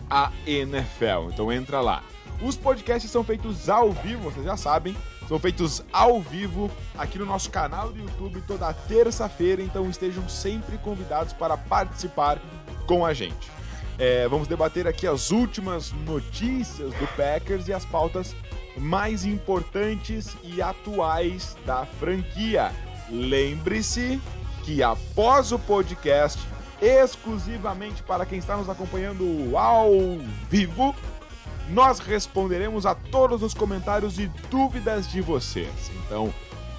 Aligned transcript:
a 0.10 0.32
NFL. 0.46 1.32
Então 1.34 1.52
entra 1.52 1.82
lá. 1.82 2.02
Os 2.42 2.56
podcasts 2.56 3.12
são 3.12 3.24
feitos 3.24 3.68
ao 3.68 3.92
vivo, 3.92 4.32
vocês 4.32 4.46
já 4.46 4.56
sabem, 4.56 4.96
são 5.28 5.38
feitos 5.38 5.84
ao 5.92 6.22
vivo 6.22 6.72
aqui 6.98 7.20
no 7.20 7.26
nosso 7.26 7.50
canal 7.50 7.92
do 7.92 8.00
YouTube 8.00 8.42
toda 8.48 8.74
terça-feira, 8.74 9.62
então 9.62 9.90
estejam 9.90 10.28
sempre 10.30 10.78
convidados 10.78 11.34
para 11.34 11.58
participar 11.58 12.40
com 12.86 13.06
a 13.06 13.14
gente. 13.14 13.52
É, 14.00 14.28
vamos 14.28 14.48
debater 14.48 14.88
aqui 14.88 15.08
as 15.08 15.32
últimas 15.32 15.92
notícias 15.92 16.94
do 16.94 17.08
Packers 17.16 17.68
e 17.68 17.74
as 17.74 17.84
pautas 17.84 18.36
mais 18.78 19.26
importantes 19.26 20.38
e 20.44 20.62
atuais 20.62 21.58
da 21.66 21.86
franquia. 21.86 22.72
Lembre-se 23.10 24.22
que 24.64 24.84
após 24.84 25.52
o 25.52 25.58
podcast, 25.58 26.40
exclusivamente 26.82 28.04
para 28.04 28.26
quem 28.26 28.38
está 28.38 28.56
nos 28.56 28.70
acompanhando 28.70 29.58
ao 29.58 29.92
vivo, 30.50 30.96
nós 31.70 32.00
responderemos 32.00 32.86
a 32.86 32.96
todos 32.96 33.44
os 33.44 33.54
comentários 33.54 34.20
e 34.20 34.28
dúvidas 34.50 35.10
de 35.10 35.22
vocês. 35.22 35.92
Então, 36.06 36.34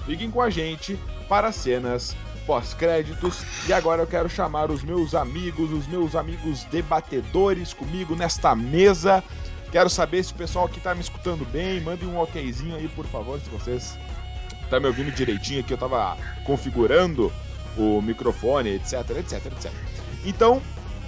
fiquem 0.05 0.31
com 0.31 0.41
a 0.41 0.49
gente 0.49 0.99
para 1.27 1.51
cenas 1.51 2.15
pós-créditos. 2.45 3.43
E 3.67 3.73
agora 3.73 4.01
eu 4.01 4.07
quero 4.07 4.27
chamar 4.27 4.71
os 4.71 4.83
meus 4.83 5.13
amigos, 5.13 5.71
os 5.71 5.87
meus 5.87 6.15
amigos 6.15 6.63
debatedores 6.65 7.73
comigo 7.73 8.15
nesta 8.15 8.55
mesa. 8.55 9.23
Quero 9.71 9.87
saber 9.87 10.23
se 10.23 10.33
o 10.33 10.35
pessoal 10.35 10.67
que 10.67 10.79
está 10.79 10.95
me 10.95 11.01
escutando 11.01 11.45
bem, 11.45 11.79
mandem 11.79 12.09
um 12.09 12.19
okzinho 12.19 12.75
aí, 12.75 12.87
por 12.87 13.05
favor, 13.05 13.39
se 13.39 13.49
vocês 13.51 13.95
tá 14.67 14.79
me 14.79 14.87
ouvindo 14.87 15.11
direitinho 15.11 15.59
aqui. 15.59 15.73
Eu 15.73 15.75
estava 15.75 16.17
configurando 16.43 17.31
o 17.77 18.01
microfone, 18.01 18.71
etc, 18.71 19.11
etc, 19.19 19.45
etc. 19.45 19.71
Então, 20.25 20.59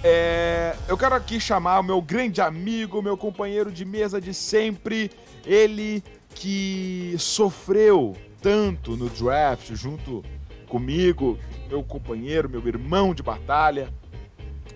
é, 0.04 0.76
eu 0.88 0.98
quero 0.98 1.16
aqui 1.16 1.40
chamar 1.40 1.80
o 1.80 1.84
meu 1.84 2.02
grande 2.02 2.42
amigo, 2.42 3.02
meu 3.02 3.18
companheiro 3.18 3.72
de 3.72 3.86
mesa 3.86 4.20
de 4.20 4.34
sempre, 4.34 5.12
ele 5.46 6.04
que 6.34 7.16
sofreu 7.18 8.16
tanto 8.42 8.98
no 8.98 9.10
draft 9.10 9.74
junto 9.76 10.24
comigo, 10.68 11.38
meu 11.70 11.84
companheiro, 11.84 12.50
meu 12.50 12.66
irmão 12.68 13.14
de 13.14 13.22
batalha, 13.22 13.94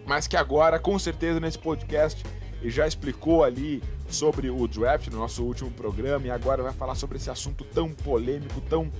mas 0.06 0.28
que 0.28 0.38
agora, 0.38 0.78
com 0.78 1.00
certeza, 1.00 1.40
nesse 1.40 1.58
podcast, 1.58 2.24
ele 2.62 2.69
já 2.69 2.85
explicou 2.85 3.44
ali 3.44 3.81
sobre 4.09 4.50
o 4.50 4.68
draft 4.68 5.08
no 5.08 5.18
nosso 5.18 5.44
último 5.44 5.72
programa 5.72 6.28
e 6.28 6.31
agora 6.31 6.62
vai 6.62 6.74
falar 6.74 6.96
sobre 6.96 7.18
esse 7.18 7.30
assunto 7.30 7.64
tão 7.64 7.90
polêmico, 7.90 8.62
tão 8.62 8.91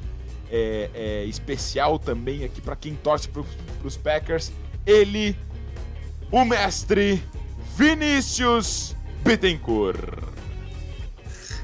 é, 0.50 0.90
é, 0.94 1.26
especial 1.26 2.00
também 2.00 2.44
aqui 2.44 2.62
para 2.62 2.76
quem 2.76 2.96
torce 2.96 3.28
para 3.30 3.44
os 3.84 3.98
Packers. 3.98 4.52
Ele, 4.86 5.36
o 6.32 6.44
mestre 6.46 7.22
Vinícius 7.78 8.96
Bittencourt. 9.24 10.00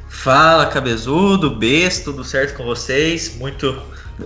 Fala, 0.09 0.67
cabezudo, 0.67 1.49
besta, 1.49 2.05
tudo 2.05 2.23
certo 2.23 2.55
com 2.55 2.63
vocês? 2.63 3.37
Muito 3.37 3.75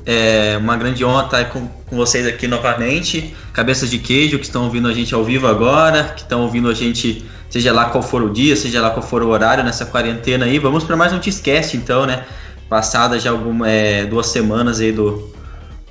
é 0.05 0.57
uma 0.57 0.75
grande 0.75 1.05
honra 1.05 1.25
estar 1.25 1.45
com, 1.45 1.67
com 1.67 1.95
vocês 1.95 2.25
aqui 2.27 2.47
novamente. 2.47 3.33
Cabeças 3.53 3.89
de 3.89 3.99
queijo 3.99 4.37
que 4.37 4.45
estão 4.45 4.63
ouvindo 4.65 4.87
a 4.87 4.93
gente 4.93 5.13
ao 5.13 5.23
vivo 5.23 5.47
agora, 5.47 6.03
que 6.15 6.21
estão 6.21 6.41
ouvindo 6.41 6.67
a 6.69 6.73
gente, 6.73 7.23
seja 7.49 7.71
lá 7.71 7.85
qual 7.85 8.03
for 8.03 8.21
o 8.23 8.29
dia, 8.29 8.55
seja 8.55 8.81
lá 8.81 8.89
qual 8.89 9.05
for 9.05 9.23
o 9.23 9.29
horário 9.29 9.63
nessa 9.63 9.85
quarentena 9.85 10.45
aí. 10.45 10.59
Vamos 10.59 10.83
para 10.83 10.97
mais 10.97 11.13
um 11.13 11.19
Tiscast 11.19 11.77
então, 11.77 12.05
né? 12.05 12.25
Passada 12.67 13.19
já 13.19 13.29
algumas 13.29 13.69
é, 13.69 14.05
duas 14.05 14.27
semanas 14.27 14.79
aí 14.79 14.91
do, 14.91 15.31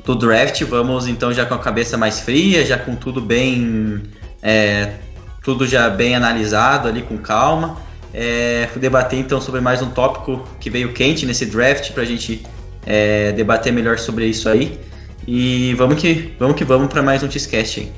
do 0.04 0.14
draft, 0.14 0.62
vamos 0.64 1.06
então 1.06 1.32
já 1.32 1.46
com 1.46 1.54
a 1.54 1.58
cabeça 1.58 1.96
mais 1.96 2.20
fria, 2.20 2.66
já 2.66 2.76
com 2.76 2.96
tudo 2.96 3.20
bem, 3.20 4.02
é, 4.44 4.96
tudo 5.42 5.66
já 5.66 5.88
bem 5.88 6.14
analisado 6.14 6.86
ali 6.86 7.00
com 7.00 7.16
calma. 7.16 7.78
É, 8.12 8.68
debater 8.76 9.18
então 9.18 9.40
sobre 9.40 9.60
mais 9.60 9.82
um 9.82 9.90
tópico 9.90 10.46
que 10.60 10.70
veio 10.70 10.92
quente 10.92 11.26
nesse 11.26 11.46
draft 11.46 11.90
para 11.92 12.02
a 12.02 12.06
gente 12.06 12.46
é, 12.86 13.32
debater 13.32 13.72
melhor 13.72 13.98
sobre 13.98 14.26
isso 14.26 14.48
aí. 14.48 14.78
E 15.26 15.74
vamos 15.74 16.00
que 16.00 16.34
vamos 16.38 16.56
que 16.56 16.64
vamos 16.64 16.88
para 16.88 17.02
mais 17.02 17.22
um 17.22 17.28
Tiscast 17.28 17.80
aí. 17.80 17.92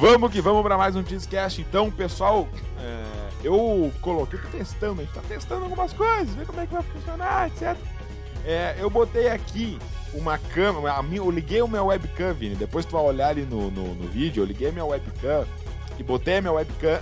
Vamos 0.00 0.30
que 0.32 0.40
vamos 0.40 0.62
para 0.62 0.76
mais 0.76 0.96
um 0.96 1.02
Tiscast. 1.02 1.60
Então, 1.60 1.90
pessoal, 1.90 2.48
é, 2.78 3.02
eu 3.44 3.92
coloquei, 4.00 4.38
tô 4.40 4.48
testando, 4.48 5.00
a 5.00 5.04
gente 5.04 5.14
tá 5.14 5.22
testando 5.26 5.62
algumas 5.62 5.92
coisas, 5.92 6.34
ver 6.34 6.44
como 6.44 6.60
é 6.60 6.66
que 6.66 6.74
vai 6.74 6.82
funcionar, 6.82 7.48
etc. 7.48 7.76
É, 8.44 8.74
eu 8.78 8.90
botei 8.90 9.28
aqui 9.28 9.78
uma 10.14 10.38
câmera, 10.38 10.94
eu 11.12 11.30
liguei 11.30 11.62
o 11.62 11.68
meu 11.68 11.86
webcam, 11.86 12.34
Vini, 12.34 12.54
depois 12.54 12.84
tu 12.84 12.92
vai 12.92 13.02
olhar 13.02 13.28
ali 13.28 13.42
no, 13.42 13.70
no, 13.70 13.94
no 13.94 14.08
vídeo, 14.08 14.42
eu 14.42 14.46
liguei 14.46 14.70
minha 14.70 14.84
webcam 14.84 15.46
e 15.98 16.02
botei 16.02 16.40
minha 16.40 16.52
webcam 16.52 17.00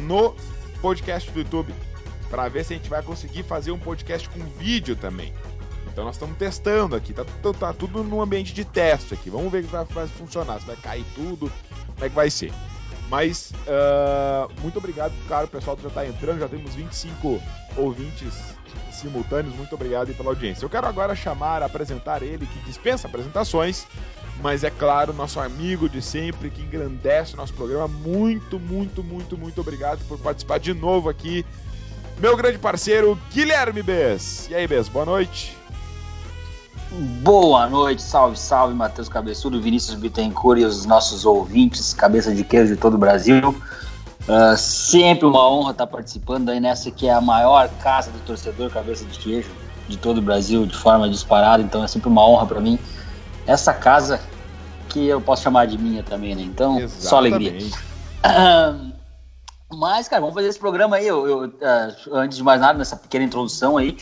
no 0.00 0.34
podcast 0.80 1.30
do 1.30 1.38
YouTube 1.38 1.72
para 2.28 2.48
ver 2.48 2.64
se 2.64 2.74
a 2.74 2.76
gente 2.76 2.90
vai 2.90 3.02
conseguir 3.02 3.42
fazer 3.42 3.70
um 3.70 3.78
podcast 3.78 4.28
com 4.28 4.40
vídeo 4.58 4.96
também. 4.96 5.32
Então 5.86 6.04
nós 6.04 6.16
estamos 6.16 6.36
testando 6.36 6.96
aqui, 6.96 7.12
tá, 7.12 7.24
tá, 7.24 7.52
tá, 7.52 7.72
tudo 7.72 8.02
num 8.02 8.20
ambiente 8.20 8.52
de 8.52 8.64
teste 8.64 9.14
aqui. 9.14 9.30
Vamos 9.30 9.52
ver 9.52 9.62
que 9.62 9.70
vai, 9.70 9.84
vai 9.84 10.08
funcionar, 10.08 10.58
se 10.60 10.66
vai 10.66 10.76
cair 10.76 11.04
tudo, 11.14 11.52
como 11.94 12.04
é 12.04 12.08
que 12.08 12.14
vai 12.14 12.28
ser. 12.28 12.52
Mas 13.08 13.52
uh, 13.52 14.52
muito 14.60 14.78
obrigado, 14.78 15.12
cara. 15.28 15.44
O 15.44 15.48
pessoal 15.48 15.78
já 15.80 15.88
está 15.88 16.04
entrando, 16.04 16.40
já 16.40 16.48
temos 16.48 16.74
25 16.74 17.40
ouvintes 17.76 18.53
simultâneos. 18.94 19.54
Muito 19.54 19.74
obrigado 19.74 20.14
pela 20.14 20.30
audiência. 20.30 20.64
Eu 20.64 20.70
quero 20.70 20.86
agora 20.86 21.14
chamar, 21.14 21.62
apresentar 21.62 22.22
ele, 22.22 22.46
que 22.46 22.58
dispensa 22.60 23.06
apresentações, 23.06 23.86
mas 24.42 24.64
é 24.64 24.70
claro, 24.70 25.12
nosso 25.12 25.40
amigo 25.40 25.88
de 25.88 26.02
sempre, 26.02 26.50
que 26.50 26.62
engrandece 26.62 27.34
o 27.34 27.36
nosso 27.36 27.54
programa. 27.54 27.88
Muito, 27.88 28.58
muito, 28.58 29.02
muito, 29.02 29.36
muito 29.36 29.60
obrigado 29.60 30.04
por 30.06 30.18
participar 30.18 30.58
de 30.58 30.74
novo 30.74 31.08
aqui. 31.08 31.44
Meu 32.18 32.36
grande 32.36 32.58
parceiro, 32.58 33.18
Guilherme 33.32 33.82
Bess. 33.82 34.48
E 34.48 34.54
aí, 34.54 34.66
Bess, 34.66 34.88
boa 34.88 35.04
noite. 35.04 35.56
Boa 37.22 37.68
noite, 37.68 38.00
salve, 38.02 38.38
salve, 38.38 38.72
Matheus 38.72 39.08
Cabeçudo, 39.08 39.60
Vinícius 39.60 39.96
Bittencourt 39.96 40.60
e 40.60 40.64
os 40.64 40.84
nossos 40.86 41.26
ouvintes, 41.26 41.92
cabeça 41.92 42.32
de 42.32 42.44
queijo 42.44 42.74
de 42.74 42.80
todo 42.80 42.94
o 42.94 42.98
Brasil. 42.98 43.60
Uh, 44.26 44.56
sempre 44.56 45.26
uma 45.26 45.46
honra 45.48 45.72
estar 45.72 45.86
participando 45.86 46.48
aí 46.48 46.58
nessa 46.58 46.90
que 46.90 47.06
é 47.06 47.12
a 47.12 47.20
maior 47.20 47.68
casa 47.82 48.10
do 48.10 48.18
torcedor 48.20 48.70
cabeça 48.70 49.04
de 49.04 49.18
queijo 49.18 49.50
de 49.86 49.98
todo 49.98 50.18
o 50.18 50.22
Brasil, 50.22 50.64
de 50.64 50.74
forma 50.74 51.08
disparada, 51.08 51.62
então 51.62 51.84
é 51.84 51.88
sempre 51.88 52.08
uma 52.08 52.26
honra 52.26 52.46
para 52.46 52.60
mim. 52.60 52.78
Essa 53.46 53.74
casa 53.74 54.20
que 54.88 55.06
eu 55.06 55.20
posso 55.20 55.42
chamar 55.42 55.66
de 55.66 55.76
minha 55.76 56.02
também, 56.02 56.34
né? 56.34 56.42
Então, 56.42 56.78
Exatamente. 56.78 57.06
só 57.06 57.16
alegria. 57.16 57.58
Uh, 58.24 58.92
mas, 59.74 60.08
cara, 60.08 60.20
vamos 60.20 60.34
fazer 60.34 60.48
esse 60.48 60.58
programa 60.58 60.96
aí. 60.96 61.06
Eu, 61.06 61.26
eu 61.26 61.38
uh, 61.48 62.14
antes 62.14 62.38
de 62.38 62.42
mais 62.42 62.60
nada, 62.60 62.78
nessa 62.78 62.96
pequena 62.96 63.24
introdução 63.24 63.76
aí, 63.76 63.96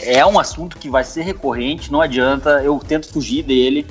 é 0.00 0.24
um 0.24 0.38
assunto 0.38 0.78
que 0.78 0.88
vai 0.88 1.02
ser 1.02 1.22
recorrente, 1.22 1.90
não 1.90 2.00
adianta, 2.00 2.62
eu 2.62 2.78
tento 2.78 3.12
fugir 3.12 3.42
dele, 3.42 3.86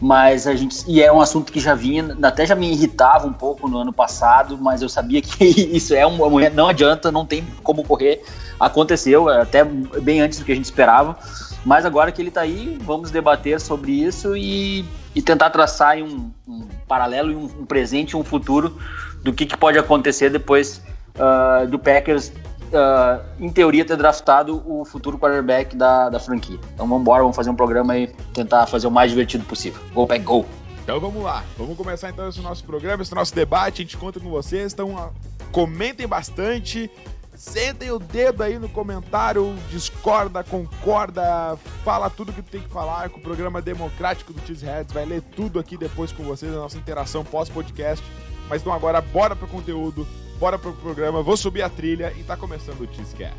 mas 0.00 0.46
a 0.46 0.54
gente 0.54 0.84
e 0.86 1.02
é 1.02 1.12
um 1.12 1.20
assunto 1.20 1.52
que 1.52 1.60
já 1.60 1.74
vinha, 1.74 2.16
até 2.22 2.46
já 2.46 2.54
me 2.54 2.70
irritava 2.70 3.26
um 3.26 3.32
pouco 3.32 3.68
no 3.68 3.78
ano 3.78 3.92
passado, 3.92 4.58
mas 4.58 4.82
eu 4.82 4.88
sabia 4.88 5.22
que 5.22 5.44
isso 5.76 5.94
é 5.94 6.06
um 6.06 6.18
não 6.50 6.68
adianta, 6.68 7.10
não 7.10 7.24
tem 7.24 7.44
como 7.62 7.84
correr. 7.84 8.22
Aconteceu 8.58 9.28
até 9.28 9.64
bem 9.64 10.20
antes 10.20 10.38
do 10.38 10.44
que 10.44 10.52
a 10.52 10.54
gente 10.54 10.64
esperava, 10.64 11.18
mas 11.64 11.84
agora 11.84 12.12
que 12.12 12.20
ele 12.20 12.28
está 12.28 12.42
aí, 12.42 12.78
vamos 12.82 13.10
debater 13.10 13.60
sobre 13.60 13.92
isso 13.92 14.36
e, 14.36 14.84
e 15.14 15.22
tentar 15.22 15.50
traçar 15.50 15.96
um, 15.98 16.30
um 16.46 16.66
paralelo 16.86 17.36
um, 17.36 17.44
um, 17.44 17.66
presente 17.66 18.16
um 18.16 18.22
futuro 18.22 18.78
do 19.22 19.32
que, 19.32 19.46
que 19.46 19.56
pode 19.56 19.78
acontecer 19.78 20.30
depois 20.30 20.82
uh, 21.16 21.66
do 21.66 21.78
Packers 21.78 22.32
uh, 22.76 23.22
em 23.38 23.48
teoria, 23.48 23.84
ter 23.84 23.96
draftado 23.96 24.62
o 24.66 24.84
futuro 24.84 25.18
quarterback 25.18 25.76
da, 25.76 26.08
da 26.08 26.18
franquia. 26.18 26.58
Então 26.74 26.86
vamos 26.86 27.02
embora, 27.02 27.22
vamos 27.22 27.36
fazer 27.36 27.50
um 27.50 27.56
programa 27.56 27.96
e 27.96 28.08
tentar 28.32 28.66
fazer 28.66 28.86
o 28.86 28.90
mais 28.90 29.10
divertido 29.10 29.44
possível. 29.44 29.80
Go, 29.92 30.06
back, 30.06 30.24
go! 30.24 30.44
Então 30.82 31.00
vamos 31.00 31.22
lá, 31.22 31.42
vamos 31.56 31.76
começar 31.76 32.10
então 32.10 32.28
esse 32.28 32.40
nosso 32.40 32.62
programa, 32.64 33.02
esse 33.02 33.14
nosso 33.14 33.34
debate, 33.34 33.80
a 33.80 33.84
gente 33.84 33.96
conta 33.96 34.20
com 34.20 34.28
vocês, 34.28 34.74
então 34.74 35.10
comentem 35.50 36.06
bastante, 36.06 36.90
sentem 37.34 37.90
o 37.90 37.98
dedo 37.98 38.42
aí 38.42 38.58
no 38.58 38.68
comentário, 38.68 39.54
discorda, 39.70 40.44
concorda, 40.44 41.56
fala 41.82 42.10
tudo 42.10 42.34
que 42.34 42.42
tem 42.42 42.60
que 42.60 42.68
falar 42.68 43.08
com 43.08 43.18
o 43.18 43.22
programa 43.22 43.62
democrático 43.62 44.32
do 44.34 44.46
Cheeseheads, 44.46 44.92
vai 44.92 45.06
ler 45.06 45.22
tudo 45.22 45.58
aqui 45.58 45.78
depois 45.78 46.12
com 46.12 46.22
vocês, 46.22 46.52
a 46.52 46.56
nossa 46.56 46.76
interação 46.76 47.24
pós-podcast. 47.24 48.04
Mas 48.48 48.60
então 48.60 48.72
agora 48.72 49.00
bora 49.00 49.34
pro 49.34 49.48
conteúdo, 49.48 50.06
bora 50.38 50.58
pro 50.58 50.72
programa, 50.72 51.22
vou 51.22 51.36
subir 51.36 51.62
a 51.62 51.68
trilha 51.68 52.12
e 52.18 52.22
tá 52.22 52.36
começando 52.36 52.80
o 52.80 52.94
Cheesecast. 52.94 53.36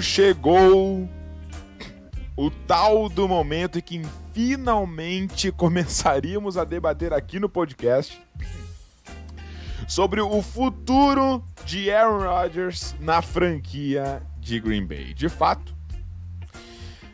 Chegou 0.00 1.08
o 2.36 2.50
tal 2.50 3.08
do 3.08 3.28
momento 3.28 3.78
em 3.78 3.82
que 3.82 4.02
finalmente 4.32 5.52
começaríamos 5.52 6.56
a 6.56 6.64
debater 6.64 7.12
aqui 7.12 7.38
no 7.38 7.48
podcast 7.48 8.20
sobre 9.86 10.20
o 10.20 10.40
futuro 10.40 11.42
de 11.64 11.90
Aaron 11.90 12.24
Rodgers 12.24 12.94
na 13.00 13.20
franquia 13.20 14.22
de 14.38 14.60
Green 14.60 14.86
Bay. 14.86 15.12
De 15.12 15.28
fato, 15.28 15.74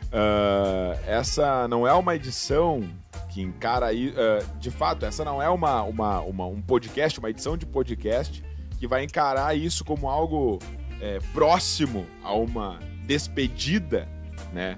uh, 0.05 0.99
essa 1.05 1.67
não 1.67 1.87
é 1.87 1.93
uma 1.93 2.15
edição 2.15 2.87
que 3.29 3.41
encara 3.41 3.87
aí. 3.87 4.09
Uh, 4.09 4.59
de 4.59 4.71
fato, 4.71 5.05
essa 5.05 5.25
não 5.25 5.41
é 5.41 5.49
uma, 5.49 5.81
uma, 5.83 6.21
uma, 6.21 6.45
um 6.45 6.61
podcast, 6.61 7.19
uma 7.19 7.29
edição 7.29 7.57
de 7.57 7.65
podcast 7.65 8.43
que 8.79 8.87
vai 8.87 9.03
encarar 9.03 9.57
isso 9.57 9.83
como 9.83 10.07
algo 10.07 10.59
é, 11.01 11.19
próximo 11.33 12.05
a 12.23 12.33
uma 12.33 12.79
despedida, 13.05 14.07
né? 14.53 14.77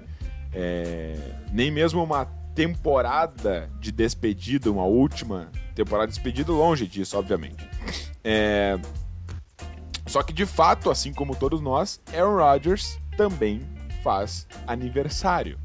É, 0.52 1.16
nem 1.52 1.70
mesmo 1.70 2.02
uma 2.02 2.24
temporada 2.54 3.70
de 3.80 3.92
despedida, 3.92 4.70
uma 4.70 4.84
última 4.84 5.50
temporada 5.74 6.08
de 6.08 6.14
despedida, 6.14 6.52
longe 6.52 6.86
disso, 6.86 7.16
obviamente. 7.16 7.68
É, 8.22 8.78
só 10.06 10.22
que 10.22 10.32
de 10.32 10.44
fato, 10.44 10.90
assim 10.90 11.12
como 11.12 11.36
todos 11.36 11.60
nós, 11.60 12.00
Aaron 12.12 12.36
Rodgers 12.36 12.98
também 13.16 13.62
faz 14.02 14.46
aniversário. 14.66 15.58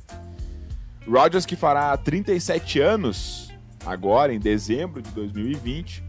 Rodgers 1.08 1.46
que 1.46 1.56
fará 1.56 1.96
37 1.98 2.80
anos 2.80 3.52
agora 3.86 4.34
em 4.34 4.40
dezembro 4.40 5.02
de 5.02 5.10
2020 5.12 6.05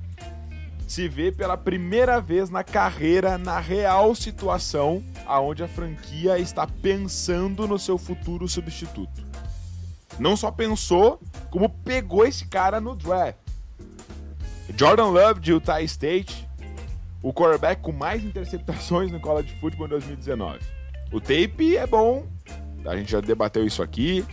se 0.87 1.09
vê 1.09 1.33
pela 1.33 1.57
primeira 1.57 2.21
vez 2.21 2.49
na 2.49 2.63
carreira 2.63 3.37
na 3.37 3.59
real 3.59 4.15
situação 4.15 5.03
aonde 5.27 5.65
a 5.65 5.69
franquia 5.69 6.39
está 6.39 6.67
pensando 6.67 7.67
no 7.67 7.79
seu 7.79 7.99
futuro 7.99 8.49
substituto. 8.49 9.25
Não 10.19 10.37
só 10.37 10.51
pensou, 10.51 11.21
como 11.51 11.69
pegou 11.69 12.25
esse 12.25 12.47
cara 12.47 12.81
no 12.81 12.95
draft. 12.95 13.37
Jordan 14.77 15.09
Love 15.09 15.41
de 15.41 15.53
Utah 15.53 15.83
State, 15.83 16.49
o 17.23 17.33
quarterback 17.33 17.83
com 17.83 17.93
mais 17.93 18.25
interceptações 18.25 19.11
no 19.11 19.21
college 19.21 19.55
football 19.61 19.87
em 19.87 19.91
2019. 19.91 20.61
O 21.13 21.21
tape 21.21 21.77
é 21.77 21.87
bom, 21.87 22.27
a 22.85 22.97
gente 22.97 23.11
já 23.11 23.21
debateu 23.21 23.67
isso 23.67 23.83
aqui, 23.83 24.25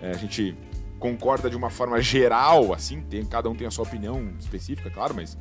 é, 0.00 0.10
a 0.10 0.16
gente 0.16 0.56
concorda 0.98 1.50
de 1.50 1.56
uma 1.56 1.70
forma 1.70 2.00
geral, 2.00 2.72
assim, 2.72 3.00
tem, 3.02 3.24
cada 3.24 3.48
um 3.48 3.54
tem 3.54 3.66
a 3.66 3.70
sua 3.70 3.84
opinião 3.84 4.32
específica, 4.38 4.90
claro, 4.90 5.14
mas 5.14 5.36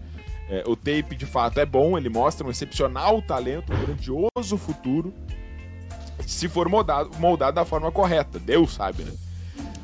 é, 0.50 0.64
o 0.68 0.76
tape 0.76 1.16
de 1.16 1.26
fato 1.26 1.60
é 1.60 1.66
bom, 1.66 1.98
ele 1.98 2.10
mostra 2.10 2.46
um 2.46 2.52
excepcional 2.52 3.22
talento, 3.22 3.74
um 3.74 3.86
grandioso 3.86 4.58
futuro, 4.58 5.14
se 6.26 6.48
for 6.48 6.70
moldado, 6.70 7.12
moldado 7.20 7.56
da 7.56 7.66
forma 7.66 7.92
correta. 7.92 8.40
Deus 8.40 8.74
sabe, 8.74 9.04
né? 9.04 9.12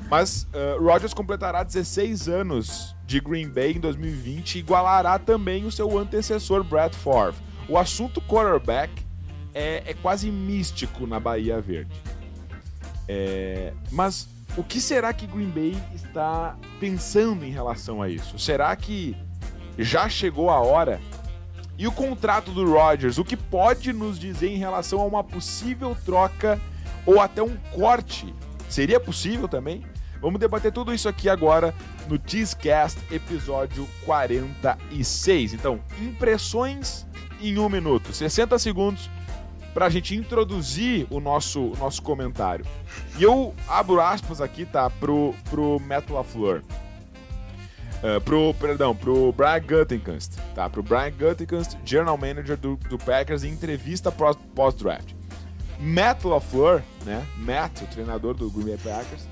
Mas 0.09 0.43
uh, 0.53 0.83
Rodgers 0.83 1.13
completará 1.13 1.63
16 1.63 2.27
anos 2.27 2.95
de 3.05 3.19
Green 3.21 3.47
Bay 3.47 3.71
em 3.71 3.79
2020 3.79 4.55
e 4.55 4.59
igualará 4.59 5.17
também 5.17 5.65
o 5.65 5.71
seu 5.71 5.97
antecessor 5.97 6.63
Brett 6.63 6.95
Favre. 6.95 7.41
O 7.67 7.77
assunto 7.77 8.21
quarterback 8.21 8.91
é, 9.53 9.83
é 9.85 9.93
quase 9.93 10.29
místico 10.29 11.07
na 11.07 11.19
Bahia 11.19 11.61
Verde. 11.61 11.91
É, 13.07 13.73
mas 13.89 14.27
o 14.57 14.63
que 14.63 14.81
será 14.81 15.13
que 15.13 15.25
Green 15.25 15.49
Bay 15.49 15.77
está 15.95 16.57
pensando 16.79 17.45
em 17.45 17.51
relação 17.51 18.01
a 18.01 18.09
isso? 18.09 18.37
Será 18.37 18.75
que 18.75 19.15
já 19.77 20.09
chegou 20.09 20.49
a 20.49 20.59
hora? 20.59 20.99
E 21.77 21.87
o 21.87 21.91
contrato 21.91 22.51
do 22.51 22.71
Rodgers, 22.71 23.17
o 23.17 23.23
que 23.23 23.35
pode 23.35 23.91
nos 23.91 24.19
dizer 24.19 24.49
em 24.49 24.57
relação 24.57 25.01
a 25.01 25.05
uma 25.05 25.23
possível 25.23 25.97
troca 26.05 26.59
ou 27.05 27.19
até 27.19 27.41
um 27.41 27.55
corte? 27.73 28.33
Seria 28.69 28.99
possível 28.99 29.47
também? 29.47 29.83
Vamos 30.21 30.39
debater 30.39 30.71
tudo 30.71 30.93
isso 30.93 31.09
aqui 31.09 31.27
agora 31.27 31.73
no 32.07 32.19
Cheesecast, 32.23 32.99
episódio 33.09 33.87
46. 34.05 35.53
Então, 35.55 35.79
impressões 35.99 37.07
em 37.41 37.57
um 37.57 37.67
minuto, 37.67 38.13
60 38.13 38.59
segundos 38.59 39.09
para 39.73 39.87
a 39.87 39.89
gente 39.89 40.15
introduzir 40.15 41.07
o 41.09 41.19
nosso, 41.19 41.73
nosso 41.79 42.01
comentário. 42.01 42.65
E 43.17 43.23
eu 43.23 43.55
abro 43.67 43.99
aspas 43.99 44.41
aqui, 44.41 44.65
tá, 44.65 44.89
pro, 44.89 45.33
pro 45.49 45.79
Metal 45.79 46.15
LaFleur. 46.15 46.61
Uh, 48.01 48.19
pro, 48.21 48.51
perdão, 48.55 48.95
pro 48.95 49.31
Brian 49.31 49.61
Gutekunst, 49.61 50.35
tá? 50.55 50.67
Pro 50.67 50.81
Brian 50.81 51.11
Gutekunst, 51.11 51.77
General 51.85 52.17
Manager 52.17 52.57
do, 52.57 52.75
do 52.75 52.97
Packers, 52.97 53.43
em 53.43 53.51
entrevista 53.51 54.11
pós-draft. 54.11 55.13
Matt 55.79 56.23
LaFleur, 56.23 56.81
né? 57.05 57.23
Matt, 57.37 57.83
o 57.83 57.85
treinador 57.85 58.33
do 58.33 58.49
Green 58.49 58.65
Bay 58.65 58.77
Packers, 58.77 59.27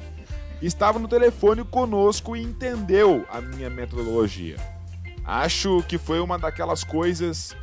estava 0.61 0.99
no 0.99 1.07
telefone 1.07 1.63
conosco 1.63 2.35
e 2.35 2.43
entendeu 2.43 3.25
a 3.31 3.41
minha 3.41 3.71
metodologia. 3.71 4.57
Acho 5.25 5.81
que 5.87 5.97
foi 5.97 6.19
uma 6.19 6.37
daquelas 6.37 6.83
coisas 6.83 7.55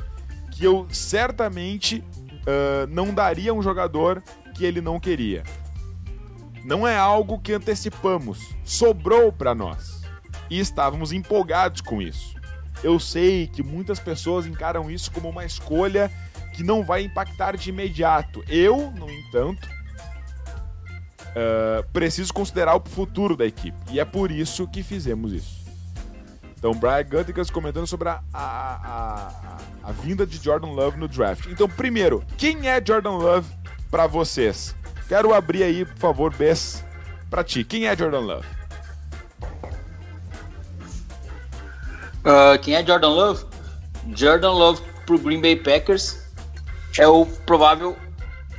que 0.50 0.64
eu 0.64 0.88
certamente 0.90 2.02
uh, 2.42 2.86
não 2.88 3.14
daria 3.14 3.52
a 3.52 3.54
um 3.54 3.62
jogador 3.62 4.20
que 4.54 4.64
ele 4.64 4.80
não 4.80 4.98
queria. 4.98 5.44
Não 6.64 6.86
é 6.86 6.96
algo 6.96 7.38
que 7.38 7.52
antecipamos, 7.52 8.40
sobrou 8.64 9.30
para 9.30 9.54
nós 9.54 10.05
e 10.50 10.58
estávamos 10.58 11.12
empolgados 11.12 11.80
com 11.80 12.00
isso. 12.00 12.36
Eu 12.82 12.98
sei 13.00 13.46
que 13.46 13.62
muitas 13.62 13.98
pessoas 13.98 14.46
encaram 14.46 14.90
isso 14.90 15.10
como 15.10 15.28
uma 15.28 15.44
escolha 15.44 16.10
que 16.54 16.62
não 16.62 16.84
vai 16.84 17.02
impactar 17.02 17.56
de 17.56 17.70
imediato. 17.70 18.44
Eu, 18.48 18.90
no 18.90 19.10
entanto, 19.10 19.68
uh, 21.36 21.86
preciso 21.92 22.32
considerar 22.32 22.76
o 22.76 22.82
futuro 22.88 23.36
da 23.36 23.46
equipe 23.46 23.76
e 23.90 24.00
é 24.00 24.04
por 24.04 24.30
isso 24.30 24.66
que 24.68 24.82
fizemos 24.82 25.32
isso. 25.32 25.66
Então, 26.58 26.72
Brian 26.74 27.04
Guttigas 27.04 27.50
comentando 27.50 27.86
sobre 27.86 28.08
a, 28.08 28.22
a, 28.32 28.40
a, 28.42 29.58
a, 29.84 29.92
vinda 29.92 30.26
de 30.26 30.42
Jordan 30.42 30.68
Love 30.68 30.98
no 30.98 31.06
draft. 31.06 31.46
Então, 31.46 31.68
primeiro, 31.68 32.24
quem 32.38 32.68
é 32.68 32.82
Jordan 32.84 33.18
Love 33.18 33.48
para 33.90 34.06
vocês? 34.06 34.74
Quero 35.06 35.34
abrir 35.34 35.62
aí, 35.62 35.84
por 35.84 35.98
favor, 35.98 36.34
Bess, 36.34 36.82
para 37.30 37.44
ti. 37.44 37.62
Quem 37.62 37.86
é 37.86 37.96
Jordan 37.96 38.20
Love? 38.20 38.46
Uh, 42.26 42.58
quem 42.60 42.74
é 42.74 42.84
Jordan 42.84 43.10
Love? 43.10 43.44
Jordan 44.12 44.50
Love 44.50 44.82
pro 45.06 45.16
Green 45.16 45.40
Bay 45.40 45.54
Packers 45.54 46.18
é 46.98 47.06
o 47.06 47.24
provável 47.24 47.96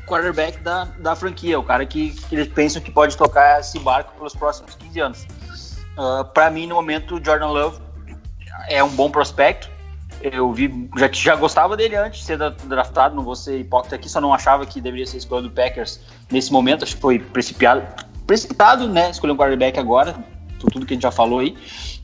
quarterback 0.05 0.57
da, 0.59 0.85
da 0.99 1.13
franquia, 1.17 1.59
o 1.59 1.63
cara 1.63 1.85
que, 1.85 2.11
que 2.11 2.35
eles 2.35 2.47
pensam 2.47 2.81
que 2.81 2.89
pode 2.89 3.17
tocar 3.17 3.59
esse 3.59 3.77
barco 3.79 4.13
pelos 4.15 4.33
próximos 4.33 4.73
15 4.75 4.99
anos. 5.01 5.27
Uh, 5.97 6.23
para 6.33 6.49
mim, 6.49 6.65
no 6.65 6.75
momento, 6.75 7.21
Jordan 7.21 7.47
Love 7.47 7.81
é 8.69 8.81
um 8.81 8.89
bom 8.89 9.11
prospecto. 9.11 9.69
Eu 10.21 10.53
vi, 10.53 10.89
já 10.95 11.09
já 11.11 11.35
gostava 11.35 11.75
dele 11.75 11.97
antes 11.97 12.21
de 12.21 12.25
ser 12.25 12.37
draftado, 12.37 13.15
não 13.15 13.23
vou 13.23 13.35
ser 13.35 13.59
hipócrita 13.59 13.97
aqui, 13.97 14.07
só 14.07 14.21
não 14.21 14.33
achava 14.33 14.65
que 14.65 14.79
deveria 14.79 15.05
ser 15.05 15.17
escolha 15.17 15.43
do 15.43 15.51
Packers 15.51 15.99
nesse 16.31 16.53
momento. 16.53 16.83
Acho 16.83 16.95
que 16.95 17.01
foi 17.01 17.19
precipitado, 17.19 17.83
precipitado 18.25 18.87
né? 18.87 19.09
Escolher 19.09 19.33
um 19.33 19.37
quarterback 19.37 19.77
agora, 19.77 20.15
tudo 20.57 20.85
que 20.85 20.93
a 20.93 20.95
gente 20.95 21.03
já 21.03 21.11
falou 21.11 21.39
aí. 21.39 21.55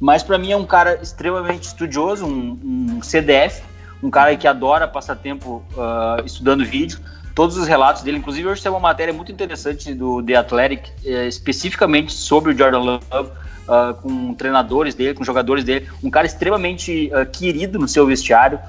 Mas 0.04 0.22
para 0.22 0.38
mim 0.38 0.52
é 0.52 0.58
um 0.58 0.66
cara 0.66 1.00
extremamente 1.02 1.64
estudioso, 1.64 2.26
um, 2.26 2.60
um, 2.62 3.02
CDF, 3.02 3.64
um 4.04 4.10
cara 4.10 4.36
que 4.36 4.46
adora 4.46 4.86
passar 4.86 5.16
tempo 5.16 5.64
uh, 5.78 6.26
estudando 6.26 6.66
vídeo. 6.66 7.00
todos 7.34 7.56
os 7.56 7.70
relatos 7.70 8.02
dele. 8.02 8.18
Inclusive, 8.18 8.50
hoje 8.50 8.62
tem 8.62 8.70
uma 8.70 8.82
matéria 8.82 9.14
muito 9.14 9.32
interessante 9.32 9.94
do 9.94 10.22
The 10.22 10.36
Athletic, 10.36 10.92
é, 11.06 11.26
especificamente 11.26 12.12
sobre 12.12 12.52
o 12.52 12.58
Jordan 12.58 12.80
Love, 12.80 13.30
uh, 13.30 13.94
com 14.02 14.34
treinadores 14.34 14.94
dele, 14.94 15.14
com 15.14 15.24
jogadores 15.24 15.64
dele. 15.64 15.88
Um 16.04 16.10
cara 16.10 16.28
extremamente 16.28 17.10
uh, 17.14 17.26
querido 17.26 17.80
no 17.80 17.88
seu 17.88 18.06
vestiário. 18.06 18.60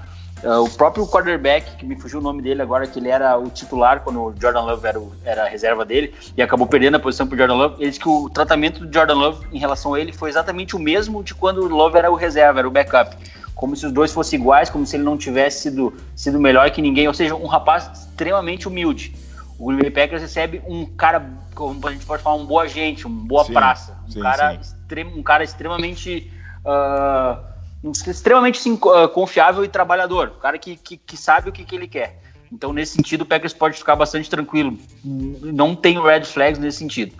Uh, 0.45 0.63
o 0.63 0.69
próprio 0.69 1.07
quarterback, 1.07 1.75
que 1.77 1.87
me 1.87 1.97
fugiu 1.97 2.19
o 2.19 2.23
nome 2.23 2.43
dele 2.43 2.61
agora, 2.61 2.87
que 2.87 2.99
ele 2.99 3.09
era 3.09 3.39
o 3.39 3.49
titular 3.49 4.01
quando 4.01 4.21
o 4.21 4.35
Jordan 4.39 4.61
Love 4.61 4.87
era, 4.87 5.01
o, 5.01 5.13
era 5.25 5.45
a 5.45 5.49
reserva 5.49 5.87
dele 5.87 6.15
e 6.37 6.43
acabou 6.43 6.67
perdendo 6.67 6.97
a 6.97 7.01
posição 7.01 7.27
para 7.27 7.35
o 7.35 7.39
Jordan 7.39 7.55
Love. 7.55 7.77
Ele 7.79 7.89
disse 7.89 7.99
que 7.99 8.09
o 8.09 8.29
tratamento 8.29 8.85
do 8.85 8.93
Jordan 8.93 9.15
Love 9.15 9.47
em 9.51 9.59
relação 9.59 9.95
a 9.95 10.01
ele 10.01 10.13
foi 10.13 10.29
exatamente 10.29 10.77
o 10.77 10.79
mesmo 10.79 11.25
de 11.25 11.35
quando 11.35 11.63
o 11.63 11.69
Love 11.69 11.97
era 11.97 12.13
o 12.13 12.15
reserva, 12.15 12.59
era 12.59 12.69
o 12.69 12.71
backup. 12.71 13.17
Como 13.55 13.75
se 13.75 13.87
os 13.87 13.93
dois 13.93 14.13
fossem 14.13 14.39
iguais, 14.39 14.69
como 14.69 14.85
se 14.85 14.97
ele 14.97 15.05
não 15.05 15.17
tivesse 15.17 15.63
sido, 15.63 15.95
sido 16.15 16.39
melhor 16.39 16.71
que 16.71 16.83
ninguém. 16.83 17.09
Ou 17.09 17.15
seja, 17.15 17.35
um 17.35 17.47
rapaz 17.47 17.91
extremamente 17.95 18.69
humilde. 18.69 19.17
O 19.59 19.69
Green 19.69 19.79
Bay 19.79 19.91
Packers 19.91 20.21
recebe 20.21 20.61
um 20.67 20.85
cara, 20.85 21.25
como 21.55 21.89
a 21.89 21.93
gente 21.93 22.05
pode 22.05 22.23
falar, 22.23 22.37
um 22.37 22.45
boa 22.45 22.69
gente, 22.69 23.07
um 23.07 23.11
boa 23.11 23.45
sim, 23.45 23.53
praça. 23.55 23.97
Um, 24.07 24.11
sim, 24.11 24.21
cara 24.21 24.61
sim. 24.61 24.75
Um 25.17 25.23
cara 25.23 25.43
extremamente. 25.43 26.31
Uh, 26.67 27.54
extremamente 27.93 28.59
sim, 28.59 28.79
ah, 28.95 29.09
confiável 29.09 29.65
e 29.65 29.69
trabalhador, 29.69 30.33
um 30.37 30.41
cara 30.41 30.59
que, 30.59 30.77
que, 30.77 30.97
que 30.97 31.17
sabe 31.17 31.49
o 31.49 31.53
que, 31.53 31.65
que 31.65 31.75
ele 31.75 31.89
quer. 31.89 32.21
Então, 32.53 32.73
nesse 32.73 32.93
sentido, 32.93 33.23
o 33.23 33.27
Packers 33.27 33.53
pode 33.53 33.77
ficar 33.77 33.97
bastante 33.97 34.31
tranquilo. 34.31 34.79
Não 35.05 35.75
tem 35.75 36.01
red 36.01 36.25
flags 36.25 36.59
nesse 36.59 36.79
sentido. 36.79 37.13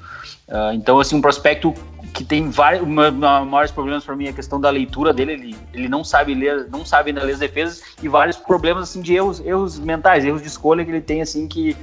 Uh, 0.47 0.73
então, 0.75 1.01
assim, 1.01 1.17
um 1.17 1.21
prospecto 1.21 1.75
que 2.13 2.23
tem 2.23 2.49
vários, 2.51 2.83
uma, 2.83 3.11
maiores 3.11 3.73
problemas 3.73 4.05
para 4.05 4.15
mim 4.15 4.27
é 4.27 4.31
a 4.31 4.33
questão 4.33 4.61
da 4.61 4.71
leitura 4.71 5.13
dele. 5.13 5.33
Ele, 5.33 5.57
ele 5.73 5.89
não 5.89 6.05
sabe 6.05 6.35
ler, 6.35 6.69
não 6.71 6.85
sabe 6.85 7.11
ainda 7.11 7.25
ler 7.25 7.33
as 7.33 7.39
defesas 7.41 7.83
e 8.01 8.09
vários 8.09 8.37
problemas 8.37 8.85
assim 8.85 9.01
de 9.01 9.15
erros, 9.15 9.41
erros 9.41 9.79
mentais, 9.81 10.25
erros 10.25 10.43
de 10.43 10.49
escolha 10.49 10.85
que 10.85 10.91
ele 10.91 11.01
tem 11.01 11.21
assim 11.21 11.49
que 11.49 11.77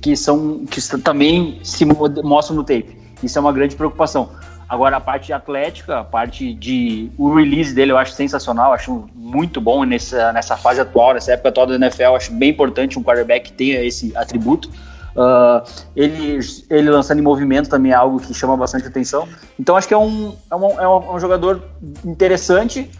que 0.00 0.16
são 0.16 0.64
que 0.66 0.80
também 0.98 1.60
se 1.62 1.84
mostram 1.84 2.56
no 2.56 2.62
tape. 2.62 2.96
Isso 3.22 3.38
é 3.38 3.40
uma 3.40 3.52
grande 3.52 3.74
preocupação. 3.74 4.30
Agora, 4.68 4.98
a 4.98 5.00
parte 5.00 5.32
atlética, 5.32 6.00
a 6.00 6.04
parte 6.04 6.52
de. 6.52 7.10
O 7.16 7.34
release 7.34 7.74
dele 7.74 7.92
eu 7.92 7.96
acho 7.96 8.12
sensacional, 8.12 8.72
acho 8.74 9.08
muito 9.14 9.60
bom 9.60 9.84
nessa, 9.84 10.30
nessa 10.32 10.56
fase 10.56 10.80
atual, 10.80 11.14
nessa 11.14 11.32
época 11.32 11.48
atual 11.48 11.66
da 11.66 11.76
NFL. 11.76 12.14
Acho 12.14 12.32
bem 12.32 12.50
importante 12.50 12.98
um 12.98 13.02
quarterback 13.02 13.50
que 13.50 13.52
tenha 13.56 13.82
esse 13.82 14.14
atributo. 14.14 14.68
Uh, 15.16 15.66
ele, 15.96 16.38
ele 16.68 16.90
lançando 16.90 17.18
em 17.18 17.22
movimento 17.22 17.68
também 17.70 17.92
é 17.92 17.94
algo 17.94 18.20
que 18.20 18.34
chama 18.34 18.56
bastante 18.56 18.86
atenção. 18.86 19.26
Então, 19.58 19.74
acho 19.74 19.88
que 19.88 19.94
é 19.94 19.98
um, 19.98 20.36
é 20.50 20.54
um, 20.54 20.80
é 20.80 21.14
um 21.14 21.18
jogador 21.18 21.62
interessante 22.04 22.90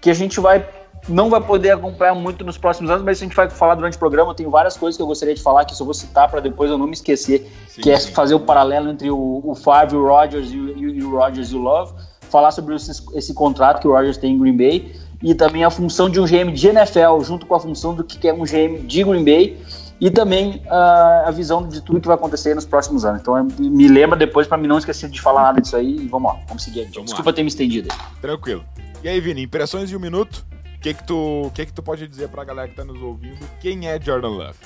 que 0.00 0.08
a 0.08 0.14
gente 0.14 0.38
vai 0.38 0.64
não 1.08 1.30
vai 1.30 1.40
poder 1.40 1.70
acompanhar 1.70 2.14
muito 2.14 2.44
nos 2.44 2.58
próximos 2.58 2.90
anos, 2.90 3.04
mas 3.04 3.18
a 3.18 3.24
gente 3.24 3.36
vai 3.36 3.48
falar 3.48 3.74
durante 3.74 3.96
o 3.96 3.98
programa. 3.98 4.34
Tem 4.34 4.48
várias 4.48 4.76
coisas 4.76 4.96
que 4.96 5.02
eu 5.02 5.06
gostaria 5.06 5.34
de 5.34 5.42
falar 5.42 5.64
que 5.64 5.72
eu 5.72 5.76
só 5.76 5.84
vou 5.84 5.94
citar 5.94 6.30
para 6.30 6.40
depois 6.40 6.70
eu 6.70 6.78
não 6.78 6.86
me 6.86 6.94
esquecer, 6.94 7.46
sim, 7.68 7.80
que 7.80 7.90
é 7.90 7.98
sim. 7.98 8.12
fazer 8.12 8.34
o 8.34 8.40
paralelo 8.40 8.90
entre 8.90 9.10
o, 9.10 9.40
o 9.44 9.54
Favre, 9.54 9.96
o 9.96 10.06
Rodgers 10.06 10.50
e 10.50 10.58
o, 10.58 10.78
e 10.78 11.02
o 11.02 11.10
Rodgers 11.10 11.52
e 11.52 11.56
o 11.56 11.58
Love, 11.58 11.94
falar 12.30 12.50
sobre 12.50 12.74
esse, 12.74 13.02
esse 13.14 13.32
contrato 13.32 13.80
que 13.80 13.88
o 13.88 13.92
Rodgers 13.92 14.16
tem 14.16 14.34
em 14.34 14.38
Green 14.38 14.56
Bay 14.56 14.92
e 15.22 15.34
também 15.34 15.64
a 15.64 15.70
função 15.70 16.10
de 16.10 16.20
um 16.20 16.24
GM 16.24 16.52
de 16.52 16.68
NFL 16.68 17.20
junto 17.22 17.46
com 17.46 17.54
a 17.54 17.60
função 17.60 17.94
do 17.94 18.04
que 18.04 18.28
é 18.28 18.32
um 18.32 18.44
GM 18.44 18.86
de 18.86 19.04
Green 19.04 19.24
Bay 19.24 19.58
e 20.00 20.10
também 20.10 20.62
uh, 20.66 21.26
a 21.26 21.30
visão 21.30 21.66
de 21.66 21.80
tudo 21.80 22.00
que 22.00 22.06
vai 22.06 22.16
acontecer 22.16 22.54
nos 22.54 22.66
próximos 22.66 23.04
anos. 23.04 23.20
Então 23.20 23.42
me 23.58 23.88
lembra 23.88 24.16
depois 24.16 24.46
para 24.46 24.58
mim 24.58 24.66
não 24.66 24.78
esquecer 24.78 25.08
de 25.08 25.20
falar 25.20 25.42
nada 25.42 25.60
disso 25.60 25.76
aí 25.76 25.96
e 25.96 26.08
vamos 26.08 26.32
lá, 26.32 26.38
vamos 26.48 26.62
seguir 26.62 26.80
adiante. 26.80 27.04
Desculpa 27.04 27.30
lá. 27.30 27.34
ter 27.34 27.42
me 27.42 27.48
estendido. 27.48 27.88
Tranquilo. 28.20 28.64
E 29.02 29.08
aí, 29.08 29.20
Vini, 29.20 29.42
impressões 29.42 29.88
de 29.88 29.96
um 29.96 30.00
minuto? 30.00 30.44
O 30.86 30.88
que 30.88 30.94
que 30.94 31.02
tu, 31.02 31.50
que 31.52 31.66
que 31.66 31.72
tu 31.72 31.82
pode 31.82 32.06
dizer 32.06 32.28
pra 32.28 32.44
galera 32.44 32.68
que 32.68 32.76
tá 32.76 32.84
nos 32.84 33.02
ouvindo? 33.02 33.40
Quem 33.60 33.88
é 33.88 34.00
Jordan 34.00 34.28
Love? 34.28 34.56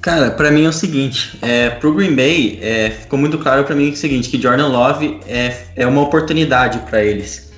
Cara, 0.00 0.30
para 0.30 0.52
mim 0.52 0.66
é 0.66 0.68
o 0.68 0.72
seguinte, 0.72 1.36
é, 1.42 1.68
pro 1.68 1.92
Green 1.92 2.14
Bay 2.14 2.60
é, 2.62 2.90
ficou 2.90 3.18
muito 3.18 3.36
claro 3.38 3.64
para 3.64 3.74
mim 3.74 3.90
o 3.90 3.96
seguinte, 3.96 4.28
que 4.28 4.40
Jordan 4.40 4.68
Love 4.68 5.18
é, 5.26 5.64
é 5.74 5.84
uma 5.84 6.02
oportunidade 6.02 6.78
para 6.88 7.02
eles. 7.02 7.52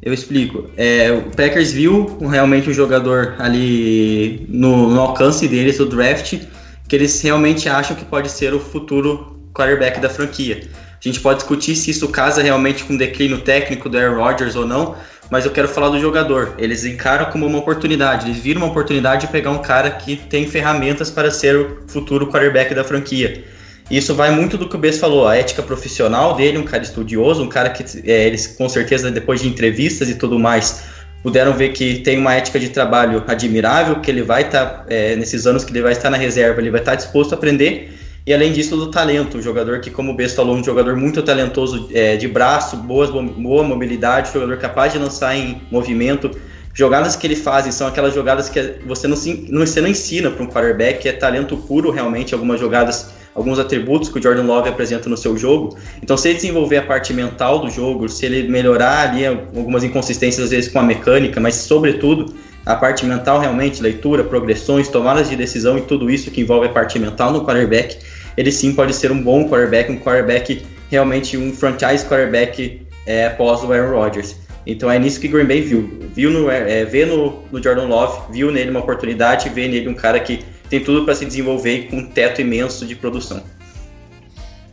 Eu 0.00 0.14
explico. 0.14 0.70
É, 0.76 1.10
o 1.10 1.34
Packers 1.34 1.72
viu 1.72 2.16
realmente 2.20 2.70
um 2.70 2.72
jogador 2.72 3.34
ali 3.40 4.46
no, 4.48 4.90
no 4.90 5.00
alcance 5.00 5.48
deles, 5.48 5.78
do 5.78 5.86
draft, 5.86 6.38
que 6.86 6.94
eles 6.94 7.20
realmente 7.20 7.68
acham 7.68 7.96
que 7.96 8.04
pode 8.04 8.30
ser 8.30 8.54
o 8.54 8.60
futuro 8.60 9.40
quarterback 9.52 9.98
da 9.98 10.08
franquia. 10.08 10.68
A 10.72 11.08
gente 11.08 11.18
pode 11.18 11.40
discutir 11.40 11.74
se 11.74 11.90
isso 11.90 12.06
casa 12.10 12.40
realmente 12.40 12.84
com 12.84 12.94
o 12.94 12.98
declínio 12.98 13.40
técnico 13.40 13.88
do 13.88 13.98
Aaron 13.98 14.22
Rodgers 14.22 14.54
ou 14.54 14.64
não, 14.64 14.94
mas 15.30 15.44
eu 15.44 15.52
quero 15.52 15.68
falar 15.68 15.90
do 15.90 16.00
jogador. 16.00 16.54
Eles 16.58 16.84
encaram 16.84 17.26
como 17.26 17.46
uma 17.46 17.58
oportunidade, 17.58 18.26
eles 18.26 18.42
viram 18.42 18.62
uma 18.62 18.70
oportunidade 18.70 19.26
de 19.26 19.32
pegar 19.32 19.50
um 19.50 19.62
cara 19.62 19.90
que 19.90 20.16
tem 20.16 20.46
ferramentas 20.46 21.10
para 21.10 21.30
ser 21.30 21.56
o 21.56 21.78
futuro 21.86 22.26
quarterback 22.26 22.74
da 22.74 22.82
franquia. 22.82 23.44
Isso 23.90 24.14
vai 24.14 24.30
muito 24.30 24.56
do 24.58 24.68
que 24.68 24.76
o 24.76 24.78
Bess 24.78 24.98
falou, 24.98 25.26
a 25.26 25.36
ética 25.36 25.62
profissional 25.62 26.34
dele, 26.34 26.58
um 26.58 26.64
cara 26.64 26.82
estudioso, 26.82 27.42
um 27.42 27.48
cara 27.48 27.70
que 27.70 27.84
é, 28.08 28.26
eles 28.26 28.46
com 28.46 28.68
certeza 28.68 29.10
depois 29.10 29.40
de 29.40 29.48
entrevistas 29.48 30.08
e 30.08 30.14
tudo 30.14 30.38
mais 30.38 30.84
puderam 31.22 31.52
ver 31.52 31.70
que 31.70 31.98
tem 31.98 32.18
uma 32.18 32.34
ética 32.34 32.58
de 32.58 32.70
trabalho 32.70 33.22
admirável, 33.26 34.00
que 34.00 34.10
ele 34.10 34.22
vai 34.22 34.42
estar 34.42 34.66
tá, 34.66 34.84
é, 34.88 35.16
nesses 35.16 35.46
anos 35.46 35.64
que 35.64 35.72
ele 35.72 35.82
vai 35.82 35.92
estar 35.92 36.08
na 36.08 36.16
reserva, 36.16 36.60
ele 36.60 36.70
vai 36.70 36.80
estar 36.80 36.92
tá 36.92 36.96
disposto 36.96 37.32
a 37.32 37.36
aprender 37.36 37.92
e 38.26 38.34
além 38.34 38.52
disso, 38.52 38.76
do 38.76 38.90
talento. 38.90 39.38
Um 39.38 39.42
jogador 39.42 39.80
que, 39.80 39.90
como 39.90 40.12
o 40.12 40.14
Bess 40.14 40.34
falou, 40.34 40.54
um 40.54 40.64
jogador 40.64 40.96
muito 40.96 41.22
talentoso 41.22 41.88
é, 41.92 42.16
de 42.16 42.28
braço, 42.28 42.76
boas, 42.76 43.10
boa 43.10 43.62
mobilidade, 43.62 44.32
jogador 44.32 44.56
capaz 44.58 44.92
de 44.92 44.98
lançar 44.98 45.34
em 45.36 45.62
movimento. 45.70 46.30
Jogadas 46.72 47.16
que 47.16 47.26
ele 47.26 47.34
faz 47.34 47.72
são 47.74 47.88
aquelas 47.88 48.14
jogadas 48.14 48.48
que 48.48 48.76
você 48.86 49.08
não, 49.08 49.16
não, 49.48 49.66
você 49.66 49.80
não 49.80 49.88
ensina 49.88 50.30
para 50.30 50.42
um 50.42 50.46
quarterback, 50.46 51.08
é 51.08 51.12
talento 51.12 51.56
puro 51.56 51.90
realmente, 51.90 52.32
algumas 52.32 52.60
jogadas, 52.60 53.12
alguns 53.34 53.58
atributos 53.58 54.08
que 54.08 54.18
o 54.18 54.22
Jordan 54.22 54.44
Love 54.44 54.68
apresenta 54.68 55.08
no 55.08 55.16
seu 55.16 55.36
jogo. 55.36 55.76
Então, 56.00 56.16
se 56.16 56.28
ele 56.28 56.36
desenvolver 56.36 56.76
a 56.76 56.82
parte 56.82 57.12
mental 57.12 57.58
do 57.58 57.68
jogo, 57.68 58.08
se 58.08 58.24
ele 58.24 58.48
melhorar 58.48 59.10
ali 59.10 59.26
algumas 59.26 59.82
inconsistências, 59.82 60.44
às 60.44 60.50
vezes 60.50 60.70
com 60.70 60.78
a 60.78 60.82
mecânica, 60.82 61.40
mas 61.40 61.56
sobretudo 61.56 62.32
a 62.64 62.76
parte 62.76 63.04
mental 63.06 63.38
realmente, 63.38 63.82
leitura, 63.82 64.22
progressões, 64.22 64.88
tomadas 64.88 65.28
de 65.28 65.36
decisão 65.36 65.78
e 65.78 65.82
tudo 65.82 66.10
isso 66.10 66.30
que 66.30 66.40
envolve 66.40 66.66
a 66.66 66.70
parte 66.70 66.98
mental 66.98 67.32
no 67.32 67.44
quarterback, 67.44 67.98
ele 68.36 68.52
sim 68.52 68.74
pode 68.74 68.94
ser 68.94 69.10
um 69.10 69.22
bom 69.22 69.48
quarterback, 69.48 69.90
um 69.90 69.98
quarterback 69.98 70.62
realmente 70.90 71.36
um 71.36 71.52
franchise 71.52 72.04
quarterback 72.04 72.86
é, 73.06 73.34
o 73.38 73.72
Aaron 73.72 73.90
Rodgers. 73.90 74.36
Então 74.66 74.90
é 74.90 74.98
nisso 74.98 75.18
que 75.20 75.28
Green 75.28 75.46
Bay 75.46 75.62
viu. 75.62 75.98
Viu 76.14 76.30
no, 76.30 76.50
é, 76.50 76.84
vê 76.84 77.06
no, 77.06 77.42
no 77.50 77.62
Jordan 77.62 77.86
Love, 77.86 78.32
viu 78.32 78.50
nele 78.50 78.70
uma 78.70 78.80
oportunidade, 78.80 79.48
vê 79.48 79.66
nele 79.66 79.88
um 79.88 79.94
cara 79.94 80.20
que 80.20 80.44
tem 80.68 80.82
tudo 80.82 81.04
para 81.04 81.14
se 81.14 81.24
desenvolver 81.24 81.88
com 81.88 81.96
um 81.96 82.06
teto 82.06 82.40
imenso 82.40 82.86
de 82.86 82.94
produção. 82.94 83.42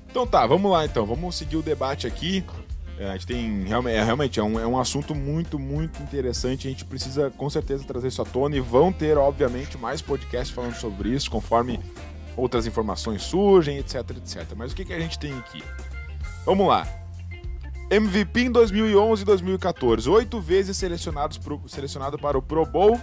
Então 0.10 0.28
tá, 0.28 0.46
vamos 0.46 0.72
lá 0.72 0.86
então, 0.86 1.06
vamos 1.06 1.36
seguir 1.36 1.58
o 1.58 1.62
debate 1.62 2.06
aqui. 2.06 2.44
É, 3.00 3.10
a 3.10 3.14
gente 3.14 3.28
tem 3.28 3.66
é, 3.90 4.04
realmente 4.04 4.40
é 4.40 4.44
um, 4.44 4.60
é 4.60 4.66
um 4.66 4.78
assunto 4.78 5.14
muito, 5.14 5.60
muito 5.60 6.02
interessante. 6.02 6.68
A 6.68 6.72
gente 6.72 6.84
precisa 6.84 7.30
com 7.30 7.50
certeza 7.50 7.84
trazer 7.84 8.08
isso 8.08 8.22
à 8.22 8.26
tona 8.26 8.56
e 8.56 8.60
vão 8.60 8.92
ter, 8.92 9.18
obviamente, 9.18 9.78
mais 9.78 10.02
podcasts 10.02 10.50
falando 10.50 10.76
sobre 10.76 11.10
isso, 11.10 11.30
conforme 11.30 11.80
outras 12.36 12.66
informações 12.66 13.22
surgem, 13.22 13.78
etc, 13.78 14.10
etc. 14.18 14.54
Mas 14.56 14.72
o 14.72 14.76
que, 14.76 14.84
que 14.84 14.94
a 14.94 15.00
gente 15.00 15.20
tem 15.20 15.34
aqui? 15.38 15.64
Vamos 16.46 16.68
lá. 16.68 16.88
MVP 17.90 18.42
em 18.42 18.52
2011 18.52 19.22
e 19.22 19.26
2014, 19.26 20.10
oito 20.10 20.42
vezes 20.42 20.76
selecionados 20.76 21.38
pro, 21.38 21.62
selecionado 21.68 22.18
para 22.18 22.38
o 22.38 22.42
Pro 22.42 22.66
Bowl, 22.66 23.00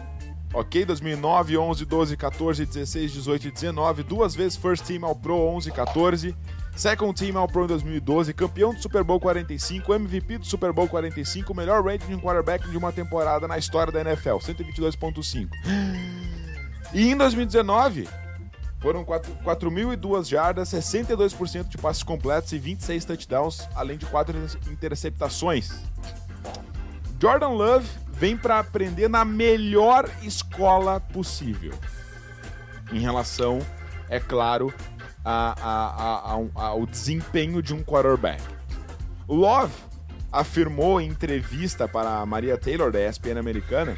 ok? 0.53 0.85
2009, 0.85 1.57
11, 1.57 1.85
12, 1.87 2.17
14, 2.19 2.67
16, 2.67 3.13
18 3.13 3.49
e 3.49 3.51
19, 3.51 4.03
duas 4.03 4.35
vezes 4.35 4.59
First 4.59 4.85
Team 4.85 5.07
ao 5.07 5.15
Pro 5.15 5.37
11 5.37 5.71
e 5.71 5.73
14, 5.73 6.37
Second 6.77 7.15
Team 7.15 7.39
All 7.39 7.47
Pro 7.47 7.65
em 7.65 7.69
2012, 7.69 8.35
campeão 8.35 8.75
do 8.75 8.83
Super 8.83 9.05
Bowl 9.05 9.21
45, 9.21 9.95
MVP 9.95 10.39
do 10.39 10.47
Super 10.47 10.73
Bowl 10.73 10.89
45, 10.89 11.55
melhor 11.55 11.85
rating 11.85 12.17
de 12.17 12.21
quarterback 12.21 12.69
de 12.69 12.77
uma 12.77 12.93
temporada 12.93 13.47
na 13.47 13.57
história 13.57 13.93
da 13.93 14.01
NFL, 14.01 14.37
122.5. 14.39 15.49
E 16.93 17.11
em 17.11 17.17
2019, 17.17 18.09
foram 18.81 19.05
4.002 19.05 20.29
jardas, 20.29 20.69
62% 20.69 21.69
de 21.69 21.79
passes 21.79 22.03
completos 22.03 22.53
e 22.53 22.59
26 22.59 23.05
touchdowns, 23.05 23.69
além 23.75 23.97
de 23.97 24.05
4 24.07 24.37
interceptações. 24.71 25.73
Jordan 27.21 27.49
Love 27.49 27.89
vem 28.09 28.37
para 28.37 28.59
aprender 28.59 29.09
na 29.09 29.25
melhor 29.25 30.11
escola 30.23 31.01
possível. 31.01 31.73
Em 32.93 32.99
relação, 32.99 33.61
é 34.11 34.21
claro, 34.21 34.75
a, 35.25 35.55
a, 35.61 36.35
a, 36.35 36.67
ao 36.69 36.87
desempenho 36.87 37.63
de 37.63 37.75
um 37.75 37.83
quarterback. 37.83 38.43
Love 39.29 39.73
afirmou 40.31 41.01
em 41.01 41.09
entrevista 41.09 41.87
para 41.89 42.19
a 42.19 42.27
Maria 42.27 42.59
Taylor, 42.59 42.91
da 42.91 43.01
ESPN 43.09 43.39
americana, 43.39 43.97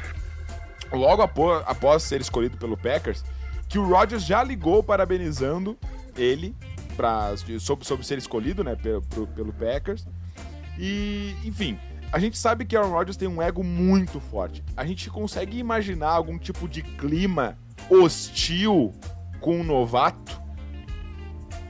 logo 0.91 1.21
após, 1.21 1.63
após 1.67 2.03
ser 2.03 2.21
escolhido 2.21 2.57
pelo 2.57 2.77
Packers, 2.77 3.23
que 3.67 3.79
o 3.79 3.87
Rodgers 3.87 4.23
já 4.23 4.43
ligou 4.43 4.81
parabenizando 4.83 5.77
ele 6.15 6.55
pra, 6.95 7.35
sobre, 7.37 7.85
sobre 7.85 8.05
ser 8.05 8.17
escolhido 8.17 8.63
né, 8.63 8.75
pelo, 8.75 9.01
pelo 9.27 9.51
Packers. 9.51 10.07
E, 10.77 11.35
enfim, 11.43 11.77
a 12.11 12.19
gente 12.19 12.37
sabe 12.37 12.65
que 12.65 12.75
Aaron 12.77 12.91
Rodgers 12.91 13.17
tem 13.17 13.27
um 13.27 13.41
ego 13.41 13.63
muito 13.63 14.19
forte. 14.19 14.63
A 14.75 14.85
gente 14.85 15.09
consegue 15.09 15.57
imaginar 15.57 16.09
algum 16.09 16.37
tipo 16.37 16.67
de 16.67 16.81
clima 16.81 17.57
hostil 17.89 18.93
com 19.39 19.59
um 19.59 19.63
novato. 19.63 20.41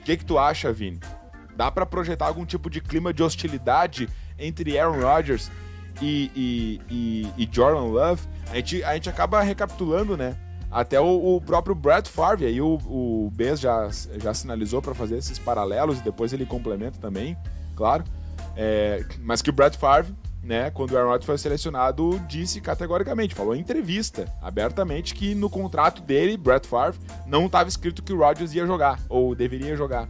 Que, 0.07 0.15
que 0.15 0.23
tu 0.23 0.39
acha, 0.39 0.71
Vini? 0.71 1.01
Dá 1.53 1.69
para 1.69 1.85
projetar 1.85 2.27
algum 2.27 2.45
tipo 2.45 2.69
de 2.69 2.79
clima 2.79 3.13
de 3.13 3.21
hostilidade 3.21 4.07
entre 4.39 4.79
Aaron 4.79 5.01
Rodgers 5.01 5.51
e, 6.01 6.31
e, 6.33 6.81
e, 6.89 7.43
e 7.43 7.49
Jordan 7.51 7.91
Love? 7.91 8.21
A 8.49 8.55
gente, 8.55 8.81
a 8.85 8.93
gente 8.93 9.09
acaba 9.09 9.41
recapitulando, 9.41 10.15
né? 10.15 10.37
Até 10.71 10.97
o, 10.97 11.35
o 11.35 11.41
próprio 11.41 11.75
Brett 11.75 12.09
Favre, 12.09 12.45
aí 12.45 12.61
o, 12.61 12.77
o 12.85 13.33
já, 13.57 13.89
já 14.23 14.33
sinalizou 14.33 14.81
para 14.81 14.95
fazer 14.95 15.17
esses 15.17 15.37
paralelos 15.37 15.99
e 15.99 16.03
depois 16.03 16.31
ele 16.31 16.45
complementa 16.45 16.97
também, 16.99 17.35
claro. 17.75 18.05
É, 18.55 19.03
mas 19.19 19.41
que 19.41 19.49
o 19.49 19.53
Brett 19.53 19.77
Favre 19.77 20.15
né, 20.47 20.71
quando 20.71 20.91
o 20.91 20.97
Aaron 20.97 21.09
Rodgers 21.09 21.25
foi 21.25 21.37
selecionado, 21.37 22.19
disse 22.27 22.61
categoricamente, 22.61 23.35
falou 23.35 23.53
em 23.53 23.59
entrevista, 23.59 24.33
abertamente, 24.41 25.13
que 25.13 25.35
no 25.35 25.49
contrato 25.49 26.01
dele, 26.01 26.37
Brett 26.37 26.65
Favre, 26.65 26.97
não 27.25 27.47
estava 27.47 27.67
escrito 27.67 28.01
que 28.01 28.13
o 28.13 28.17
Rodgers 28.17 28.53
ia 28.53 28.65
jogar, 28.65 28.97
ou 29.09 29.35
deveria 29.35 29.75
jogar. 29.75 30.07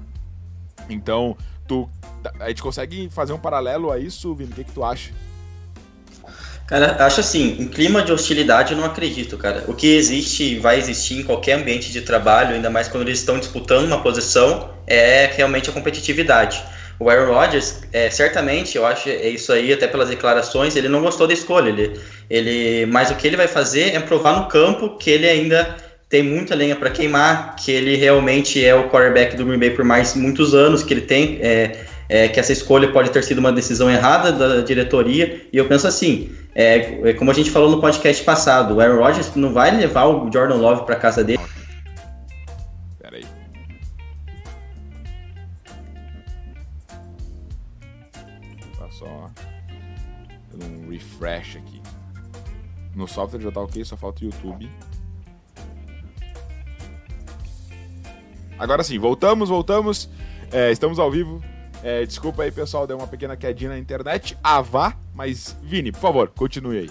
Então, 0.87 1.35
tu, 1.67 1.89
a 2.39 2.49
gente 2.49 2.61
consegue 2.61 3.09
fazer 3.09 3.33
um 3.33 3.39
paralelo 3.39 3.91
a 3.91 3.97
isso, 3.97 4.33
Vini? 4.35 4.51
O 4.51 4.55
que, 4.55 4.63
que 4.63 4.71
tu 4.71 4.83
acha? 4.83 5.11
Cara, 6.67 7.03
acho 7.03 7.21
assim, 7.21 7.55
em 7.59 7.67
clima 7.67 8.03
de 8.03 8.11
hostilidade 8.11 8.73
eu 8.73 8.77
não 8.77 8.85
acredito, 8.85 9.37
cara. 9.37 9.63
O 9.67 9.73
que 9.73 9.87
existe 9.87 10.59
vai 10.59 10.77
existir 10.77 11.19
em 11.19 11.23
qualquer 11.23 11.53
ambiente 11.53 11.91
de 11.91 12.01
trabalho, 12.01 12.55
ainda 12.55 12.69
mais 12.69 12.87
quando 12.87 13.07
eles 13.07 13.19
estão 13.19 13.39
disputando 13.39 13.87
uma 13.87 14.03
posição, 14.03 14.69
é 14.85 15.31
realmente 15.33 15.69
a 15.69 15.73
competitividade. 15.73 16.61
O 16.99 17.09
Aaron 17.09 17.31
Rodgers, 17.31 17.81
é, 17.93 18.09
certamente, 18.09 18.75
eu 18.75 18.85
acho 18.85 19.07
é 19.07 19.29
isso 19.29 19.53
aí, 19.53 19.71
até 19.71 19.87
pelas 19.87 20.09
declarações, 20.09 20.75
ele 20.75 20.89
não 20.89 21.01
gostou 21.01 21.27
da 21.27 21.33
escolha. 21.33 21.69
Ele, 21.69 21.99
ele, 22.29 22.85
mas 22.87 23.11
o 23.11 23.15
que 23.15 23.27
ele 23.27 23.37
vai 23.37 23.47
fazer 23.47 23.95
é 23.95 23.99
provar 23.99 24.39
no 24.39 24.47
campo 24.47 24.97
que 24.97 25.11
ele 25.11 25.27
ainda 25.27 25.75
tem 26.09 26.23
muita 26.23 26.55
lenha 26.55 26.75
para 26.75 26.89
queimar, 26.89 27.55
que 27.55 27.71
ele 27.71 27.95
realmente 27.95 28.63
é 28.63 28.73
o 28.73 28.89
quarterback 28.89 29.35
do 29.35 29.45
Green 29.45 29.59
Bay 29.59 29.71
por 29.71 29.85
mais 29.85 30.15
muitos 30.15 30.55
anos, 30.55 30.81
que 30.81 30.93
ele 30.93 31.01
tem, 31.01 31.37
é, 31.41 31.85
é, 32.09 32.27
que 32.29 32.39
essa 32.39 32.51
escolha 32.51 32.87
pode 32.91 33.11
ter 33.11 33.23
sido 33.23 33.39
uma 33.39 33.51
decisão 33.51 33.91
errada 33.91 34.31
da 34.31 34.61
diretoria. 34.61 35.41
E 35.53 35.57
eu 35.57 35.65
penso 35.65 35.85
assim, 35.85 36.31
é, 36.55 37.09
é 37.09 37.13
como 37.13 37.29
a 37.29 37.33
gente 37.33 37.51
falou 37.51 37.69
no 37.69 37.79
podcast 37.79 38.23
passado, 38.23 38.75
o 38.75 38.81
Aaron 38.81 38.97
Rodgers 38.97 39.35
não 39.35 39.53
vai 39.53 39.69
levar 39.69 40.05
o 40.05 40.31
Jordan 40.31 40.55
Love 40.55 40.85
para 40.85 40.95
casa 40.95 41.23
dele 41.23 41.39
refresh 51.27 51.57
aqui. 51.57 51.81
No 52.95 53.07
software 53.07 53.41
já 53.41 53.51
tá 53.51 53.61
ok, 53.61 53.83
só 53.83 53.97
falta 53.97 54.21
o 54.21 54.25
YouTube. 54.25 54.69
Agora 58.57 58.83
sim, 58.83 58.97
voltamos, 58.97 59.49
voltamos. 59.49 60.09
É, 60.51 60.71
estamos 60.71 60.97
ao 60.97 61.11
vivo. 61.11 61.43
É, 61.83 62.05
desculpa 62.05 62.41
aí, 62.41 62.51
pessoal, 62.51 62.87
deu 62.87 62.97
uma 62.97 63.05
pequena 63.05 63.35
quedinha 63.35 63.69
na 63.71 63.77
internet. 63.77 64.35
Avá, 64.41 64.95
mas 65.13 65.55
Vini, 65.61 65.91
por 65.91 65.99
favor, 65.99 66.29
continue 66.29 66.79
aí. 66.79 66.89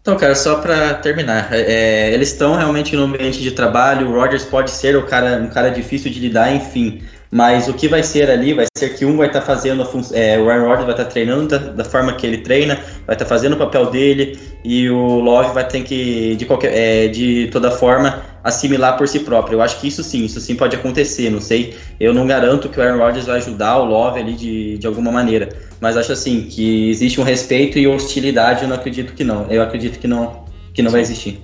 Então, 0.00 0.16
cara, 0.16 0.34
só 0.34 0.60
para 0.60 0.94
terminar, 0.94 1.52
é, 1.52 2.14
eles 2.14 2.32
estão 2.32 2.54
realmente 2.54 2.94
no 2.94 3.02
ambiente 3.02 3.42
de 3.42 3.50
trabalho. 3.50 4.08
O 4.08 4.12
Rogers 4.14 4.44
pode 4.44 4.70
ser 4.70 4.96
o 4.96 5.04
cara, 5.04 5.42
um 5.42 5.50
cara 5.50 5.70
difícil 5.70 6.10
de 6.10 6.20
lidar, 6.20 6.54
enfim. 6.54 7.02
Mas 7.30 7.68
o 7.68 7.74
que 7.74 7.88
vai 7.88 8.02
ser 8.02 8.30
ali 8.30 8.54
vai 8.54 8.66
ser 8.76 8.96
que 8.96 9.04
um 9.04 9.16
vai 9.16 9.26
estar 9.26 9.40
tá 9.40 9.46
fazendo, 9.46 9.86
é, 10.14 10.38
o 10.38 10.48
Aaron 10.48 10.66
Rodgers 10.66 10.84
vai 10.84 10.92
estar 10.92 11.04
tá 11.04 11.10
treinando 11.10 11.46
da, 11.46 11.58
da, 11.58 11.84
forma 11.84 12.14
que 12.14 12.26
ele 12.26 12.38
treina, 12.38 12.76
vai 13.06 13.14
estar 13.14 13.16
tá 13.16 13.26
fazendo 13.26 13.52
o 13.52 13.56
papel 13.58 13.90
dele 13.90 14.38
e 14.64 14.88
o 14.88 15.20
Love 15.20 15.52
vai 15.52 15.66
ter 15.68 15.82
que, 15.82 16.36
de, 16.36 16.46
qualquer, 16.46 16.72
é, 16.74 17.08
de 17.08 17.48
toda 17.52 17.70
forma, 17.70 18.22
assimilar 18.42 18.96
por 18.96 19.06
si 19.06 19.20
próprio. 19.20 19.56
Eu 19.56 19.62
acho 19.62 19.78
que 19.78 19.88
isso 19.88 20.02
sim, 20.02 20.24
isso 20.24 20.40
sim 20.40 20.56
pode 20.56 20.74
acontecer, 20.74 21.28
não 21.28 21.40
sei. 21.40 21.76
Eu 22.00 22.14
não 22.14 22.26
garanto 22.26 22.70
que 22.70 22.80
o 22.80 22.82
Aaron 22.82 22.98
Rodgers 22.98 23.26
vai 23.26 23.36
ajudar 23.36 23.76
o 23.78 23.84
Love 23.84 24.20
ali 24.20 24.32
de, 24.32 24.78
de 24.78 24.86
alguma 24.86 25.12
maneira, 25.12 25.50
mas 25.80 25.98
acho 25.98 26.12
assim, 26.12 26.44
que 26.44 26.88
existe 26.88 27.20
um 27.20 27.24
respeito 27.24 27.78
e 27.78 27.86
hostilidade, 27.86 28.62
eu 28.62 28.68
não 28.68 28.76
acredito 28.76 29.12
que 29.12 29.22
não. 29.22 29.46
Eu 29.50 29.62
acredito 29.62 29.98
que 29.98 30.08
não, 30.08 30.44
que 30.72 30.80
não 30.80 30.90
vai 30.90 31.02
existir. 31.02 31.38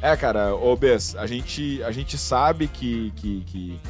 É, 0.00 0.16
cara, 0.16 0.54
ô 0.54 0.74
Bess, 0.74 1.14
a 1.16 1.26
gente, 1.26 1.80
a 1.84 1.92
gente 1.92 2.18
sabe 2.18 2.66
que, 2.66 3.12
que, 3.14 3.44
que 3.46 3.80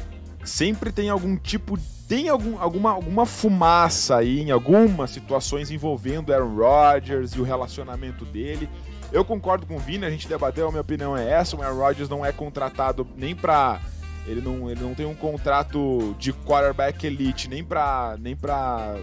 sempre 0.43 0.91
tem 0.91 1.09
algum 1.09 1.35
tipo, 1.37 1.77
tem 2.07 2.29
algum, 2.29 2.59
alguma, 2.59 2.91
alguma 2.91 3.25
fumaça 3.25 4.17
aí 4.17 4.41
em 4.41 4.51
algumas 4.51 5.11
situações 5.11 5.71
envolvendo 5.71 6.33
Aaron 6.33 6.55
Rodgers 6.55 7.31
e 7.31 7.39
o 7.39 7.43
relacionamento 7.43 8.25
dele. 8.25 8.69
Eu 9.11 9.23
concordo 9.23 9.65
com 9.65 9.75
o 9.75 9.79
Vini, 9.79 10.05
a 10.05 10.09
gente 10.09 10.27
debateu, 10.27 10.67
a 10.67 10.71
minha 10.71 10.81
opinião 10.81 11.15
é 11.15 11.29
essa, 11.29 11.55
o 11.55 11.61
Aaron 11.61 11.77
Rodgers 11.77 12.09
não 12.09 12.25
é 12.25 12.31
contratado 12.31 13.07
nem 13.15 13.35
pra... 13.35 13.79
Ele 14.25 14.39
não, 14.39 14.71
ele 14.71 14.79
não 14.81 14.93
tem 14.93 15.05
um 15.05 15.13
contrato 15.13 16.15
de 16.17 16.31
quarterback 16.31 17.05
elite, 17.05 17.49
nem 17.49 17.61
pra, 17.61 18.15
nem 18.17 18.35
pra 18.35 18.95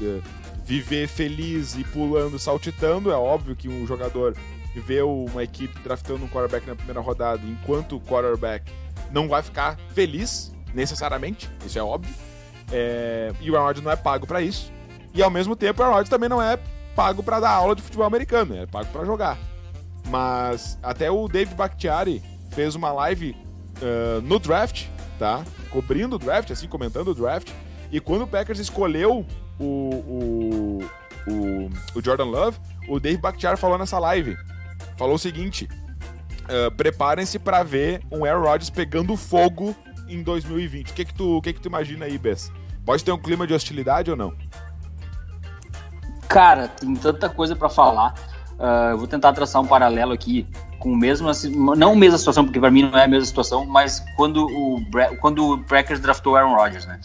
uh, 0.00 0.22
viver 0.64 1.08
feliz 1.08 1.74
e 1.74 1.82
pulando, 1.82 2.38
saltitando. 2.38 3.10
É 3.10 3.16
óbvio 3.16 3.56
que 3.56 3.68
um 3.68 3.84
jogador 3.88 4.36
vê 4.76 5.02
uma 5.02 5.42
equipe 5.42 5.76
draftando 5.82 6.24
um 6.24 6.28
quarterback 6.28 6.64
na 6.64 6.76
primeira 6.76 7.00
rodada, 7.00 7.42
enquanto 7.44 7.96
o 7.96 8.00
quarterback 8.00 8.70
não 9.10 9.28
vai 9.28 9.42
ficar 9.42 9.76
feliz 9.92 10.52
necessariamente, 10.78 11.50
isso 11.66 11.78
é 11.78 11.82
óbvio. 11.82 12.14
É, 12.70 13.32
e 13.40 13.50
o 13.50 13.56
Aaron 13.56 13.80
não 13.80 13.90
é 13.90 13.96
pago 13.96 14.26
para 14.26 14.40
isso. 14.40 14.72
E 15.12 15.22
ao 15.22 15.30
mesmo 15.30 15.56
tempo, 15.56 15.82
o 15.82 15.84
Aaron 15.84 16.04
também 16.04 16.28
não 16.28 16.40
é 16.40 16.56
pago 16.94 17.22
para 17.22 17.40
dar 17.40 17.50
aula 17.50 17.74
de 17.74 17.82
futebol 17.82 18.06
americano, 18.06 18.56
é 18.56 18.64
pago 18.64 18.88
para 18.92 19.04
jogar. 19.04 19.36
Mas 20.08 20.78
até 20.82 21.10
o 21.10 21.26
David 21.28 21.56
Bakhtiari 21.56 22.22
fez 22.50 22.76
uma 22.76 22.92
live 22.92 23.36
uh, 23.82 24.22
no 24.22 24.38
draft, 24.38 24.86
tá? 25.18 25.44
Cobrindo 25.70 26.16
o 26.16 26.18
draft, 26.18 26.50
assim, 26.52 26.68
comentando 26.68 27.08
o 27.08 27.14
draft. 27.14 27.50
E 27.90 28.00
quando 28.00 28.22
o 28.22 28.26
Packers 28.26 28.60
escolheu 28.60 29.26
o, 29.58 29.64
o, 29.64 30.78
o, 31.26 31.70
o 31.96 32.02
Jordan 32.02 32.24
Love, 32.24 32.58
o 32.88 33.00
David 33.00 33.20
Bakhtiari 33.20 33.58
falou 33.58 33.76
nessa 33.78 33.98
live. 33.98 34.36
Falou 34.96 35.16
o 35.16 35.18
seguinte: 35.18 35.68
uh, 36.44 36.70
preparem-se 36.76 37.38
para 37.38 37.62
ver 37.64 38.00
um 38.12 38.24
Aaron 38.24 38.42
Rodgers 38.42 38.70
pegando 38.70 39.16
fogo 39.16 39.74
em 40.08 40.22
2020. 40.22 40.90
O 40.90 40.94
que 40.94 41.04
que 41.04 41.14
tu, 41.14 41.36
o 41.36 41.42
que 41.42 41.52
que 41.52 41.60
tu 41.60 41.68
imagina 41.68 42.06
aí, 42.06 42.18
Bess? 42.18 42.52
Pode 42.84 43.04
ter 43.04 43.12
um 43.12 43.18
clima 43.18 43.46
de 43.46 43.54
hostilidade 43.54 44.10
ou 44.10 44.16
não? 44.16 44.32
Cara, 46.28 46.68
tem 46.68 46.94
tanta 46.94 47.28
coisa 47.28 47.56
para 47.56 47.68
falar. 47.68 48.14
Uh, 48.58 48.90
eu 48.90 48.98
vou 48.98 49.06
tentar 49.06 49.32
traçar 49.32 49.62
um 49.62 49.66
paralelo 49.66 50.12
aqui 50.12 50.46
com 50.78 50.92
o 50.92 50.96
mesmo, 50.96 51.30
não 51.76 51.92
a 51.92 51.96
mesma 51.96 52.18
situação, 52.18 52.44
porque 52.44 52.60
para 52.60 52.70
mim 52.70 52.82
não 52.82 52.98
é 52.98 53.04
a 53.04 53.08
mesma 53.08 53.26
situação, 53.26 53.66
mas 53.66 54.04
quando 54.16 54.46
o, 54.46 54.80
quando 55.20 55.44
o 55.44 55.56
draftou 56.00 56.36
Aaron 56.36 56.54
Rodgers, 56.54 56.86
né? 56.86 57.00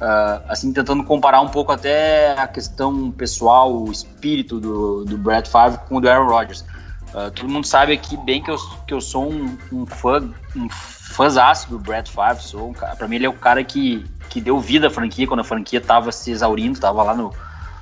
Uh, 0.00 0.42
assim, 0.48 0.72
tentando 0.72 1.02
comparar 1.02 1.40
um 1.40 1.48
pouco 1.48 1.72
até 1.72 2.38
a 2.38 2.46
questão 2.46 3.10
pessoal, 3.10 3.74
o 3.74 3.90
espírito 3.90 4.60
do, 4.60 5.04
do 5.04 5.18
Brett 5.18 5.48
Favre 5.48 5.80
com 5.88 5.96
o 5.96 6.00
do 6.00 6.08
Aaron 6.08 6.28
Rodgers. 6.28 6.64
Uh, 7.12 7.30
todo 7.34 7.48
mundo 7.48 7.66
sabe 7.66 7.92
aqui 7.92 8.16
bem 8.18 8.42
que 8.42 8.50
eu, 8.50 8.56
que 8.86 8.94
eu 8.94 9.00
sou 9.00 9.30
um, 9.30 9.58
um 9.72 9.86
fã, 9.86 10.32
um 10.54 10.68
fãzaço 11.10 11.70
do 11.70 11.78
Brett 11.78 12.10
Favre. 12.10 12.42
Sou 12.42 12.72
pra 12.72 13.08
mim, 13.08 13.16
ele 13.16 13.26
é 13.26 13.28
o 13.28 13.34
cara 13.34 13.62
que, 13.64 14.04
que 14.28 14.40
deu 14.40 14.60
vida 14.60 14.88
à 14.88 14.90
franquia 14.90 15.26
quando 15.26 15.40
a 15.40 15.44
franquia 15.44 15.80
tava 15.80 16.12
se 16.12 16.30
exaurindo, 16.30 16.78
tava 16.78 17.02
lá 17.02 17.14
no, 17.14 17.32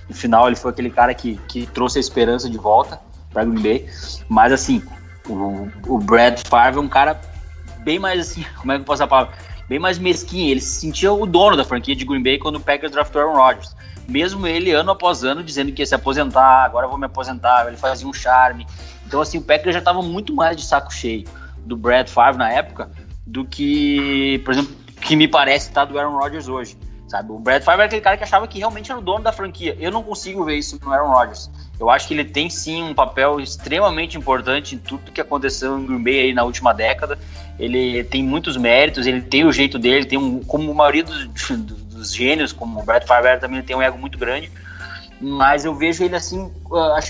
no 0.08 0.14
final. 0.14 0.46
Ele 0.46 0.56
foi 0.56 0.70
aquele 0.70 0.90
cara 0.90 1.14
que, 1.14 1.36
que 1.48 1.66
trouxe 1.66 1.98
a 1.98 2.00
esperança 2.00 2.48
de 2.48 2.58
volta 2.58 3.00
para 3.32 3.44
Green 3.44 3.62
Bay. 3.62 3.88
Mas, 4.28 4.52
assim, 4.52 4.82
o, 5.28 5.68
o 5.86 5.98
Brett 5.98 6.48
Favre 6.48 6.78
é 6.78 6.82
um 6.82 6.88
cara 6.88 7.20
bem 7.80 7.98
mais 7.98 8.20
assim, 8.20 8.44
como 8.58 8.72
é 8.72 8.76
que 8.76 8.82
eu 8.82 8.86
posso 8.86 9.06
falar? 9.06 9.32
Bem 9.68 9.78
mais 9.78 9.98
mesquinho. 9.98 10.50
Ele 10.50 10.60
se 10.60 10.80
sentia 10.80 11.12
o 11.12 11.26
dono 11.26 11.56
da 11.56 11.64
franquia 11.64 11.94
de 11.94 12.04
Green 12.04 12.22
Bay 12.22 12.38
quando 12.38 12.56
o 12.56 12.60
Packers 12.60 12.92
draftou 12.92 13.22
Aaron 13.22 13.34
Rodgers. 13.34 13.74
Mesmo 14.08 14.46
ele, 14.46 14.70
ano 14.70 14.92
após 14.92 15.24
ano, 15.24 15.42
dizendo 15.42 15.72
que 15.72 15.82
ia 15.82 15.86
se 15.86 15.94
aposentar, 15.94 16.64
agora 16.64 16.86
vou 16.86 16.96
me 16.96 17.06
aposentar. 17.06 17.66
Ele 17.66 17.76
fazia 17.76 18.06
um 18.06 18.12
charme 18.12 18.64
então, 19.06 19.20
assim, 19.20 19.38
o 19.38 19.42
Packers 19.42 19.72
já 19.72 19.78
estava 19.78 20.02
muito 20.02 20.34
mais 20.34 20.56
de 20.56 20.64
saco 20.64 20.92
cheio 20.92 21.24
do 21.58 21.76
Brad 21.76 22.08
Favre 22.08 22.38
na 22.38 22.50
época 22.50 22.90
do 23.26 23.44
que, 23.44 24.40
por 24.44 24.52
exemplo, 24.52 24.74
que 25.00 25.16
me 25.16 25.26
parece 25.26 25.70
tá 25.70 25.84
do 25.84 25.98
Aaron 25.98 26.16
Rodgers 26.16 26.48
hoje. 26.48 26.76
Sabe? 27.08 27.30
O 27.30 27.38
Brad 27.38 27.62
Favre 27.62 27.82
era 27.82 27.86
aquele 27.86 28.02
cara 28.02 28.16
que 28.16 28.24
achava 28.24 28.48
que 28.48 28.58
realmente 28.58 28.90
era 28.90 28.98
o 28.98 29.02
dono 29.02 29.22
da 29.22 29.32
franquia. 29.32 29.76
Eu 29.78 29.92
não 29.92 30.02
consigo 30.02 30.44
ver 30.44 30.56
isso 30.56 30.78
no 30.82 30.92
Aaron 30.92 31.10
Rodgers. 31.10 31.48
Eu 31.78 31.88
acho 31.88 32.08
que 32.08 32.14
ele 32.14 32.24
tem 32.24 32.50
sim 32.50 32.82
um 32.82 32.94
papel 32.94 33.38
extremamente 33.38 34.18
importante 34.18 34.74
em 34.74 34.78
tudo 34.78 35.12
que 35.12 35.20
aconteceu 35.20 35.78
em 35.78 35.86
Green 35.86 36.02
Bay 36.02 36.20
aí 36.20 36.34
na 36.34 36.42
última 36.42 36.72
década. 36.72 37.16
Ele 37.58 38.02
tem 38.02 38.24
muitos 38.24 38.56
méritos, 38.56 39.06
ele 39.06 39.20
tem 39.20 39.44
o 39.44 39.52
jeito 39.52 39.78
dele, 39.78 40.04
tem 40.04 40.18
um, 40.18 40.42
como 40.42 40.70
a 40.70 40.74
maioria 40.74 41.04
dos, 41.04 41.28
dos 41.56 42.12
gênios, 42.12 42.52
como 42.52 42.80
o 42.80 42.84
Brad 42.84 43.04
Favre 43.04 43.38
também 43.38 43.62
tem 43.62 43.76
um 43.76 43.82
ego 43.82 43.98
muito 43.98 44.18
grande 44.18 44.50
mas 45.20 45.64
eu 45.64 45.74
vejo 45.74 46.04
ele 46.04 46.14
assim, 46.14 46.52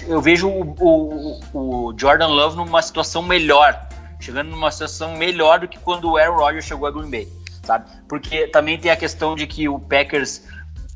eu 0.07 0.21
vejo 0.21 0.49
o, 0.49 0.75
o, 0.79 1.41
o, 1.53 1.95
Jordan 1.99 2.29
Love 2.29 2.57
numa 2.57 2.81
situação 2.81 3.23
melhor, 3.23 3.86
chegando 4.21 4.51
numa 4.51 4.71
situação 4.71 5.17
melhor 5.17 5.61
do 5.61 5.69
que 5.69 5.79
quando 5.79 6.11
o 6.11 6.17
Aaron 6.17 6.37
Rodgers 6.37 6.65
chegou 6.65 6.87
a 6.89 6.91
Green 6.91 7.11
Bay, 7.11 7.29
sabe? 7.63 7.91
Porque 8.09 8.47
também 8.49 8.79
tem 8.79 8.91
a 8.91 8.97
questão 8.97 9.35
de 9.35 9.47
que 9.47 9.69
o 9.69 9.79
Packers 9.79 10.43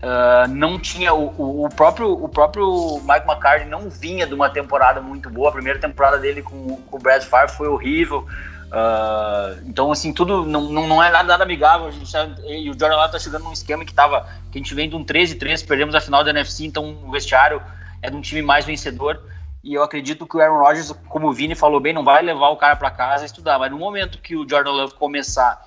uh, 0.03 0.49
não 0.49 0.79
tinha 0.79 1.13
o, 1.15 1.65
o, 1.65 1.69
próprio 1.69 2.13
o 2.13 2.29
próprio 2.29 3.01
Mike 3.01 3.27
McCarthy 3.27 3.69
não 3.69 3.89
vinha 3.89 4.27
de 4.27 4.35
uma 4.35 4.51
temporada 4.51 5.01
muito 5.01 5.29
boa, 5.31 5.51
a 5.51 5.53
primeira 5.53 5.79
temporada 5.79 6.19
dele 6.19 6.43
com, 6.43 6.77
com 6.77 6.97
o 6.97 7.01
Brad 7.01 7.23
Favre 7.23 7.55
foi 7.55 7.69
horrível. 7.69 8.27
Uh, 8.71 9.61
então, 9.67 9.91
assim, 9.91 10.13
tudo 10.13 10.47
não, 10.47 10.71
não, 10.71 10.87
não 10.87 11.03
é 11.03 11.11
nada, 11.11 11.25
nada 11.25 11.43
amigável. 11.43 11.89
A 11.89 11.91
gente 11.91 12.11
tá, 12.11 12.29
e 12.47 12.71
o 12.71 12.79
Jordan 12.79 12.97
Love 12.97 13.13
tá 13.13 13.19
chegando 13.19 13.45
num 13.45 13.53
esquema 13.53 13.85
que 13.85 13.93
tava. 13.93 14.29
Que 14.51 14.59
a 14.59 14.63
gente 14.63 14.75
vem 14.75 14.89
de 14.89 14.95
um 14.95 15.05
13-3, 15.05 15.67
perdemos 15.67 15.95
a 15.95 16.01
final 16.01 16.23
da 16.23 16.31
NFC, 16.31 16.65
então 16.65 16.97
o 17.05 17.11
vestiário 17.11 17.61
é 18.01 18.09
de 18.09 18.17
um 18.17 18.21
time 18.21 18.43
mais 18.43 18.65
vencedor. 18.65 19.21
E 19.63 19.75
eu 19.75 19.83
acredito 19.83 20.27
que 20.27 20.37
o 20.37 20.41
Aaron 20.41 20.59
Rodgers, 20.59 20.93
como 21.09 21.29
o 21.29 21.33
Vini 21.33 21.55
falou 21.55 21.81
bem, 21.81 21.93
não 21.93 22.03
vai 22.03 22.23
levar 22.23 22.49
o 22.49 22.57
cara 22.57 22.77
para 22.77 22.91
casa 22.91 23.27
estudar. 23.27 23.59
Mas 23.59 23.71
no 23.71 23.79
momento 23.79 24.19
que 24.19 24.35
o 24.35 24.49
Jordan 24.49 24.71
Love 24.71 24.95
começar 24.95 25.67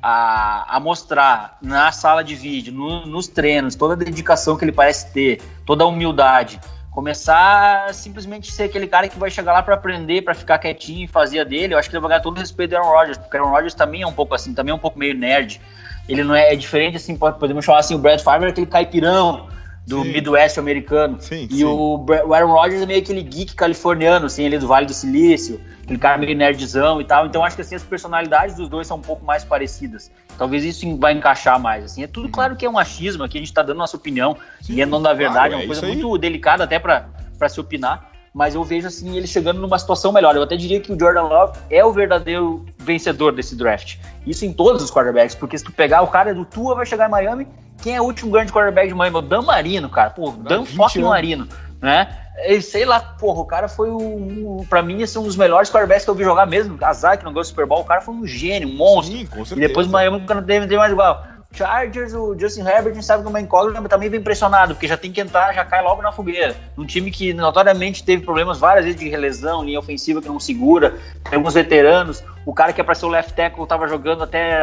a, 0.00 0.76
a 0.76 0.80
mostrar 0.80 1.58
na 1.60 1.90
sala 1.90 2.22
de 2.22 2.34
vídeo, 2.34 2.72
no, 2.72 3.06
nos 3.06 3.26
treinos, 3.26 3.74
toda 3.74 3.94
a 3.94 3.96
dedicação 3.96 4.56
que 4.56 4.64
ele 4.64 4.72
parece 4.72 5.12
ter, 5.12 5.42
toda 5.66 5.82
a 5.82 5.86
humildade, 5.86 6.60
começar 6.92 7.92
simplesmente 7.94 8.52
ser 8.52 8.64
aquele 8.64 8.86
cara 8.86 9.08
que 9.08 9.18
vai 9.18 9.30
chegar 9.30 9.52
lá 9.52 9.62
para 9.62 9.74
aprender, 9.74 10.22
para 10.22 10.34
ficar 10.34 10.58
quietinho 10.58 11.04
e 11.04 11.08
fazer 11.08 11.40
a 11.40 11.44
dele, 11.44 11.74
eu 11.74 11.78
acho 11.78 11.88
que 11.88 11.96
ele 11.96 12.00
vai 12.00 12.10
ganhar 12.10 12.20
todo 12.20 12.36
o 12.36 12.40
respeito 12.40 12.70
do 12.70 12.76
Aaron 12.76 12.90
Rodgers, 12.90 13.18
porque 13.18 13.36
o 13.36 13.40
Aaron 13.40 13.52
Rodgers 13.52 13.74
também 13.74 14.02
é 14.02 14.06
um 14.06 14.12
pouco 14.12 14.34
assim, 14.34 14.52
também 14.52 14.72
é 14.72 14.74
um 14.74 14.78
pouco 14.78 14.98
meio 14.98 15.14
nerd. 15.14 15.60
Ele 16.08 16.22
não 16.22 16.34
é, 16.34 16.52
é 16.52 16.56
diferente 16.56 16.96
assim, 16.96 17.16
podemos 17.16 17.64
chamar 17.64 17.78
assim, 17.78 17.94
o 17.94 17.98
Brad 17.98 18.20
Favre 18.20 18.48
é 18.48 18.50
aquele 18.50 18.66
caipirão, 18.66 19.48
do 19.86 20.02
sim. 20.02 20.12
Midwest 20.12 20.58
americano. 20.58 21.16
Sim, 21.20 21.48
e 21.50 21.56
sim. 21.56 21.64
O, 21.64 22.04
o 22.26 22.34
Aaron 22.34 22.52
Rodgers 22.52 22.82
é 22.82 22.86
meio 22.86 23.00
aquele 23.00 23.22
geek 23.22 23.54
californiano, 23.54 24.26
assim, 24.26 24.44
ele 24.44 24.58
do 24.58 24.66
Vale 24.66 24.86
do 24.86 24.94
Silício, 24.94 25.60
aquele 25.82 25.98
cara 25.98 26.16
meio 26.18 26.36
nerdzão 26.36 27.00
e 27.00 27.04
tal. 27.04 27.26
Então 27.26 27.44
acho 27.44 27.56
que 27.56 27.62
assim, 27.62 27.74
as 27.74 27.82
personalidades 27.82 28.56
dos 28.56 28.68
dois 28.68 28.86
são 28.86 28.96
um 28.96 29.02
pouco 29.02 29.24
mais 29.24 29.44
parecidas. 29.44 30.10
Talvez 30.38 30.64
isso 30.64 30.96
vai 30.96 31.12
encaixar 31.12 31.58
mais. 31.60 31.84
Assim. 31.84 32.02
É 32.02 32.06
tudo 32.06 32.26
uhum. 32.26 32.32
claro 32.32 32.56
que 32.56 32.64
é 32.64 32.70
um 32.70 32.78
achismo 32.78 33.24
aqui, 33.24 33.38
a 33.38 33.40
gente 33.40 33.52
tá 33.52 33.62
dando 33.62 33.78
nossa 33.78 33.96
opinião, 33.96 34.36
e 34.68 34.80
é 34.80 34.86
não 34.86 35.02
da 35.02 35.12
verdade, 35.12 35.50
claro, 35.50 35.54
é 35.54 35.56
uma 35.56 35.66
coisa 35.66 35.86
muito 35.86 36.16
delicada 36.18 36.64
até 36.64 36.78
para 36.78 37.48
se 37.48 37.60
opinar. 37.60 38.11
Mas 38.34 38.54
eu 38.54 38.64
vejo 38.64 38.86
assim 38.86 39.16
ele 39.16 39.26
chegando 39.26 39.60
numa 39.60 39.78
situação 39.78 40.12
melhor. 40.12 40.34
Eu 40.34 40.42
até 40.42 40.56
diria 40.56 40.80
que 40.80 40.92
o 40.92 40.98
Jordan 40.98 41.24
Love 41.24 41.58
é 41.68 41.84
o 41.84 41.92
verdadeiro 41.92 42.64
vencedor 42.78 43.32
desse 43.32 43.54
draft. 43.54 43.98
Isso 44.26 44.44
em 44.44 44.52
todos 44.52 44.82
os 44.82 44.90
quarterbacks, 44.90 45.34
porque 45.34 45.58
se 45.58 45.64
tu 45.64 45.72
pegar 45.72 46.02
o 46.02 46.08
cara 46.08 46.34
do 46.34 46.44
Tua 46.44 46.74
vai 46.74 46.86
chegar 46.86 47.08
em 47.08 47.10
Miami 47.10 47.46
quem 47.82 47.96
é 47.96 48.00
o 48.00 48.04
último 48.04 48.30
grande 48.30 48.52
quarterback 48.52 48.88
de 48.88 48.94
Miami? 48.94 49.16
O 49.16 49.22
Dan 49.22 49.42
Marino, 49.42 49.88
cara. 49.90 50.10
Pô, 50.10 50.30
Dan 50.30 50.64
fucking 50.64 51.02
Marino, 51.02 51.48
né? 51.80 52.16
Sei 52.62 52.84
lá, 52.84 53.00
porra, 53.00 53.40
o 53.40 53.44
cara 53.44 53.68
foi 53.68 53.90
o. 53.90 54.64
Pra 54.70 54.82
mim, 54.82 55.02
esse 55.02 55.16
é 55.16 55.20
um 55.20 55.24
dos 55.24 55.36
melhores 55.36 55.68
quarterbacks 55.68 56.04
que 56.04 56.10
eu 56.10 56.14
vi 56.14 56.24
jogar 56.24 56.46
mesmo. 56.46 56.78
Azar 56.80 57.18
que 57.18 57.24
não 57.24 57.32
gosta 57.32 57.52
do 57.52 57.54
Super 57.54 57.66
Bowl, 57.66 57.80
o 57.80 57.84
cara 57.84 58.00
foi 58.00 58.14
um 58.14 58.26
gênio, 58.26 58.68
um 58.68 58.76
monstro. 58.76 59.18
Sim, 59.18 59.26
com 59.26 59.44
certeza. 59.44 59.54
E 59.56 59.68
depois 59.68 59.86
o 59.86 59.90
Miami 59.90 60.22
não 60.26 60.42
teve 60.42 60.76
mais 60.76 60.92
igual. 60.92 61.24
Chargers, 61.52 62.14
o 62.14 62.38
Justin 62.38 62.62
Herbert, 62.62 62.92
a 62.92 62.94
gente 62.94 63.04
sabe 63.04 63.22
que 63.22 63.28
é 63.28 63.30
uma 63.30 63.40
incógnita, 63.40 63.88
também 63.88 64.08
vem 64.08 64.22
pressionado, 64.22 64.74
porque 64.74 64.88
já 64.88 64.96
tem 64.96 65.12
que 65.12 65.20
entrar, 65.20 65.52
já 65.54 65.64
cai 65.64 65.82
logo 65.82 66.02
na 66.02 66.10
fogueira. 66.10 66.56
Um 66.76 66.86
time 66.86 67.10
que 67.10 67.32
notoriamente 67.32 68.02
teve 68.02 68.24
problemas 68.24 68.58
várias 68.58 68.84
vezes 68.84 69.00
de 69.00 69.08
relesão, 69.08 69.64
linha 69.64 69.78
ofensiva 69.78 70.20
que 70.20 70.28
não 70.28 70.40
segura, 70.40 70.96
tem 71.28 71.36
alguns 71.36 71.54
veteranos. 71.54 72.24
O 72.44 72.52
cara 72.52 72.72
que 72.72 72.80
é 72.80 72.84
para 72.84 72.94
ser 72.94 73.06
o 73.06 73.08
left 73.08 73.34
tackle 73.34 73.66
tava 73.66 73.86
jogando 73.86 74.24
até. 74.24 74.58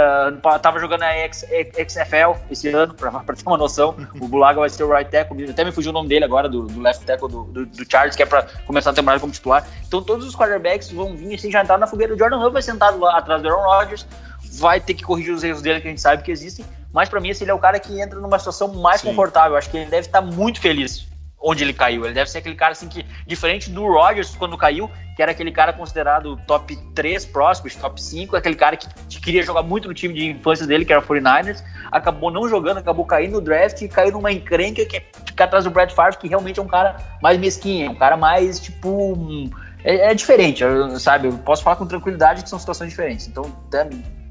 tava 0.62 0.80
jogando 0.80 1.04
a 1.04 1.12
XFL 1.32 2.38
esse 2.52 2.68
ano, 2.68 2.94
pra 2.94 3.12
ter 3.22 3.44
uma 3.46 3.58
noção. 3.58 3.96
O 4.20 4.28
Bulaga 4.28 4.60
vai 4.60 4.70
ser 4.70 4.84
o 4.84 4.94
right 4.94 5.10
tackle, 5.10 5.50
até 5.50 5.64
me 5.64 5.72
fugiu 5.72 5.92
o 5.92 5.94
nome 5.94 6.10
dele 6.10 6.26
agora, 6.26 6.50
do, 6.50 6.64
do 6.64 6.82
left 6.82 7.06
tackle 7.06 7.30
do, 7.30 7.44
do, 7.46 7.66
do, 7.66 7.90
Chargers, 7.90 8.18
que 8.18 8.24
é 8.24 8.26
para 8.26 8.44
começar 8.66 8.90
a 8.90 8.94
temporada 8.94 9.22
como 9.22 9.32
titular. 9.32 9.66
Então 9.88 10.02
todos 10.02 10.28
os 10.28 10.36
quarterbacks 10.36 10.92
vão 10.92 11.16
vir 11.16 11.36
assim, 11.36 11.50
já 11.50 11.62
entrar 11.62 11.78
na 11.78 11.88
fogueira. 11.88 12.14
O 12.14 12.18
Jordan 12.18 12.38
Love 12.38 12.54
vai 12.54 12.62
sentado 12.62 13.00
lá 13.00 13.18
atrás 13.18 13.42
do 13.42 13.48
Aaron 13.48 13.64
Rodgers, 13.64 14.06
vai 14.52 14.80
ter 14.80 14.94
que 14.94 15.04
corrigir 15.04 15.34
os 15.34 15.44
erros 15.44 15.62
dele 15.62 15.82
que 15.82 15.88
a 15.88 15.90
gente 15.90 16.02
sabe 16.02 16.24
que 16.24 16.32
existem 16.32 16.66
mas 16.94 17.08
para 17.08 17.20
mim 17.20 17.30
esse 17.30 17.44
ele 17.44 17.52
é 17.52 17.54
o 17.54 17.60
cara 17.60 17.80
que 17.80 18.00
entra 18.00 18.20
numa 18.20 18.40
situação 18.40 18.74
mais 18.74 19.02
Sim. 19.02 19.10
confortável. 19.10 19.56
Acho 19.56 19.70
que 19.70 19.78
ele 19.78 19.90
deve 19.90 20.08
estar 20.08 20.22
muito 20.22 20.60
feliz 20.60 21.08
onde 21.42 21.64
ele 21.64 21.72
caiu. 21.72 22.04
Ele 22.04 22.14
deve 22.14 22.30
ser 22.30 22.40
aquele 22.40 22.56
cara 22.56 22.74
assim 22.74 22.90
que, 22.90 23.06
diferente 23.26 23.70
do 23.70 23.88
Rodgers 23.88 24.36
quando 24.36 24.58
caiu, 24.58 24.92
que 25.16 25.22
era 25.22 25.32
aquele 25.32 25.52
cara 25.52 25.72
considerado 25.72 26.36
top 26.46 26.76
3 26.94 27.26
próximos, 27.28 27.76
top 27.76 28.02
5, 28.02 28.36
aquele 28.36 28.56
cara 28.56 28.76
que, 28.76 28.88
que, 29.08 29.22
queria 29.22 29.42
jogar 29.42 29.64
muito 29.64 29.88
no 29.88 29.94
time 29.94 30.14
de 30.14 30.28
infância 30.32 30.68
dele, 30.68 30.84
que 30.84 30.92
era 30.92 31.02
o 31.02 31.06
49ers, 31.06 31.64
acabou 31.90 32.30
não 32.30 32.50
jogando, 32.50 32.80
acabou 32.80 33.06
caindo 33.06 33.34
no 33.34 33.42
draft 33.42 33.82
e 33.82 33.88
caiu 33.88 34.12
numa 34.12 34.32
encrenca 34.34 34.84
que 34.86 34.98
é 34.98 35.06
ficar 35.26 35.46
atrás 35.46 35.64
do 35.64 35.72
Brad 35.72 35.92
Favre, 35.92 36.18
que 36.18 36.28
realmente 36.28 36.60
é 36.60 36.64
um 36.64 36.68
cara 36.68 36.98
mais 37.22 37.40
mesquinho, 37.40 37.88
é 37.88 37.90
um 37.90 37.96
cara 37.96 38.18
mais 38.18 38.60
tipo. 38.60 39.50
É, 39.82 40.12
é 40.12 40.14
diferente, 40.14 40.62
sabe? 41.00 41.30
Eu 41.30 41.38
posso 41.38 41.64
falar 41.64 41.78
com 41.78 41.86
tranquilidade 41.86 42.44
que 42.44 42.50
são 42.50 42.60
situações 42.60 42.90
diferentes. 42.90 43.30
Então, 43.30 43.46
até, 43.68 43.88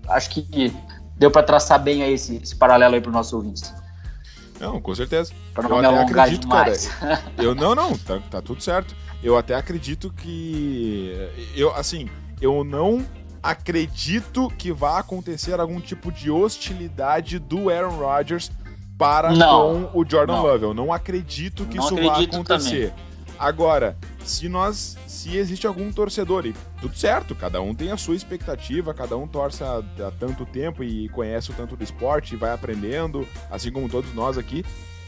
acho 0.08 0.30
que 0.30 0.72
deu 1.16 1.30
para 1.30 1.42
traçar 1.42 1.82
bem 1.82 2.02
aí 2.02 2.14
esse, 2.14 2.36
esse 2.36 2.54
paralelo 2.54 2.94
aí 2.94 3.00
para 3.00 3.10
os 3.10 3.14
nossos 3.14 3.32
ouvintes. 3.32 3.74
Não, 4.60 4.80
com 4.80 4.94
certeza. 4.94 5.32
Para 5.54 5.68
não 5.68 5.78
eu 5.78 5.84
alongar 5.84 6.26
acredito, 6.26 6.42
demais. 6.42 6.88
Cara, 6.88 7.22
eu 7.38 7.54
não, 7.54 7.74
não, 7.74 7.96
tá, 7.96 8.20
tá 8.30 8.42
tudo 8.42 8.62
certo. 8.62 8.94
Eu 9.22 9.36
até 9.36 9.54
acredito 9.54 10.12
que 10.12 11.12
eu 11.54 11.74
assim, 11.74 12.08
eu 12.40 12.64
não 12.64 13.04
acredito 13.42 14.50
que 14.58 14.72
vá 14.72 14.98
acontecer 14.98 15.58
algum 15.58 15.80
tipo 15.80 16.10
de 16.10 16.30
hostilidade 16.30 17.38
do 17.38 17.70
Aaron 17.70 17.96
Rodgers 17.96 18.50
para 18.96 19.30
não, 19.30 19.84
com 19.84 20.00
o 20.00 20.04
Jordan 20.08 20.34
não. 20.34 20.42
Love. 20.42 20.64
Eu 20.64 20.74
não 20.74 20.92
acredito 20.92 21.64
que 21.66 21.76
não 21.76 21.84
isso 21.84 21.96
vá 21.96 22.20
acontecer. 22.20 22.90
Também. 22.90 23.07
Agora, 23.38 23.96
se 24.24 24.48
nós 24.48 24.96
se 25.06 25.36
existe 25.36 25.66
algum 25.66 25.92
torcedor, 25.92 26.44
e 26.46 26.54
tudo 26.80 26.96
certo, 26.96 27.34
cada 27.34 27.60
um 27.60 27.74
tem 27.74 27.92
a 27.92 27.96
sua 27.96 28.16
expectativa, 28.16 28.92
cada 28.92 29.16
um 29.16 29.28
torce 29.28 29.62
há, 29.62 29.78
há 29.78 30.10
tanto 30.18 30.44
tempo 30.44 30.82
e 30.82 31.08
conhece 31.10 31.50
o 31.50 31.54
tanto 31.54 31.76
do 31.76 31.84
esporte 31.84 32.34
e 32.34 32.36
vai 32.36 32.52
aprendendo, 32.52 33.26
assim 33.50 33.70
como 33.70 33.88
todos 33.88 34.12
nós 34.12 34.36
aqui. 34.36 34.64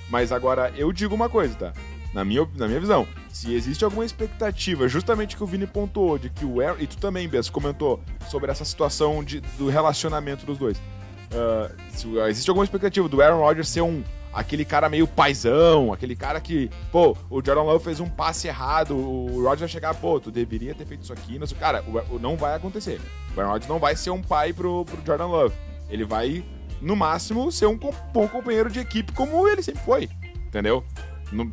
Mas 0.08 0.32
agora, 0.32 0.72
eu 0.76 0.92
digo 0.92 1.14
uma 1.14 1.28
coisa, 1.28 1.54
tá? 1.54 1.72
Na 2.12 2.24
minha, 2.24 2.46
na 2.56 2.66
minha 2.66 2.80
visão, 2.80 3.06
se 3.28 3.54
existe 3.54 3.84
alguma 3.84 4.04
expectativa, 4.04 4.88
justamente 4.88 5.36
que 5.36 5.44
o 5.44 5.46
Vini 5.46 5.66
pontuou, 5.66 6.18
de 6.18 6.28
que 6.28 6.44
o 6.44 6.60
Aaron, 6.60 6.80
e 6.80 6.86
tu 6.86 6.96
também, 6.98 7.28
Bess, 7.28 7.48
comentou 7.48 8.00
sobre 8.28 8.50
essa 8.50 8.64
situação 8.64 9.22
de, 9.22 9.40
do 9.56 9.68
relacionamento 9.68 10.44
dos 10.44 10.58
dois. 10.58 10.76
Uh, 10.78 11.72
se, 11.92 12.08
existe 12.28 12.50
alguma 12.50 12.64
expectativa 12.64 13.08
do 13.08 13.22
Aaron 13.22 13.38
Rodgers 13.38 13.68
ser 13.68 13.82
um 13.82 14.02
aquele 14.32 14.64
cara 14.64 14.88
meio 14.88 15.06
paizão, 15.06 15.92
aquele 15.92 16.14
cara 16.14 16.40
que, 16.40 16.70
pô, 16.92 17.16
o 17.28 17.44
Jordan 17.44 17.62
Love 17.62 17.84
fez 17.84 18.00
um 18.00 18.08
passe 18.08 18.48
errado, 18.48 18.96
o 18.96 19.42
Rodgers 19.42 19.60
vai 19.60 19.68
chegar, 19.68 19.94
pô, 19.94 20.20
tu 20.20 20.30
deveria 20.30 20.74
ter 20.74 20.86
feito 20.86 21.02
isso 21.02 21.12
aqui, 21.12 21.38
não 21.38 21.46
sei, 21.46 21.58
cara, 21.58 21.82
o, 21.82 22.16
o, 22.16 22.18
não 22.18 22.36
vai 22.36 22.54
acontecer. 22.54 23.00
O 23.34 23.40
Aaron 23.40 23.52
Rodgers 23.52 23.68
não 23.68 23.78
vai 23.78 23.96
ser 23.96 24.10
um 24.10 24.22
pai 24.22 24.52
pro, 24.52 24.84
pro 24.84 25.04
Jordan 25.04 25.26
Love. 25.26 25.54
Ele 25.88 26.04
vai, 26.04 26.44
no 26.80 26.94
máximo, 26.94 27.50
ser 27.50 27.66
um 27.66 27.76
bom 27.76 28.28
companheiro 28.28 28.70
de 28.70 28.78
equipe 28.78 29.12
como 29.12 29.48
ele 29.48 29.62
sempre 29.62 29.82
foi, 29.82 30.08
entendeu? 30.46 30.84
No, 31.32 31.52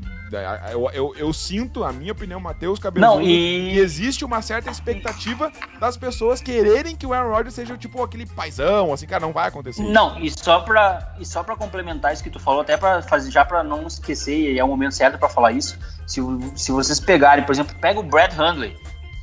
eu, 0.71 0.89
eu, 0.91 1.15
eu, 1.15 1.33
sinto, 1.33 1.83
a 1.83 1.91
minha 1.91 2.11
opinião, 2.11 2.39
Matheus 2.39 2.79
Cabezudo, 2.79 3.21
e... 3.21 3.71
que 3.73 3.79
existe 3.79 4.25
uma 4.25 4.41
certa 4.41 4.69
expectativa 4.69 5.51
das 5.79 5.97
pessoas 5.97 6.41
quererem 6.41 6.95
que 6.95 7.05
o 7.05 7.13
Aaron 7.13 7.31
Rodgers 7.31 7.55
seja 7.55 7.77
tipo 7.77 8.01
aquele 8.03 8.25
paizão, 8.25 8.93
assim, 8.93 9.05
cara, 9.05 9.25
não 9.25 9.33
vai 9.33 9.47
acontecer. 9.47 9.83
Não, 9.83 10.19
e 10.19 10.29
só 10.29 10.59
pra, 10.61 11.15
e 11.19 11.25
só 11.25 11.43
pra 11.43 11.55
complementar 11.55 12.13
isso 12.13 12.23
que 12.23 12.29
tu 12.29 12.39
falou, 12.39 12.61
até 12.61 12.77
pra 12.77 13.01
fazer, 13.01 13.31
já 13.31 13.45
pra 13.45 13.63
não 13.63 13.87
esquecer, 13.87 14.53
e 14.53 14.59
é 14.59 14.63
o 14.63 14.67
momento 14.67 14.93
certo 14.93 15.17
pra 15.17 15.29
falar 15.29 15.51
isso, 15.51 15.77
se, 16.05 16.21
se 16.55 16.71
vocês 16.71 16.99
pegarem, 16.99 17.45
por 17.45 17.51
exemplo, 17.51 17.75
pega 17.79 17.99
o 17.99 18.03
Brad 18.03 18.33
Hundley, 18.33 18.75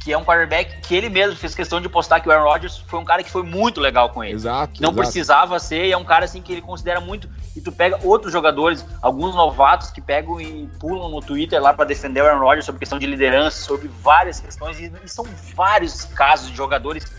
que 0.04 0.12
é 0.12 0.18
um 0.18 0.22
quarterback 0.22 0.82
que 0.82 0.94
ele 0.94 1.08
mesmo 1.08 1.34
fez 1.34 1.54
questão 1.54 1.80
de 1.80 1.88
postar 1.88 2.20
que 2.20 2.28
o 2.28 2.30
Aaron 2.30 2.44
Rodgers 2.44 2.76
foi 2.86 3.00
um 3.00 3.04
cara 3.06 3.22
que 3.22 3.30
foi 3.30 3.42
muito 3.42 3.80
legal 3.80 4.10
com 4.10 4.22
ele. 4.22 4.34
Exato. 4.34 4.82
não 4.82 4.90
exato. 4.90 5.02
precisava 5.02 5.58
ser, 5.58 5.86
e 5.86 5.92
é 5.92 5.96
um 5.96 6.04
cara 6.04 6.26
assim 6.26 6.42
que 6.42 6.52
ele 6.52 6.60
considera 6.60 7.00
muito. 7.00 7.26
E 7.56 7.60
tu 7.62 7.72
pega 7.72 7.98
outros 8.02 8.30
jogadores, 8.30 8.84
alguns 9.00 9.34
novatos 9.34 9.90
que 9.90 10.02
pegam 10.02 10.38
e 10.38 10.68
pulam 10.78 11.08
no 11.08 11.22
Twitter 11.22 11.60
lá 11.60 11.72
para 11.72 11.86
defender 11.86 12.20
o 12.20 12.26
Aaron 12.26 12.40
Rodgers 12.40 12.66
sobre 12.66 12.80
questão 12.80 12.98
de 12.98 13.06
liderança, 13.06 13.64
sobre 13.64 13.88
várias 14.02 14.40
questões, 14.40 14.78
e, 14.78 14.92
e 15.02 15.08
são 15.08 15.24
vários 15.54 16.04
casos 16.04 16.50
de 16.50 16.56
jogadores 16.56 17.10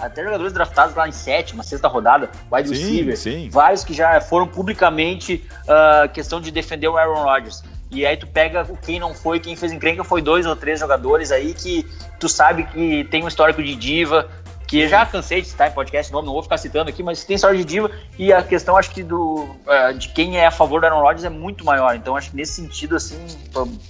até 0.00 0.24
jogadores 0.24 0.54
draftados 0.54 0.96
lá 0.96 1.06
em 1.06 1.12
sétima, 1.12 1.62
sexta 1.62 1.86
rodada, 1.86 2.30
wide 2.50 2.68
sim, 2.68 2.74
receiver, 2.74 3.16
sim. 3.18 3.50
vários 3.50 3.84
que 3.84 3.92
já 3.92 4.18
foram 4.18 4.48
publicamente 4.48 5.46
uh, 5.64 6.08
questão 6.08 6.40
de 6.40 6.50
defender 6.50 6.88
o 6.88 6.96
Aaron 6.96 7.22
Rodgers. 7.22 7.62
E 7.90 8.06
aí 8.06 8.16
tu 8.16 8.26
pega 8.26 8.64
quem 8.82 9.00
não 9.00 9.14
foi, 9.14 9.40
quem 9.40 9.56
fez 9.56 9.72
encrenca 9.72 10.04
foi 10.04 10.22
dois 10.22 10.46
ou 10.46 10.54
três 10.54 10.78
jogadores 10.78 11.32
aí 11.32 11.52
que 11.54 11.84
tu 12.20 12.28
sabe 12.28 12.64
que 12.64 13.04
tem 13.04 13.24
um 13.24 13.28
histórico 13.28 13.62
de 13.62 13.74
diva, 13.74 14.30
que 14.70 14.86
já 14.86 15.04
cansei 15.04 15.42
de 15.42 15.48
citar 15.48 15.68
em 15.68 15.72
podcast, 15.72 16.12
não, 16.12 16.22
não 16.22 16.32
vou 16.32 16.44
ficar 16.44 16.56
citando 16.56 16.88
aqui, 16.88 17.02
mas 17.02 17.24
tem 17.24 17.34
história 17.34 17.58
de 17.58 17.64
diva 17.64 17.90
e 18.16 18.32
a 18.32 18.40
questão 18.40 18.76
acho 18.76 18.92
que 18.92 19.02
do 19.02 19.42
uh, 19.42 19.92
de 19.98 20.10
quem 20.10 20.38
é 20.38 20.46
a 20.46 20.50
favor 20.52 20.80
do 20.80 20.86
Aaron 20.86 21.00
Rodgers 21.00 21.24
é 21.24 21.28
muito 21.28 21.64
maior. 21.64 21.96
Então 21.96 22.14
acho 22.14 22.30
que 22.30 22.36
nesse 22.36 22.52
sentido 22.52 22.94
assim, 22.94 23.18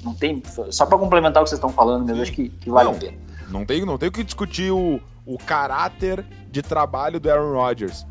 não 0.02 0.14
tem 0.14 0.42
só 0.70 0.86
para 0.86 0.96
complementar 0.96 1.42
o 1.42 1.44
que 1.44 1.50
vocês 1.50 1.58
estão 1.58 1.70
falando, 1.70 2.06
mesmo 2.06 2.22
acho 2.22 2.32
que, 2.32 2.48
que 2.48 2.70
vale 2.70 2.88
não, 2.88 2.96
a 2.96 2.98
pena. 2.98 3.18
Não 3.50 3.66
tem, 3.66 3.84
não 3.84 3.98
tem 3.98 4.08
o 4.08 4.12
que 4.12 4.24
discutir 4.24 4.70
o, 4.70 4.98
o 5.26 5.36
caráter 5.36 6.24
de 6.50 6.62
trabalho 6.62 7.20
do 7.20 7.30
Aaron 7.30 7.52
Rodgers. 7.52 8.06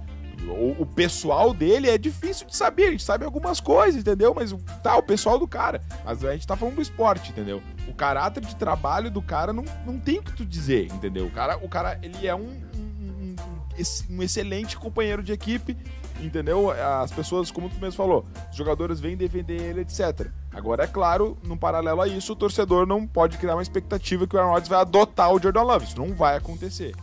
O, 0.47 0.83
o, 0.83 0.85
pessoal 0.85 1.53
dele 1.53 1.89
é 1.89 1.97
difícil 1.97 2.47
de 2.47 2.55
saber, 2.55 2.87
a 2.87 2.91
gente 2.91 3.03
sabe 3.03 3.25
algumas 3.25 3.59
coisas, 3.59 4.01
entendeu? 4.01 4.33
Mas 4.33 4.55
tá, 4.81 4.95
o 4.95 5.03
pessoal 5.03 5.37
do 5.37 5.47
cara. 5.47 5.81
Mas 6.03 6.23
a 6.23 6.33
gente 6.33 6.47
tá 6.47 6.55
falando 6.55 6.75
do 6.75 6.81
esporte, 6.81 7.31
entendeu? 7.31 7.61
O 7.87 7.93
caráter 7.93 8.43
de 8.43 8.55
trabalho 8.55 9.11
do 9.11 9.21
cara 9.21 9.51
não, 9.51 9.65
não 9.85 9.99
tem 9.99 10.19
o 10.19 10.23
que 10.23 10.33
tu 10.33 10.45
dizer, 10.45 10.85
entendeu? 10.91 11.25
O 11.25 11.31
cara, 11.31 11.57
o 11.57 11.67
cara 11.67 11.99
ele 12.01 12.25
é 12.25 12.33
um, 12.33 12.49
um, 12.75 13.35
um, 13.77 14.15
um 14.15 14.23
excelente 14.23 14.77
companheiro 14.77 15.21
de 15.21 15.33
equipe, 15.33 15.77
entendeu? 16.21 16.71
As 16.71 17.11
pessoas, 17.11 17.51
como 17.51 17.69
tu 17.69 17.75
mesmo 17.79 17.97
falou, 17.97 18.25
os 18.49 18.55
jogadores 18.55 18.99
vêm 18.99 19.15
defender 19.15 19.61
ele, 19.61 19.81
etc. 19.81 20.27
Agora, 20.51 20.83
é 20.83 20.87
claro, 20.87 21.37
no 21.43 21.57
paralelo 21.57 22.01
a 22.01 22.07
isso, 22.07 22.33
o 22.33 22.35
torcedor 22.35 22.85
não 22.85 23.05
pode 23.05 23.37
criar 23.37 23.55
uma 23.55 23.61
expectativa 23.61 24.25
que 24.25 24.35
o 24.35 24.39
Aaron 24.39 24.51
Rodgers 24.51 24.69
vai 24.69 24.79
adotar 24.79 25.31
o 25.33 25.39
Jordan 25.39 25.63
Love. 25.63 25.85
Isso 25.85 25.97
não 25.97 26.13
vai 26.13 26.37
acontecer. 26.37 26.95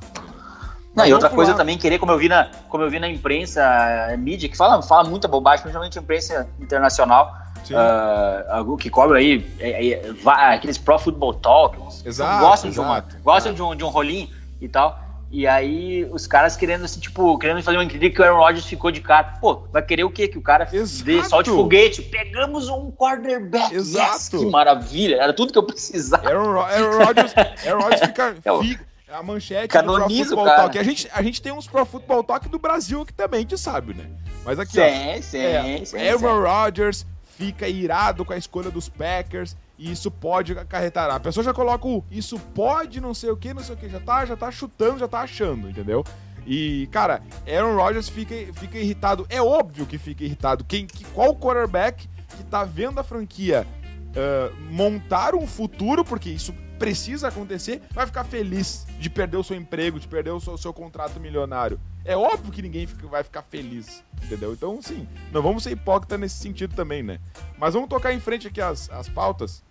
Não, 0.96 1.04
e 1.04 1.12
outra 1.12 1.28
coisa 1.28 1.52
também, 1.52 1.76
querer, 1.76 1.98
como 1.98 2.10
eu 2.10 2.18
vi 2.18 2.26
na, 2.26 2.48
como 2.70 2.82
eu 2.82 2.88
vi 2.88 2.98
na 2.98 3.06
imprensa, 3.06 3.62
a 4.10 4.16
mídia, 4.16 4.48
que 4.48 4.56
fala, 4.56 4.80
fala 4.80 5.04
muita 5.04 5.28
bobagem, 5.28 5.60
principalmente 5.60 5.98
a 5.98 6.02
imprensa 6.02 6.48
internacional, 6.58 7.36
uh, 7.70 8.76
que 8.78 8.88
cobra 8.88 9.18
aí 9.18 9.46
é, 9.60 9.90
é, 9.90 10.54
aqueles 10.54 10.78
Pro 10.78 10.98
Football 10.98 11.34
Talk, 11.34 11.76
exato, 12.02 12.40
gostam, 12.40 12.70
de 12.70 12.80
um, 12.80 13.02
gostam 13.22 13.52
de, 13.52 13.62
um, 13.62 13.76
de 13.76 13.84
um 13.84 13.88
rolinho 13.88 14.30
e 14.58 14.68
tal. 14.68 14.98
E 15.30 15.46
aí 15.46 16.08
os 16.10 16.26
caras 16.26 16.56
querendo 16.56 16.84
assim, 16.84 17.00
tipo, 17.00 17.36
querendo 17.36 17.62
fazer 17.62 17.76
uma 17.76 17.84
crítica 17.84 18.14
que 18.14 18.22
o 18.22 18.24
Aaron 18.24 18.38
Rodgers 18.38 18.64
ficou 18.64 18.90
de 18.90 19.00
cara. 19.02 19.34
Pô, 19.38 19.66
vai 19.70 19.82
querer 19.82 20.04
o 20.04 20.10
quê? 20.10 20.28
Que 20.28 20.38
o 20.38 20.42
cara 20.42 20.66
Exato. 20.72 21.04
dê 21.04 21.22
solte 21.24 21.50
foguete. 21.50 22.00
Pegamos 22.02 22.68
um 22.68 22.90
quarterback. 22.92 23.74
Exato. 23.74 24.14
Yes, 24.14 24.28
que 24.28 24.46
maravilha. 24.46 25.16
Era 25.16 25.34
tudo 25.34 25.52
que 25.52 25.58
eu 25.58 25.64
precisava. 25.66 26.26
Aaron, 26.26 26.60
Aaron 26.60 27.04
Rodgers, 27.04 27.34
Aaron 27.66 27.80
Rodgers 27.80 28.00
fica, 28.02 28.36
é 28.44 28.58
fica 28.62 28.86
a 29.16 29.22
manchete 29.22 29.68
Canoniza 29.68 30.30
do 30.30 30.36
Pro 30.36 30.44
Football 30.44 30.56
Talk. 30.56 30.78
A 30.78 30.82
gente, 30.82 31.08
a 31.12 31.22
gente 31.22 31.42
tem 31.42 31.52
uns 31.52 31.66
Pro 31.66 31.84
Football 31.86 32.24
Talk 32.24 32.48
do 32.48 32.58
Brasil 32.58 33.02
aqui 33.02 33.12
também, 33.12 33.38
a 33.38 33.40
gente 33.40 33.58
sabe, 33.58 33.94
né? 33.94 34.04
Mas 34.44 34.58
aqui, 34.58 34.72
sim, 34.72 34.80
ó. 34.80 35.22
Sim, 35.22 35.38
é, 35.38 35.84
sim, 35.84 35.98
Aaron 35.98 36.42
Rodgers 36.42 37.06
fica 37.36 37.68
irado 37.68 38.24
com 38.24 38.32
a 38.32 38.36
escolha 38.36 38.70
dos 38.70 38.88
Packers 38.88 39.56
e 39.78 39.90
isso 39.90 40.10
pode 40.10 40.52
acarretar. 40.52 41.10
A 41.10 41.20
pessoa 41.20 41.44
já 41.44 41.52
coloca 41.52 41.86
o 41.86 42.04
isso 42.10 42.38
pode, 42.54 43.00
não 43.00 43.14
sei 43.14 43.30
o 43.30 43.36
que, 43.36 43.52
não 43.52 43.62
sei 43.62 43.74
o 43.74 43.78
que, 43.78 43.88
já 43.88 44.00
tá, 44.00 44.24
já 44.24 44.36
tá 44.36 44.50
chutando, 44.50 44.98
já 44.98 45.08
tá 45.08 45.20
achando, 45.20 45.68
entendeu? 45.68 46.04
E, 46.46 46.88
cara, 46.92 47.20
Aaron 47.46 47.74
Rodgers 47.74 48.08
fica, 48.08 48.34
fica 48.54 48.78
irritado. 48.78 49.26
É 49.28 49.42
óbvio 49.42 49.84
que 49.84 49.98
fica 49.98 50.22
irritado. 50.24 50.64
Quem, 50.64 50.86
que, 50.86 51.04
qual 51.06 51.34
quarterback 51.34 52.08
que 52.36 52.44
tá 52.44 52.62
vendo 52.62 53.00
a 53.00 53.02
franquia 53.04 53.66
uh, 54.10 54.54
montar 54.70 55.34
um 55.34 55.46
futuro, 55.46 56.04
porque 56.04 56.30
isso 56.30 56.54
precisa 56.78 57.28
acontecer, 57.28 57.82
vai 57.90 58.06
ficar 58.06 58.24
feliz 58.24 58.86
de 58.98 59.10
perder 59.10 59.36
o 59.36 59.44
seu 59.44 59.56
emprego, 59.56 59.98
de 59.98 60.06
perder 60.06 60.30
o 60.30 60.40
seu, 60.40 60.56
seu 60.56 60.72
contrato 60.72 61.18
milionário. 61.18 61.80
É 62.04 62.16
óbvio 62.16 62.52
que 62.52 62.62
ninguém 62.62 62.86
fica, 62.86 63.06
vai 63.06 63.24
ficar 63.24 63.42
feliz, 63.42 64.02
entendeu? 64.22 64.52
Então, 64.52 64.80
sim, 64.80 65.08
não 65.32 65.42
vamos 65.42 65.64
ser 65.64 65.72
hipócritas 65.72 66.18
nesse 66.20 66.36
sentido 66.36 66.74
também, 66.74 67.02
né? 67.02 67.18
Mas 67.58 67.74
vamos 67.74 67.88
tocar 67.88 68.12
em 68.12 68.20
frente 68.20 68.46
aqui 68.46 68.60
as, 68.60 68.88
as 68.90 69.08
pautas. 69.08 69.62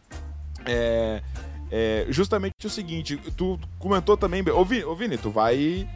É, 0.65 1.21
é 1.71 2.05
justamente 2.09 2.53
o 2.65 2.69
seguinte, 2.69 3.17
tu 3.37 3.59
comentou 3.79 4.17
também, 4.17 4.43
ô 4.49 4.65
Vini, 4.65 4.83
ô 4.83 4.95
Vini 4.95 5.17
tu 5.17 5.29
vai 5.29 5.87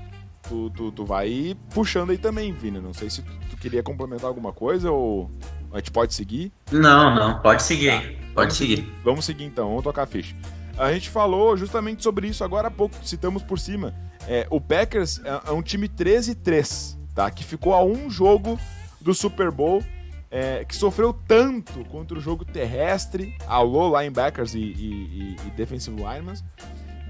tu, 0.47 0.69
tu, 0.69 0.91
tu 0.91 1.05
vai 1.05 1.55
puxando 1.73 2.11
aí 2.11 2.17
também, 2.17 2.53
Vini, 2.53 2.79
não 2.79 2.93
sei 2.93 3.09
se 3.09 3.21
tu, 3.21 3.31
tu 3.49 3.57
queria 3.57 3.83
complementar 3.83 4.27
alguma 4.27 4.53
coisa 4.53 4.91
ou 4.91 5.29
a 5.71 5.77
gente 5.77 5.91
pode 5.91 6.13
seguir? 6.13 6.51
Não, 6.71 7.13
não, 7.13 7.39
pode 7.41 7.63
seguir, 7.63 7.91
tá. 7.91 8.01
pode 8.01 8.33
vamos 8.33 8.57
seguir. 8.57 8.77
seguir. 8.77 8.93
Vamos 9.03 9.25
seguir 9.25 9.43
então, 9.45 9.69
vamos 9.69 9.83
tocar 9.83 10.03
a 10.03 10.07
ficha. 10.07 10.35
A 10.79 10.93
gente 10.93 11.09
falou 11.09 11.57
justamente 11.57 12.01
sobre 12.01 12.29
isso 12.29 12.41
agora 12.41 12.69
há 12.69 12.71
pouco, 12.71 12.95
citamos 13.03 13.43
por 13.43 13.59
cima. 13.59 13.93
É, 14.25 14.47
o 14.49 14.61
Packers 14.61 15.19
é, 15.25 15.49
é 15.49 15.51
um 15.51 15.61
time 15.61 15.89
13-3, 15.89 16.97
tá? 17.13 17.29
Que 17.29 17.43
ficou 17.43 17.73
a 17.73 17.83
um 17.83 18.09
jogo 18.09 18.57
do 19.01 19.13
Super 19.13 19.51
Bowl, 19.51 19.83
é, 20.31 20.63
que 20.63 20.73
sofreu 20.73 21.11
tanto 21.11 21.83
contra 21.89 22.17
o 22.17 22.21
jogo 22.21 22.45
terrestre, 22.45 23.35
alô 23.45 23.99
linebackers 23.99 24.53
e, 24.53 24.59
e, 24.59 24.63
e, 24.63 25.35
e 25.47 25.49
defensive 25.51 25.97
linemen. 25.97 26.35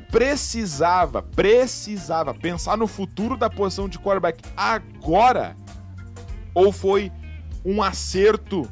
Precisava, 0.09 1.21
precisava 1.21 2.33
pensar 2.33 2.75
no 2.75 2.87
futuro 2.87 3.37
da 3.37 3.51
posição 3.51 3.87
de 3.87 3.99
quarterback 3.99 4.41
agora? 4.57 5.55
Ou 6.55 6.71
foi 6.71 7.11
um 7.63 7.83
acerto 7.83 8.67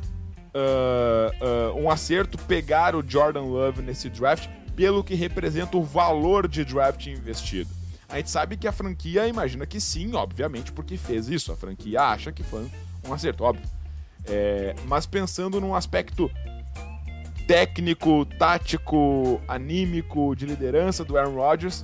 Uh, 0.56 1.76
uh, 1.76 1.80
um 1.80 1.88
acerto 1.88 2.36
pegar 2.36 2.96
o 2.96 3.08
Jordan 3.08 3.44
Love 3.44 3.84
nesse 3.84 4.10
draft 4.10 4.50
pelo 4.78 5.04
que 5.04 5.16
representa 5.16 5.76
o 5.76 5.84
valor 5.84 6.48
de 6.48 6.64
draft 6.64 7.08
investido. 7.08 7.72
A 8.08 8.18
gente 8.18 8.30
sabe 8.30 8.56
que 8.56 8.68
a 8.68 8.72
franquia 8.72 9.28
imagina 9.28 9.66
que 9.66 9.82
sim, 9.82 10.14
obviamente, 10.14 10.72
porque 10.72 10.96
fez 10.96 11.28
isso. 11.28 11.52
A 11.52 11.58
franquia 11.58 12.00
acha 12.04 12.32
que 12.32 12.44
foi 12.44 12.70
um 13.06 13.12
acerto, 13.12 13.44
óbvio. 13.44 13.68
É, 14.24 14.76
mas 14.86 15.08
pensando 15.08 15.60
num 15.60 15.74
aspecto 15.74 16.30
técnico, 17.48 18.24
tático, 18.38 19.42
anímico, 19.48 20.36
de 20.36 20.46
liderança 20.46 21.04
do 21.04 21.18
Aaron 21.18 21.34
Rodgers, 21.34 21.84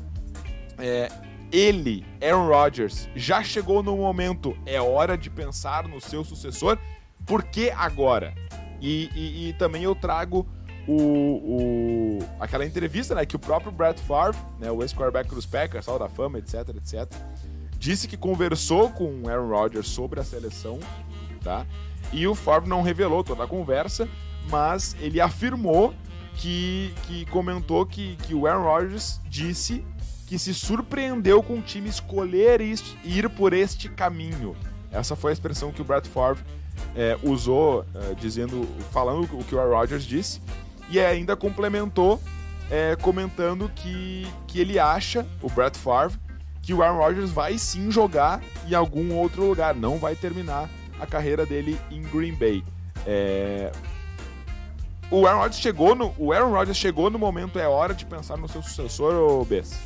é, 0.78 1.10
ele, 1.52 2.06
Aaron 2.22 2.48
Rodgers, 2.48 3.10
já 3.16 3.42
chegou 3.44 3.82
no 3.82 3.98
momento, 3.98 4.56
é 4.68 4.80
hora 4.80 5.18
de 5.18 5.32
pensar 5.32 5.88
no 5.88 6.00
seu 6.00 6.24
sucessor, 6.24 6.78
por 7.26 7.42
que 7.44 7.72
agora? 7.72 8.36
E, 8.80 9.10
e, 9.16 9.50
e 9.50 9.54
também 9.54 9.84
eu 9.84 9.96
trago 9.96 10.46
o, 10.88 10.94
o, 10.96 12.20
aquela 12.40 12.66
entrevista 12.66 13.16
né, 13.16 13.26
que 13.26 13.36
o 13.36 13.40
próprio 13.40 13.72
Brett 13.72 14.02
Favre, 14.02 14.40
né, 14.60 14.70
o 14.72 14.82
ex-quarterback 14.82 15.34
dos 15.34 15.46
Packers, 15.46 15.86
Hall 15.86 16.00
da 16.00 16.10
Fama, 16.10 16.40
etc, 16.40 16.70
etc, 16.70 17.12
disse 17.78 18.08
que 18.08 18.18
conversou 18.18 18.90
com 18.90 19.28
Aaron 19.28 19.50
Rodgers 19.50 19.88
sobre 19.88 20.20
a 20.20 20.24
seleção, 20.24 20.80
tá? 21.44 21.66
E 22.12 22.28
o 22.28 22.36
Favre 22.36 22.70
não 22.70 22.82
revelou 22.82 23.24
toda 23.24 23.44
a 23.44 23.48
conversa, 23.48 24.08
mas 24.50 24.96
ele 25.00 25.20
afirmou 25.20 25.94
que, 26.36 26.94
que 27.08 27.26
comentou 27.28 27.86
que, 27.86 28.16
que 28.18 28.34
o 28.34 28.46
Aaron 28.46 28.64
Rodgers 28.64 29.20
disse 29.26 29.86
que 30.28 30.38
se 30.38 30.54
surpreendeu 30.54 31.44
com 31.44 31.60
o 31.60 31.62
time 31.62 31.90
escolher 31.90 32.62
ir 32.62 33.30
por 33.30 33.54
este 33.54 33.90
caminho. 33.90 34.56
Essa 34.92 35.16
foi 35.16 35.32
a 35.32 35.34
expressão 35.34 35.72
que 35.72 35.82
o 35.82 35.86
Brett 35.86 36.08
Favre 36.08 36.44
é, 36.96 37.18
usou, 37.24 37.86
é, 37.94 38.14
dizendo, 38.16 38.68
falando 38.92 39.24
o 39.34 39.44
que 39.44 39.56
o 39.56 39.60
Aaron 39.60 39.76
Rodgers 39.76 40.04
disse 40.04 40.40
e 40.90 41.00
ainda 41.00 41.36
complementou 41.36 42.22
é, 42.70 42.96
comentando 42.96 43.72
que, 43.76 44.28
que 44.48 44.60
ele 44.60 44.80
acha, 44.80 45.26
o 45.42 45.50
Brett 45.50 45.78
Favre, 45.78 46.18
que 46.62 46.74
o 46.74 46.82
Aaron 46.82 46.98
Rodgers 46.98 47.30
vai 47.30 47.58
sim 47.58 47.92
jogar 47.92 48.42
em 48.68 48.74
algum 48.74 49.14
outro 49.16 49.46
lugar, 49.46 49.76
não 49.76 49.98
vai 49.98 50.16
terminar 50.16 50.70
a 51.00 51.06
carreira 51.06 51.46
dele 51.46 51.80
em 51.92 52.02
Green 52.02 52.34
Bay. 52.34 52.64
É... 53.06 53.72
O 55.12 55.28
Aaron 55.28 55.40
Rodgers 55.40 55.62
chegou 55.62 55.94
no, 55.94 56.16
o 56.18 56.32
Aaron 56.32 56.52
Rodgers 56.52 56.78
chegou 56.78 57.10
no 57.10 57.20
momento 57.20 57.60
é 57.60 57.68
hora 57.68 57.94
de 57.94 58.06
pensar 58.06 58.38
no 58.38 58.48
seu 58.48 58.64
sucessor 58.64 59.14
ou 59.14 59.46
Bess? 59.46 59.78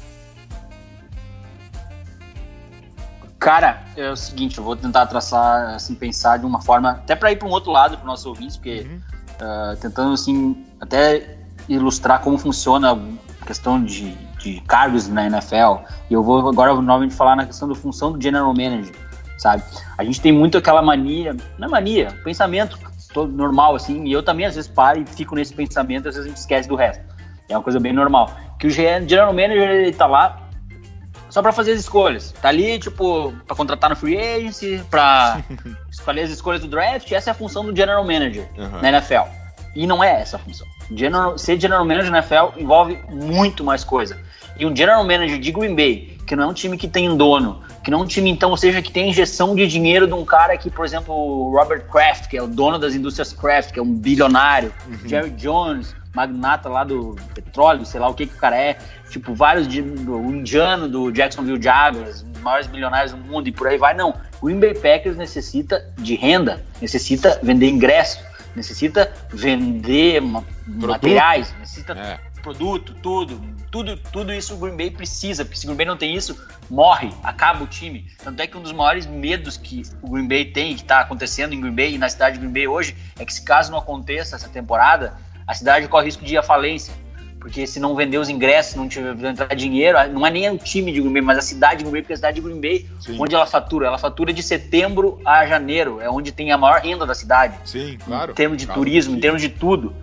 Cara, 3.40 3.84
é 3.96 4.10
o 4.10 4.16
seguinte, 4.16 4.58
eu 4.58 4.64
vou 4.64 4.76
tentar 4.76 5.06
traçar, 5.08 5.76
assim, 5.76 5.94
pensar 5.94 6.38
de 6.38 6.46
uma 6.46 6.62
forma, 6.62 6.92
até 6.92 7.16
para 7.16 7.32
ir 7.32 7.38
para 7.38 7.48
um 7.48 7.52
outro 7.52 7.72
lado 7.72 7.98
para 7.98 8.04
o 8.04 8.08
nosso 8.08 8.30
ouvinte, 8.30 8.58
porque 8.58 8.82
uhum. 8.82 9.02
uh, 9.42 9.78
tentando, 9.78 10.14
assim, 10.14 10.66
até 10.80 11.38
ilustrar 11.68 12.22
como 12.22 12.38
funciona 12.38 12.94
a 12.94 13.46
questão 13.46 13.84
de, 13.84 14.12
de 14.40 14.62
cargos 14.62 15.08
na 15.08 15.26
NFL. 15.26 15.84
E 16.10 16.14
eu 16.14 16.24
vou 16.24 16.48
agora 16.48 16.74
novamente 16.76 17.14
falar 17.14 17.36
na 17.36 17.46
questão 17.46 17.68
da 17.68 17.76
função 17.76 18.12
do 18.12 18.22
general 18.22 18.54
manager, 18.54 18.96
sabe? 19.38 19.64
A 19.98 20.04
gente 20.04 20.22
tem 20.22 20.32
muito 20.32 20.58
aquela 20.58 20.82
mania, 20.82 21.36
não 21.58 21.68
é 21.68 21.72
mania, 21.72 22.18
pensamento 22.24 22.78
todo 23.14 23.32
normal, 23.32 23.76
assim, 23.76 24.06
e 24.06 24.12
eu 24.12 24.22
também 24.22 24.46
às 24.46 24.56
vezes 24.56 24.70
paro 24.70 25.00
e 25.00 25.06
fico 25.06 25.34
nesse 25.34 25.54
pensamento, 25.54 26.08
às 26.08 26.16
vezes 26.16 26.26
a 26.26 26.30
gente 26.30 26.38
esquece 26.38 26.68
do 26.70 26.76
resto. 26.76 27.04
É 27.50 27.56
uma 27.56 27.64
coisa 27.64 27.80
bem 27.80 27.94
normal. 27.94 28.30
Que 28.60 28.68
o 28.68 28.70
general 28.70 29.34
manager, 29.34 29.70
ele 29.70 29.94
tá 29.94 30.06
lá 30.06 30.48
só 31.30 31.42
para 31.42 31.52
fazer 31.52 31.72
as 31.74 31.80
escolhas. 31.80 32.32
Tá 32.42 32.50
ali, 32.50 32.80
tipo, 32.80 33.34
para 33.46 33.56
contratar 33.56 33.90
no 33.90 33.96
free 33.96 34.18
agency, 34.18 34.84
para 34.90 35.42
escolher 35.90 36.24
as 36.24 36.32
escolhas 36.32 36.62
do 36.62 36.68
draft. 36.68 37.12
Essa 37.12 37.30
é 37.30 37.32
a 37.32 37.34
função 37.34 37.66
do 37.66 37.76
general 37.76 38.04
manager 38.04 38.48
uhum. 38.58 38.82
na 38.82 38.90
NFL. 38.90 39.24
E 39.78 39.86
não 39.86 40.04
é 40.04 40.22
essa 40.22 40.38
a 40.38 40.40
função. 40.40 40.66
General, 40.92 41.38
ser 41.38 41.60
general 41.60 41.86
manager 41.86 42.10
na 42.10 42.18
NFL 42.18 42.60
envolve 42.60 42.98
muito 43.12 43.64
mais 43.64 43.84
coisa. 43.84 44.18
E 44.58 44.66
um 44.66 44.76
general 44.76 45.04
manager 45.04 45.40
de 45.40 45.52
Green 45.52 45.76
Bay, 45.76 46.18
que 46.26 46.36
não 46.36 46.46
é 46.46 46.48
um 46.48 46.54
time 46.54 46.76
que 46.76 46.88
tem 46.88 47.16
dono, 47.16 47.62
que 47.84 47.92
não 47.92 48.00
é 48.00 48.02
um 48.02 48.08
time, 48.08 48.28
então, 48.32 48.50
ou 48.50 48.58
seja, 48.58 48.82
que 48.82 48.92
tem 48.92 49.12
injeção 49.12 49.54
de 49.54 49.68
dinheiro 49.68 50.08
de 50.08 50.14
um 50.14 50.26
cara 50.26 50.58
que, 50.58 50.72
por 50.72 50.84
exemplo, 50.84 51.14
o 51.14 51.56
Robert 51.56 51.86
Kraft, 51.92 52.28
que 52.28 52.36
é 52.36 52.42
o 52.42 52.48
dono 52.48 52.80
das 52.80 52.96
indústrias 52.96 53.32
Kraft, 53.32 53.72
que 53.72 53.78
é 53.78 53.82
um 53.84 53.94
bilionário, 53.94 54.74
uhum. 54.88 55.08
Jerry 55.08 55.30
Jones, 55.30 55.96
magnata 56.12 56.68
lá 56.68 56.84
do 56.84 57.16
petróleo, 57.36 57.86
sei 57.86 58.00
lá 58.00 58.10
o 58.10 58.16
que 58.16 58.26
que 58.26 58.34
o 58.34 58.38
cara 58.38 58.58
é, 58.58 58.80
tipo, 59.12 59.36
vários, 59.36 59.68
de, 59.68 59.80
o 59.80 60.32
indiano 60.32 60.90
do 60.90 61.12
Jacksonville 61.12 61.62
Jaguars, 61.62 62.26
maiores 62.42 62.68
milionários 62.68 63.12
do 63.12 63.20
mundo 63.20 63.48
e 63.48 63.52
por 63.52 63.68
aí 63.68 63.78
vai, 63.78 63.94
não. 63.94 64.16
O 64.42 64.48
Green 64.48 64.60
Bay 64.60 64.74
Packers 64.74 65.16
necessita 65.16 65.88
de 66.00 66.16
renda, 66.16 66.64
necessita 66.82 67.40
vender 67.44 67.70
ingresso, 67.70 68.26
necessita 68.58 69.14
vender 69.32 70.20
produto. 70.20 70.88
materiais, 70.88 71.54
necessita 71.60 71.94
é. 71.94 72.20
produto, 72.42 72.96
tudo, 72.96 73.40
tudo, 73.70 73.96
tudo 73.96 74.34
isso 74.34 74.56
o 74.56 74.58
Green 74.58 74.76
Bay 74.76 74.90
precisa, 74.90 75.46
porque 75.46 75.60
se 75.60 75.66
o 75.66 75.68
Green 75.68 75.78
Bay 75.78 75.86
não 75.86 75.96
tem 75.96 76.16
isso, 76.16 76.36
morre, 76.68 77.14
acaba 77.24 77.64
o 77.64 77.68
time. 77.68 78.08
Tanto 78.24 78.42
é 78.42 78.48
que 78.48 78.58
um 78.58 78.62
dos 78.62 78.72
maiores 78.72 79.06
medos 79.06 79.58
que 79.58 79.84
o 80.02 80.10
Green 80.10 80.28
Bay 80.28 80.46
tem, 80.46 80.76
que 80.76 80.82
está 80.82 81.02
acontecendo 81.02 81.54
em 81.54 81.62
Green 81.62 81.76
Bay 81.76 81.94
e 81.94 81.98
na 82.00 82.10
cidade 82.10 82.34
de 82.34 82.40
Green 82.40 82.52
Bay 82.52 82.68
hoje, 82.68 82.96
é 83.20 83.24
que 83.24 83.34
se 83.34 83.44
caso 83.44 83.72
não 83.72 83.78
aconteça 83.78 84.36
essa 84.36 84.50
temporada, 84.50 85.14
a 85.46 85.54
cidade 85.54 85.88
corre 85.88 86.06
risco 86.06 86.26
de 86.26 86.34
ir 86.34 86.38
à 86.38 86.44
falência. 86.44 86.92
Porque 87.48 87.66
se 87.66 87.80
não 87.80 87.96
vender 87.96 88.18
os 88.18 88.28
ingressos, 88.28 88.76
não 88.76 88.90
tiver 88.90 89.16
entrar 89.24 89.56
dinheiro, 89.56 89.98
não 90.12 90.28
é 90.28 90.30
nem 90.30 90.50
o 90.50 90.58
time 90.58 90.92
de 90.92 91.00
Green 91.00 91.14
Bay, 91.14 91.22
mas 91.22 91.38
a 91.38 91.42
cidade 91.42 91.78
de 91.78 91.84
Green 91.86 91.94
Bay, 91.94 92.02
porque 92.02 92.12
a 92.12 92.18
cidade 92.18 92.36
de 92.36 92.42
Green 92.42 92.60
Bay, 92.60 92.86
Sim. 93.00 93.16
onde 93.18 93.34
ela 93.34 93.46
fatura? 93.46 93.88
Ela 93.88 93.98
fatura 93.98 94.34
de 94.34 94.44
setembro 94.44 95.22
a 95.26 95.48
janeiro, 95.48 96.02
é 96.02 96.10
onde 96.10 96.34
tem 96.34 96.52
a 96.52 96.58
maior 96.58 96.82
renda 96.82 97.06
da 97.06 97.16
cidade. 97.16 97.58
Sim, 97.64 97.98
claro. 98.04 98.34
Em 98.34 98.36
termos 98.36 98.58
de 98.58 98.66
claro, 98.66 98.82
turismo, 98.82 99.14
sim. 99.14 99.18
em 99.18 99.22
termos 99.22 99.42
de 99.42 99.48
tudo. 99.48 99.96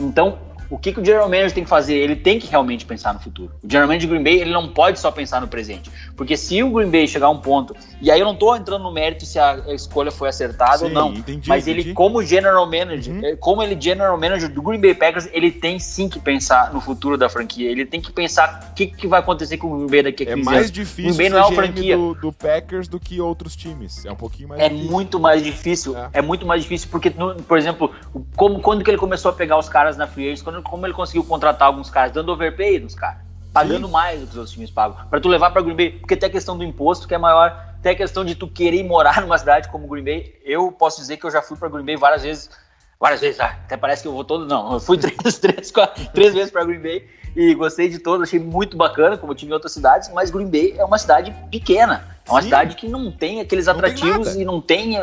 Então, 0.00 0.38
o 0.68 0.78
que, 0.78 0.92
que 0.92 1.00
o 1.00 1.04
General 1.04 1.28
Manager 1.28 1.52
tem 1.52 1.64
que 1.64 1.70
fazer? 1.70 1.94
Ele 1.94 2.16
tem 2.16 2.38
que 2.38 2.46
realmente 2.46 2.84
pensar 2.84 3.14
no 3.14 3.20
futuro. 3.20 3.52
O 3.62 3.70
General 3.70 3.88
Manager 3.88 4.08
de 4.08 4.14
Green 4.14 4.24
Bay, 4.24 4.40
ele 4.40 4.52
não 4.52 4.68
pode 4.68 4.98
só 4.98 5.10
pensar 5.10 5.40
no 5.40 5.48
presente. 5.48 5.90
Porque 6.16 6.36
se 6.36 6.62
o 6.62 6.70
Green 6.70 6.90
Bay 6.90 7.06
chegar 7.06 7.26
a 7.26 7.30
um 7.30 7.38
ponto, 7.38 7.74
e 8.00 8.10
aí 8.10 8.20
eu 8.20 8.26
não 8.26 8.34
tô 8.34 8.54
entrando 8.54 8.82
no 8.82 8.92
mérito 8.92 9.24
se 9.24 9.38
a 9.38 9.62
escolha 9.68 10.10
foi 10.10 10.28
acertada 10.28 10.78
Sim, 10.78 10.84
ou 10.86 10.90
não, 10.90 11.12
entendi, 11.12 11.48
mas 11.48 11.66
entendi. 11.66 11.88
ele, 11.88 11.94
como 11.94 12.22
General 12.22 12.64
Manager, 12.66 13.14
uhum. 13.14 13.24
Eh, 13.24 13.36
como 13.36 13.62
ele 13.62 13.80
General 13.80 14.18
Manager 14.18 14.48
do 14.48 14.62
Green 14.62 14.80
Bay 14.80 14.94
Packers, 14.94 15.28
ele 15.32 15.50
tem 15.50 15.78
sim 15.78 16.08
que 16.08 16.18
pensar 16.18 16.72
no 16.72 16.80
futuro 16.80 17.16
da 17.16 17.28
franquia. 17.28 17.70
Ele 17.70 17.84
tem 17.84 18.00
que 18.00 18.12
pensar 18.12 18.70
o 18.70 18.74
que, 18.74 18.86
que 18.86 19.06
vai 19.06 19.20
acontecer 19.20 19.56
com 19.56 19.68
o 19.68 19.76
Green 19.78 19.90
Bay 19.90 20.02
daqui 20.02 20.22
a 20.24 20.26
15 20.26 20.32
anos. 20.32 20.46
É 20.46 20.50
mais 20.50 20.70
difícil 20.70 21.14
Green 21.14 21.16
Bay 21.16 21.28
não 21.28 21.38
é 21.38 21.42
uma 21.42 21.52
franquia. 21.52 21.96
Do, 21.96 22.14
do, 22.14 22.32
Packers 22.32 22.88
do 22.88 23.00
que 23.00 23.20
outros 23.20 23.56
times. 23.56 24.04
É 24.04 24.12
um 24.12 24.16
pouquinho 24.16 24.48
mais 24.48 24.60
É 24.60 24.68
difícil. 24.68 24.90
muito 24.90 25.20
mais 25.20 25.42
difícil. 25.42 25.96
É. 25.96 26.10
é. 26.14 26.22
muito 26.22 26.46
mais 26.46 26.62
difícil 26.62 26.88
porque, 26.90 27.10
por 27.10 27.58
exemplo, 27.58 27.92
como, 28.36 28.60
quando 28.60 28.84
que 28.84 28.90
ele 28.90 28.98
começou 28.98 29.30
a 29.30 29.34
pegar 29.34 29.58
os 29.58 29.68
caras 29.68 29.96
na 29.96 30.06
free 30.06 30.24
agents, 30.24 30.42
quando, 30.42 30.55
como 30.62 30.86
ele 30.86 30.94
conseguiu 30.94 31.24
contratar 31.24 31.68
alguns 31.68 31.90
caras, 31.90 32.12
dando 32.12 32.32
overpay 32.32 32.78
nos 32.80 32.94
caras, 32.94 33.18
pagando 33.52 33.86
Sim. 33.86 33.92
mais 33.92 34.20
do 34.20 34.26
que 34.26 34.32
os 34.32 34.36
outros 34.36 34.52
times 34.52 34.70
pagam, 34.70 34.96
para 35.08 35.20
tu 35.20 35.28
levar 35.28 35.50
para 35.50 35.62
Green 35.62 35.76
Bay, 35.76 35.90
porque 35.92 36.16
tem 36.16 36.28
a 36.28 36.32
questão 36.32 36.56
do 36.56 36.64
imposto 36.64 37.08
que 37.08 37.14
é 37.14 37.18
maior, 37.18 37.74
tem 37.82 37.92
a 37.92 37.96
questão 37.96 38.24
de 38.24 38.34
tu 38.34 38.48
querer 38.48 38.82
morar 38.84 39.20
numa 39.22 39.38
cidade 39.38 39.68
como 39.68 39.88
Green 39.88 40.04
Bay. 40.04 40.34
Eu 40.44 40.72
posso 40.72 41.00
dizer 41.00 41.16
que 41.16 41.24
eu 41.24 41.30
já 41.30 41.42
fui 41.42 41.56
para 41.56 41.68
Green 41.68 41.84
Bay 41.84 41.96
várias 41.96 42.22
vezes, 42.22 42.50
várias 42.98 43.20
vezes, 43.20 43.40
ah, 43.40 43.56
até 43.64 43.76
parece 43.76 44.02
que 44.02 44.08
eu 44.08 44.12
vou 44.12 44.24
todo, 44.24 44.46
não, 44.46 44.74
eu 44.74 44.80
fui 44.80 44.96
três, 44.98 45.38
três, 45.38 45.70
quatro, 45.70 46.06
três 46.12 46.34
vezes 46.34 46.50
para 46.50 46.64
Green 46.64 46.80
Bay 46.80 47.06
e 47.36 47.54
gostei 47.54 47.88
de 47.88 47.98
todos, 47.98 48.26
achei 48.26 48.40
muito 48.40 48.76
bacana, 48.76 49.18
como 49.18 49.32
eu 49.32 49.36
tive 49.36 49.50
em 49.50 49.54
outras 49.54 49.72
cidades, 49.72 50.10
mas 50.14 50.30
Green 50.30 50.48
Bay 50.48 50.74
é 50.78 50.84
uma 50.84 50.96
cidade 50.96 51.34
pequena, 51.50 52.16
é 52.26 52.30
uma 52.30 52.40
Sim. 52.40 52.46
cidade 52.46 52.76
que 52.76 52.88
não 52.88 53.12
tem 53.12 53.40
aqueles 53.40 53.68
atrativos 53.68 54.32
tem 54.32 54.42
e 54.42 54.44
não 54.44 54.60
tem 54.60 54.98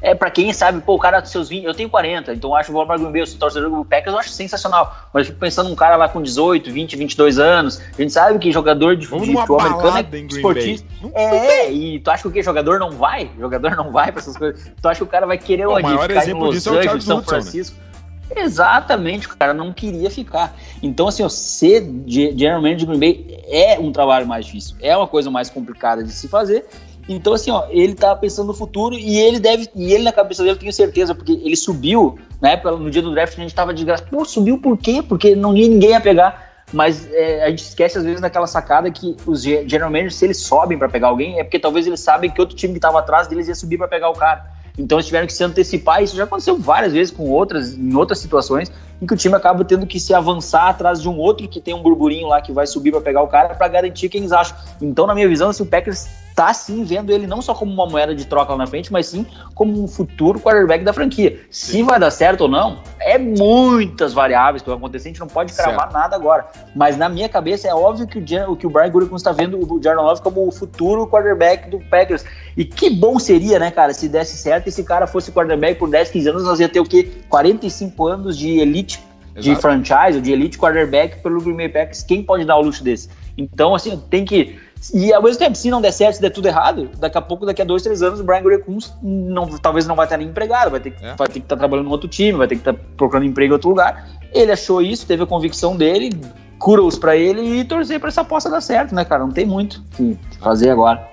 é 0.00 0.14
para 0.14 0.30
quem 0.30 0.52
sabe, 0.52 0.80
pô, 0.80 0.94
o 0.94 0.98
cara 0.98 1.24
seus 1.24 1.48
20, 1.48 1.64
eu 1.64 1.74
tenho 1.74 1.90
40, 1.90 2.32
então 2.32 2.50
eu 2.50 2.56
acho 2.56 2.70
o 2.70 2.74
Valmar 2.74 2.98
Green 2.98 3.12
Bay, 3.12 3.22
o 3.22 3.34
torcedor 3.36 3.70
do 3.70 3.84
Packers, 3.84 4.12
eu 4.12 4.18
acho 4.18 4.30
sensacional. 4.30 4.96
Mas 5.12 5.22
eu 5.22 5.26
fico 5.32 5.40
pensando 5.40 5.68
num 5.68 5.74
cara 5.74 5.96
lá 5.96 6.08
com 6.08 6.22
18, 6.22 6.70
20, 6.70 6.96
22 6.96 7.38
anos, 7.38 7.80
a 7.96 8.00
gente 8.00 8.12
sabe 8.12 8.38
que 8.38 8.52
jogador 8.52 8.96
de, 8.96 9.06
Vamos 9.06 9.26
de 9.26 9.34
futebol 9.34 9.60
americano 9.60 9.98
é 9.98 10.18
esportista. 10.18 10.86
É, 11.14 11.72
e 11.72 11.98
tu 12.00 12.10
acha 12.10 12.22
que 12.22 12.28
o 12.28 12.32
que? 12.32 12.42
Jogador 12.42 12.78
não 12.78 12.92
vai? 12.92 13.30
Jogador 13.38 13.74
não 13.76 13.90
vai 13.90 14.12
pra 14.12 14.20
essas 14.20 14.36
coisas. 14.36 14.70
Tu 14.80 14.88
acha 14.88 14.98
que 14.98 15.04
o 15.04 15.08
cara 15.08 15.26
vai 15.26 15.38
querer 15.38 15.66
onde? 15.66 15.80
O 15.80 15.82
maior 15.82 16.10
exemplo 16.10 16.46
em 16.46 16.54
Los 16.54 16.66
Angeles, 16.66 16.86
é 16.86 16.94
o 16.94 17.00
São 17.00 17.18
Hudson, 17.18 17.36
né? 17.36 17.42
Francisco? 17.42 17.76
Né? 17.76 17.88
Exatamente, 18.36 19.26
o 19.26 19.36
cara 19.36 19.54
não 19.54 19.72
queria 19.72 20.10
ficar. 20.10 20.54
Então, 20.82 21.08
assim, 21.08 21.22
ó, 21.22 21.28
ser 21.28 21.82
general 22.06 22.60
manager 22.60 22.78
de 22.78 22.86
Green 22.86 22.98
Bay 22.98 23.44
é 23.48 23.78
um 23.78 23.90
trabalho 23.90 24.26
mais 24.26 24.46
difícil, 24.46 24.76
é 24.80 24.96
uma 24.96 25.06
coisa 25.06 25.30
mais 25.30 25.48
complicada 25.48 26.04
de 26.04 26.12
se 26.12 26.28
fazer. 26.28 26.66
Então, 27.08 27.32
assim, 27.32 27.50
ó, 27.50 27.66
ele 27.70 27.94
tá 27.94 28.14
pensando 28.14 28.48
no 28.48 28.54
futuro 28.54 28.94
e 28.94 29.18
ele 29.18 29.38
deve, 29.38 29.68
e 29.74 29.92
ele 29.92 30.04
na 30.04 30.12
cabeça 30.12 30.42
dele, 30.42 30.54
eu 30.54 30.58
tenho 30.58 30.72
certeza, 30.72 31.14
porque 31.14 31.32
ele 31.32 31.56
subiu, 31.56 32.18
época, 32.42 32.72
no 32.72 32.90
dia 32.90 33.00
do 33.00 33.12
draft, 33.12 33.38
a 33.38 33.40
gente 33.40 33.54
tava 33.54 33.72
de 33.72 33.84
graça. 33.84 34.04
Pô, 34.04 34.24
subiu 34.24 34.58
por 34.58 34.76
quê? 34.76 35.02
Porque 35.02 35.34
não 35.34 35.56
ia 35.56 35.68
ninguém 35.68 35.90
ia 35.90 36.00
pegar. 36.00 36.46
Mas 36.70 37.10
é, 37.12 37.44
a 37.44 37.48
gente 37.48 37.60
esquece, 37.60 37.96
às 37.96 38.04
vezes, 38.04 38.20
daquela 38.20 38.46
sacada 38.46 38.90
que 38.90 39.16
os 39.24 39.42
general 39.42 39.90
managers, 39.90 40.16
se 40.16 40.26
eles 40.26 40.36
sobem 40.36 40.76
para 40.76 40.88
pegar 40.88 41.08
alguém, 41.08 41.40
é 41.40 41.44
porque 41.44 41.58
talvez 41.58 41.86
eles 41.86 42.00
sabem 42.00 42.30
que 42.30 42.38
outro 42.38 42.54
time 42.54 42.74
que 42.74 42.80
tava 42.80 42.98
atrás 42.98 43.26
deles 43.26 43.48
ia 43.48 43.54
subir 43.54 43.78
para 43.78 43.88
pegar 43.88 44.10
o 44.10 44.12
cara. 44.12 44.58
Então 44.78 44.96
eles 44.96 45.06
tiveram 45.06 45.26
que 45.26 45.32
se 45.32 45.42
antecipar, 45.42 46.02
isso 46.02 46.14
já 46.14 46.24
aconteceu 46.24 46.56
várias 46.56 46.92
vezes 46.92 47.12
com 47.12 47.28
outras, 47.28 47.74
em 47.74 47.94
outras 47.96 48.20
situações, 48.20 48.70
em 49.02 49.06
que 49.06 49.12
o 49.12 49.16
time 49.16 49.34
acaba 49.34 49.64
tendo 49.64 49.86
que 49.86 49.98
se 49.98 50.14
avançar 50.14 50.68
atrás 50.68 51.02
de 51.02 51.08
um 51.08 51.18
outro 51.18 51.48
que 51.48 51.60
tem 51.60 51.74
um 51.74 51.82
burburinho 51.82 52.28
lá 52.28 52.40
que 52.40 52.52
vai 52.52 52.66
subir 52.66 52.92
para 52.92 53.00
pegar 53.00 53.22
o 53.22 53.26
cara 53.26 53.54
para 53.54 53.66
garantir 53.66 54.08
quem 54.08 54.20
eles 54.20 54.30
acham. 54.30 54.56
Então, 54.80 55.04
na 55.06 55.14
minha 55.14 55.26
visão, 55.26 55.52
se 55.52 55.60
o 55.62 55.66
Packers 55.66 56.06
tá 56.38 56.54
sim 56.54 56.84
vendo 56.84 57.10
ele 57.10 57.26
não 57.26 57.42
só 57.42 57.52
como 57.52 57.72
uma 57.72 57.84
moeda 57.84 58.14
de 58.14 58.24
troca 58.24 58.52
lá 58.52 58.58
na 58.58 58.66
frente, 58.68 58.92
mas 58.92 59.08
sim 59.08 59.26
como 59.56 59.82
um 59.82 59.88
futuro 59.88 60.38
quarterback 60.38 60.84
da 60.84 60.92
franquia. 60.92 61.40
Se 61.50 61.82
vai 61.82 61.98
dar 61.98 62.12
certo 62.12 62.42
ou 62.42 62.48
não, 62.48 62.78
é 63.00 63.18
muitas 63.18 64.12
variáveis 64.12 64.62
que 64.62 64.68
vão 64.68 64.78
acontecer, 64.78 65.08
a 65.08 65.10
gente 65.10 65.18
não 65.18 65.26
pode 65.26 65.52
cravar 65.52 65.80
certo. 65.80 65.92
nada 65.92 66.14
agora. 66.14 66.46
Mas 66.76 66.96
na 66.96 67.08
minha 67.08 67.28
cabeça 67.28 67.66
é 67.66 67.74
óbvio 67.74 68.06
que 68.06 68.20
o, 68.20 68.54
que 68.54 68.68
o 68.68 68.70
Brian 68.70 68.88
Gutekunst 68.88 69.26
está 69.26 69.32
vendo 69.32 69.58
o 69.58 69.82
Jordan 69.82 70.02
Love 70.02 70.22
como 70.22 70.46
o 70.46 70.52
futuro 70.52 71.08
quarterback 71.08 71.68
do 71.68 71.80
Packers. 71.80 72.24
E 72.56 72.64
que 72.64 72.88
bom 72.88 73.18
seria, 73.18 73.58
né, 73.58 73.72
cara, 73.72 73.92
se 73.92 74.08
desse 74.08 74.36
certo 74.36 74.66
e 74.66 74.68
esse 74.68 74.84
cara 74.84 75.08
fosse 75.08 75.32
quarterback 75.32 75.76
por 75.76 75.90
10, 75.90 76.10
15 76.10 76.28
anos, 76.28 76.44
nós 76.44 76.60
ia 76.60 76.68
ter 76.68 76.78
o 76.78 76.84
quê? 76.84 77.10
45 77.28 78.06
anos 78.06 78.38
de 78.38 78.60
elite 78.60 79.02
de 79.40 79.54
franchise, 79.56 80.20
de 80.20 80.32
elite 80.32 80.58
quarterback 80.58 81.20
pelo 81.22 81.40
Green 81.40 81.56
Bay 81.56 81.68
Packers. 81.68 82.02
Quem 82.02 82.22
pode 82.22 82.44
dar 82.44 82.56
o 82.56 82.62
luxo 82.62 82.82
desse? 82.82 83.08
Então, 83.36 83.74
assim, 83.74 83.96
tem 84.10 84.24
que 84.24 84.58
e 84.94 85.12
ao 85.12 85.22
mesmo 85.22 85.38
tempo, 85.38 85.56
se 85.56 85.70
não 85.70 85.80
der 85.80 85.92
certo, 85.92 86.16
se 86.16 86.20
der 86.20 86.30
tudo 86.30 86.46
errado, 86.46 86.90
daqui 86.98 87.18
a 87.18 87.22
pouco, 87.22 87.44
daqui 87.44 87.60
a 87.60 87.64
dois, 87.64 87.82
três 87.82 88.02
anos, 88.02 88.20
o 88.20 88.24
Brian 88.24 88.42
Gutekunst 88.42 88.92
não, 89.02 89.46
talvez 89.58 89.86
não 89.86 89.96
vai 89.96 90.06
estar 90.06 90.16
nem 90.16 90.28
empregado, 90.28 90.70
vai 90.70 90.80
ter, 90.80 90.94
é. 91.02 91.14
vai 91.14 91.26
ter 91.26 91.34
que 91.34 91.46
estar 91.46 91.56
trabalhando 91.56 91.88
em 91.88 91.92
outro 91.92 92.08
time, 92.08 92.38
vai 92.38 92.46
ter 92.46 92.54
que 92.54 92.60
estar 92.60 92.74
procurando 92.96 93.26
emprego 93.26 93.52
em 93.52 93.54
outro 93.54 93.68
lugar. 93.68 94.08
Ele 94.32 94.52
achou 94.52 94.80
isso, 94.80 95.06
teve 95.06 95.22
a 95.22 95.26
convicção 95.26 95.76
dele, 95.76 96.10
cura-os 96.58 96.98
para 96.98 97.16
ele 97.16 97.60
e 97.60 97.64
torcer 97.64 97.98
para 97.98 98.08
essa 98.08 98.20
aposta 98.20 98.50
dar 98.50 98.60
certo, 98.60 98.94
né, 98.94 99.04
cara? 99.04 99.24
Não 99.24 99.32
tem 99.32 99.46
muito 99.46 99.82
que 99.96 100.16
fazer 100.40 100.70
agora. 100.70 101.08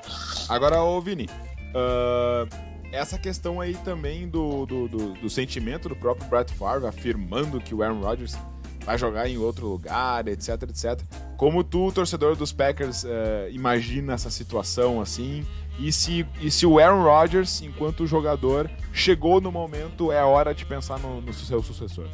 Agora, 0.48 0.82
ô 0.84 1.02
Vini, 1.02 1.28
uh, 1.74 2.48
essa 2.92 3.18
questão 3.18 3.60
aí 3.60 3.74
também 3.84 4.28
do, 4.28 4.66
do, 4.66 4.88
do, 4.88 5.14
do 5.14 5.30
sentimento 5.30 5.90
do 5.90 5.96
próprio 5.96 6.30
Brett 6.30 6.54
Favre 6.54 6.88
afirmando 6.88 7.60
que 7.60 7.74
o 7.74 7.84
Aaron 7.84 8.00
Rodgers 8.00 8.38
vai 8.86 8.98
jogar 8.98 9.28
em 9.28 9.38
outro 9.38 9.68
lugar, 9.68 10.28
etc, 10.28 10.62
etc. 10.64 11.02
Como 11.36 11.64
tu, 11.64 11.92
torcedor 11.92 12.36
dos 12.36 12.54
Packers, 12.54 13.04
uh, 13.04 13.08
imagina 13.52 14.14
essa 14.14 14.30
situação 14.30 15.02
assim? 15.02 15.46
E 15.78 15.92
se, 15.92 16.26
e 16.40 16.50
se 16.50 16.66
o 16.66 16.80
Aaron 16.80 17.04
Rodgers, 17.04 17.62
enquanto 17.62 18.08
jogador, 18.08 18.70
chegou 18.94 19.42
no 19.42 19.52
momento, 19.52 20.12
é 20.12 20.24
hora 20.24 20.54
de 20.54 20.66
pensar 20.66 21.00
no, 21.00 21.20
no 21.20 21.34
seu 21.34 21.62
sucessor? 21.62 22.08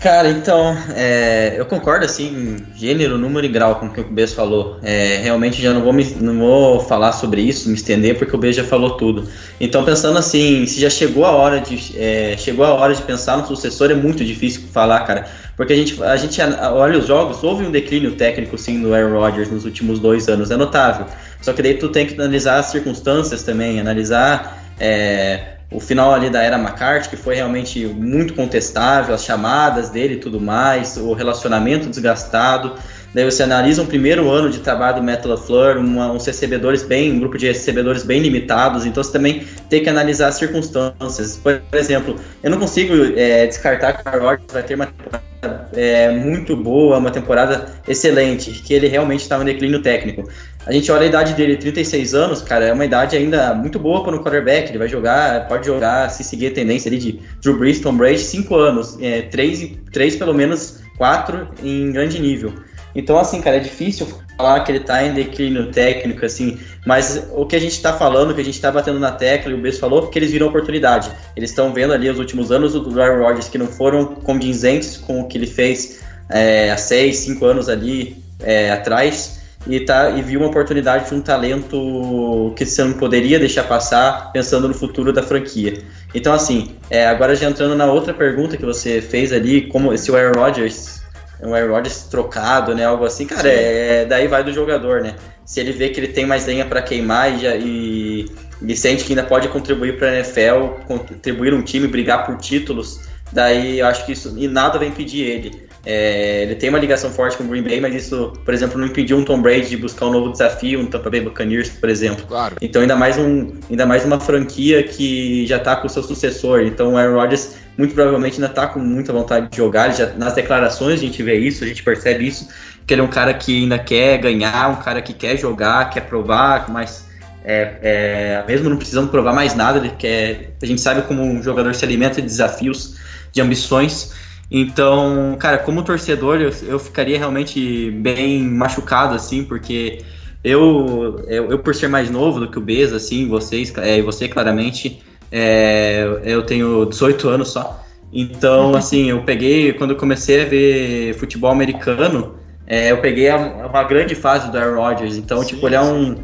Cara, 0.00 0.30
então, 0.30 0.74
é, 0.96 1.56
eu 1.58 1.66
concordo, 1.66 2.06
assim, 2.06 2.56
gênero, 2.74 3.18
número 3.18 3.44
e 3.44 3.50
grau 3.50 3.74
com 3.74 3.84
o 3.84 3.90
que 3.90 4.00
o 4.00 4.04
Bess 4.04 4.32
falou. 4.32 4.78
É, 4.82 5.18
realmente 5.22 5.60
já 5.60 5.74
não 5.74 5.82
vou, 5.82 5.92
me, 5.92 6.02
não 6.18 6.38
vou 6.38 6.80
falar 6.80 7.12
sobre 7.12 7.42
isso, 7.42 7.68
me 7.68 7.74
estender, 7.74 8.16
porque 8.16 8.34
o 8.34 8.38
Bess 8.38 8.56
já 8.56 8.64
falou 8.64 8.92
tudo. 8.96 9.28
Então, 9.60 9.84
pensando 9.84 10.18
assim, 10.18 10.64
se 10.64 10.80
já 10.80 10.88
chegou 10.88 11.26
a 11.26 11.32
hora 11.32 11.60
de, 11.60 11.94
é, 11.98 12.34
chegou 12.38 12.64
a 12.64 12.72
hora 12.72 12.94
de 12.94 13.02
pensar 13.02 13.36
no 13.36 13.46
sucessor, 13.46 13.90
é 13.90 13.94
muito 13.94 14.24
difícil 14.24 14.62
falar, 14.72 15.00
cara. 15.00 15.26
Porque 15.54 15.74
a 15.74 15.76
gente, 15.76 16.02
a 16.02 16.16
gente 16.16 16.40
olha 16.40 16.98
os 16.98 17.06
jogos, 17.06 17.44
houve 17.44 17.66
um 17.66 17.70
declínio 17.70 18.12
técnico, 18.12 18.56
sim, 18.56 18.80
do 18.80 18.94
Aaron 18.94 19.18
Rodgers 19.18 19.50
nos 19.50 19.66
últimos 19.66 20.00
dois 20.00 20.28
anos, 20.30 20.50
é 20.50 20.56
notável. 20.56 21.04
Só 21.42 21.52
que 21.52 21.60
daí 21.60 21.74
tu 21.74 21.90
tem 21.90 22.06
que 22.06 22.14
analisar 22.14 22.58
as 22.58 22.66
circunstâncias 22.66 23.42
também, 23.42 23.78
analisar... 23.78 24.64
É, 24.80 25.59
o 25.70 25.78
final 25.78 26.12
ali 26.12 26.28
da 26.28 26.42
era 26.42 26.58
McCarthy, 26.58 27.08
que 27.08 27.16
foi 27.16 27.36
realmente 27.36 27.86
muito 27.86 28.34
contestável, 28.34 29.14
as 29.14 29.24
chamadas 29.24 29.88
dele 29.88 30.14
e 30.14 30.18
tudo 30.18 30.40
mais, 30.40 30.96
o 30.96 31.12
relacionamento 31.12 31.88
desgastado. 31.88 32.74
Daí 33.12 33.24
você 33.24 33.42
analisa 33.42 33.82
um 33.82 33.86
primeiro 33.86 34.30
ano 34.30 34.50
de 34.50 34.60
trabalho 34.60 34.96
do 34.96 35.02
Matt 35.02 35.24
LaFleur, 35.24 35.78
uma, 35.78 36.12
uns 36.12 36.24
recebedores 36.24 36.82
bem, 36.82 37.12
um 37.12 37.18
grupo 37.18 37.36
de 37.36 37.46
recebedores 37.46 38.04
bem 38.04 38.20
limitados, 38.20 38.86
então 38.86 39.02
você 39.02 39.12
também 39.12 39.44
tem 39.68 39.82
que 39.82 39.88
analisar 39.88 40.28
as 40.28 40.36
circunstâncias. 40.36 41.36
Por 41.36 41.60
exemplo, 41.72 42.16
eu 42.42 42.50
não 42.50 42.58
consigo 42.58 42.94
é, 43.16 43.46
descartar 43.46 43.94
que 43.94 44.08
o 44.08 44.20
Rodgers 44.20 44.52
vai 44.52 44.62
ter 44.62 44.74
uma 44.74 44.86
temporada 44.86 45.68
é, 45.72 46.10
muito 46.10 46.56
boa, 46.56 46.98
uma 46.98 47.10
temporada 47.10 47.66
excelente, 47.88 48.50
que 48.62 48.74
ele 48.74 48.86
realmente 48.86 49.22
estava 49.22 49.42
no 49.42 49.50
declínio 49.50 49.82
técnico. 49.82 50.28
A 50.66 50.72
gente 50.72 50.92
olha 50.92 51.02
a 51.02 51.06
idade 51.06 51.34
dele, 51.34 51.56
36 51.56 52.14
anos, 52.14 52.42
cara, 52.42 52.66
é 52.66 52.72
uma 52.72 52.84
idade 52.84 53.16
ainda 53.16 53.54
muito 53.54 53.78
boa 53.78 54.04
para 54.04 54.14
um 54.14 54.22
quarterback. 54.22 54.68
Ele 54.68 54.78
vai 54.78 54.88
jogar, 54.88 55.48
pode 55.48 55.66
jogar, 55.66 56.10
se 56.10 56.22
seguir 56.22 56.48
a 56.48 56.50
tendência 56.50 56.88
ali 56.88 56.98
de 56.98 57.20
Drew 57.40 57.58
Brees, 57.58 57.80
Tom 57.80 57.96
Brady, 57.96 58.18
5 58.18 58.54
anos, 58.54 58.98
é, 59.00 59.22
3, 59.22 59.72
3 59.90 60.16
pelo 60.16 60.34
menos 60.34 60.80
4 60.98 61.48
em 61.64 61.90
grande 61.90 62.20
nível. 62.20 62.52
Então, 62.94 63.18
assim, 63.18 63.40
cara, 63.40 63.56
é 63.56 63.60
difícil 63.60 64.06
falar 64.36 64.60
que 64.60 64.72
ele 64.72 64.80
tá 64.80 65.02
em 65.04 65.12
declínio 65.12 65.70
técnico, 65.70 66.24
assim, 66.24 66.58
mas 66.86 67.28
o 67.34 67.44
que 67.44 67.54
a 67.54 67.60
gente 67.60 67.80
tá 67.80 67.92
falando, 67.92 68.34
que 68.34 68.40
a 68.40 68.44
gente 68.44 68.60
tá 68.60 68.70
batendo 68.70 68.98
na 68.98 69.12
tecla, 69.12 69.52
e 69.52 69.54
o 69.54 69.58
Bess 69.58 69.78
falou, 69.78 70.02
porque 70.02 70.18
eles 70.18 70.32
viram 70.32 70.48
oportunidade. 70.48 71.10
Eles 71.36 71.50
estão 71.50 71.72
vendo 71.72 71.92
ali 71.92 72.08
os 72.08 72.18
últimos 72.18 72.50
anos 72.50 72.72
do 72.72 73.00
Aaron 73.00 73.22
Rodgers 73.22 73.48
que 73.48 73.58
não 73.58 73.66
foram 73.66 74.06
condizentes 74.06 74.96
com 74.96 75.20
o 75.20 75.28
que 75.28 75.36
ele 75.36 75.46
fez 75.46 76.00
é, 76.30 76.70
há 76.70 76.76
6, 76.76 77.16
5 77.16 77.44
anos 77.44 77.68
ali 77.68 78.16
é, 78.40 78.70
atrás, 78.70 79.40
e, 79.66 79.78
tá, 79.80 80.10
e 80.10 80.22
viu 80.22 80.40
uma 80.40 80.48
oportunidade 80.48 81.08
de 81.08 81.14
um 81.14 81.20
talento 81.20 82.52
que 82.56 82.64
você 82.64 82.82
não 82.82 82.94
poderia 82.94 83.38
deixar 83.38 83.64
passar 83.64 84.32
pensando 84.32 84.66
no 84.66 84.72
futuro 84.72 85.12
da 85.12 85.22
franquia. 85.22 85.82
Então, 86.14 86.32
assim, 86.32 86.76
é, 86.88 87.06
agora 87.06 87.36
já 87.36 87.48
entrando 87.48 87.76
na 87.76 87.84
outra 87.84 88.14
pergunta 88.14 88.56
que 88.56 88.64
você 88.64 89.02
fez 89.02 89.32
ali, 89.32 89.66
como 89.66 89.96
se 89.98 90.10
o 90.10 90.16
Aaron 90.16 90.40
Rodgers 90.40 90.99
um 91.42 91.54
Aaron 91.54 91.72
Rodgers 91.72 92.04
trocado, 92.04 92.74
né? 92.74 92.84
Algo 92.84 93.04
assim, 93.04 93.26
cara, 93.26 93.48
é, 93.48 94.04
daí 94.04 94.28
vai 94.28 94.44
do 94.44 94.52
jogador, 94.52 95.00
né? 95.02 95.14
Se 95.44 95.60
ele 95.60 95.72
vê 95.72 95.88
que 95.88 96.00
ele 96.00 96.08
tem 96.08 96.26
mais 96.26 96.46
lenha 96.46 96.64
para 96.64 96.82
queimar 96.82 97.32
e, 97.32 97.46
e, 97.46 98.32
e, 98.62 98.76
sente 98.76 99.04
que 99.04 99.12
ainda 99.12 99.24
pode 99.24 99.48
contribuir 99.48 99.98
para 99.98 100.08
a 100.08 100.14
NFL, 100.16 100.84
contribuir 100.86 101.54
um 101.54 101.62
time, 101.62 101.88
brigar 101.88 102.26
por 102.26 102.36
títulos, 102.36 103.00
daí 103.32 103.80
eu 103.80 103.86
acho 103.86 104.06
que 104.06 104.12
isso 104.12 104.34
e 104.36 104.46
nada 104.46 104.78
vai 104.78 104.88
impedir 104.88 105.22
ele. 105.22 105.69
É, 105.84 106.42
ele 106.42 106.54
tem 106.56 106.68
uma 106.68 106.78
ligação 106.78 107.10
forte 107.10 107.36
com 107.36 107.44
o 107.44 107.48
Green 107.48 107.62
Bay, 107.62 107.80
mas 107.80 107.94
isso, 107.94 108.32
por 108.44 108.52
exemplo, 108.52 108.78
não 108.78 108.86
impediu 108.86 109.16
um 109.16 109.24
Tom 109.24 109.40
Brady 109.40 109.70
de 109.70 109.76
buscar 109.78 110.06
um 110.06 110.12
novo 110.12 110.30
desafio, 110.30 110.80
um 110.80 110.86
Tampa 110.86 111.08
Bay 111.08 111.22
Buccaneers, 111.22 111.70
por 111.70 111.88
exemplo. 111.88 112.24
Claro. 112.26 112.56
Então 112.60 112.82
ainda 112.82 112.96
mais 112.96 113.16
um, 113.16 113.52
ainda 113.70 113.86
mais 113.86 114.04
uma 114.04 114.20
franquia 114.20 114.82
que 114.82 115.46
já 115.46 115.56
está 115.56 115.76
com 115.76 115.86
o 115.86 115.90
seu 115.90 116.02
sucessor. 116.02 116.60
Então 116.62 116.92
o 116.92 116.96
Aaron 116.98 117.14
Rodgers 117.14 117.56
muito 117.78 117.94
provavelmente 117.94 118.34
ainda 118.34 118.46
está 118.46 118.66
com 118.66 118.78
muita 118.78 119.12
vontade 119.12 119.48
de 119.48 119.56
jogar. 119.56 119.90
Já, 119.94 120.12
nas 120.14 120.34
declarações 120.34 121.00
a 121.00 121.02
gente 121.02 121.22
vê 121.22 121.38
isso, 121.38 121.64
a 121.64 121.66
gente 121.66 121.82
percebe 121.82 122.26
isso, 122.26 122.46
que 122.86 122.92
ele 122.92 123.00
é 123.00 123.04
um 123.04 123.08
cara 123.08 123.32
que 123.32 123.62
ainda 123.62 123.78
quer 123.78 124.18
ganhar, 124.18 124.68
um 124.68 124.82
cara 124.82 125.00
que 125.00 125.14
quer 125.14 125.38
jogar, 125.38 125.88
quer 125.88 126.02
provar, 126.02 126.68
mas 126.68 127.06
é, 127.42 127.78
é, 127.82 128.44
mesmo 128.46 128.68
não 128.68 128.76
precisando 128.76 129.08
provar 129.08 129.32
mais 129.32 129.54
nada, 129.54 129.78
ele 129.78 129.90
quer, 129.98 130.52
a 130.62 130.66
gente 130.66 130.80
sabe 130.80 131.02
como 131.02 131.22
um 131.22 131.42
jogador 131.42 131.74
se 131.74 131.84
alimenta 131.84 132.16
de 132.16 132.26
desafios, 132.28 132.96
de 133.32 133.40
ambições. 133.40 134.12
Então, 134.50 135.36
cara, 135.38 135.58
como 135.58 135.84
torcedor, 135.84 136.40
eu, 136.40 136.50
eu 136.66 136.78
ficaria 136.78 137.16
realmente 137.16 137.90
bem 137.92 138.42
machucado, 138.42 139.14
assim, 139.14 139.44
porque 139.44 140.02
eu, 140.42 141.24
eu, 141.28 141.50
eu, 141.52 141.58
por 141.58 141.74
ser 141.74 141.88
mais 141.88 142.10
novo 142.10 142.40
do 142.40 142.50
que 142.50 142.58
o 142.58 142.60
Beza, 142.60 142.96
assim, 142.96 143.28
vocês, 143.28 143.72
é, 143.78 143.98
e 143.98 144.02
você 144.02 144.26
claramente, 144.26 145.00
é, 145.30 146.04
eu 146.24 146.42
tenho 146.42 146.84
18 146.84 147.28
anos 147.28 147.48
só. 147.52 147.84
Então, 148.12 148.74
assim, 148.76 149.10
eu 149.10 149.22
peguei, 149.22 149.72
quando 149.72 149.90
eu 149.90 149.96
comecei 149.96 150.42
a 150.42 150.46
ver 150.46 151.14
futebol 151.14 151.50
americano, 151.50 152.34
é, 152.66 152.90
eu 152.90 152.98
peguei 152.98 153.28
a, 153.28 153.36
uma 153.36 153.84
grande 153.84 154.16
fase 154.16 154.50
do 154.50 154.58
Aaron 154.58 154.80
Rodgers. 154.80 155.16
Então, 155.16 155.42
sim, 155.42 155.54
tipo, 155.54 155.66
ele 155.68 155.76
é 155.76 155.82
um. 155.82 156.16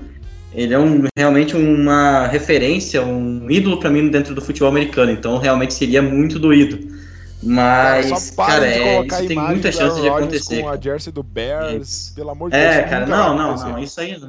Ele 0.55 0.73
é 0.73 0.79
um, 0.79 1.03
realmente 1.19 1.55
uma 1.55 2.27
referência, 2.29 3.03
um 3.03 3.51
ídolo 3.51 3.79
para 3.79 3.91
mim 3.91 4.09
dentro 4.09 4.35
do 4.35 4.41
futebol 4.41 4.71
americano. 4.71 5.13
Então, 5.13 5.37
realmente 5.37 5.75
seria 5.75 6.01
muito 6.01 6.39
doído. 6.39 6.96
Mas, 7.47 8.31
cara, 8.31 8.53
cara 8.53 8.67
é, 8.67 9.07
isso 9.07 9.27
tem 9.29 9.39
muita 9.39 9.71
chance 9.71 10.01
de 10.01 10.09
acontecer. 10.09 10.63
Com 10.63 10.69
a 10.69 10.77
jersey 10.77 11.13
do 11.13 11.23
Bears, 11.23 11.89
isso. 11.89 12.15
pelo 12.15 12.31
amor 12.31 12.51
de 12.51 12.57
é, 12.57 12.63
Deus. 12.63 12.75
É, 12.75 12.83
cara, 12.83 13.07
não, 13.07 13.37
não, 13.37 13.55
não, 13.57 13.79
isso 13.79 14.01
aí. 14.01 14.21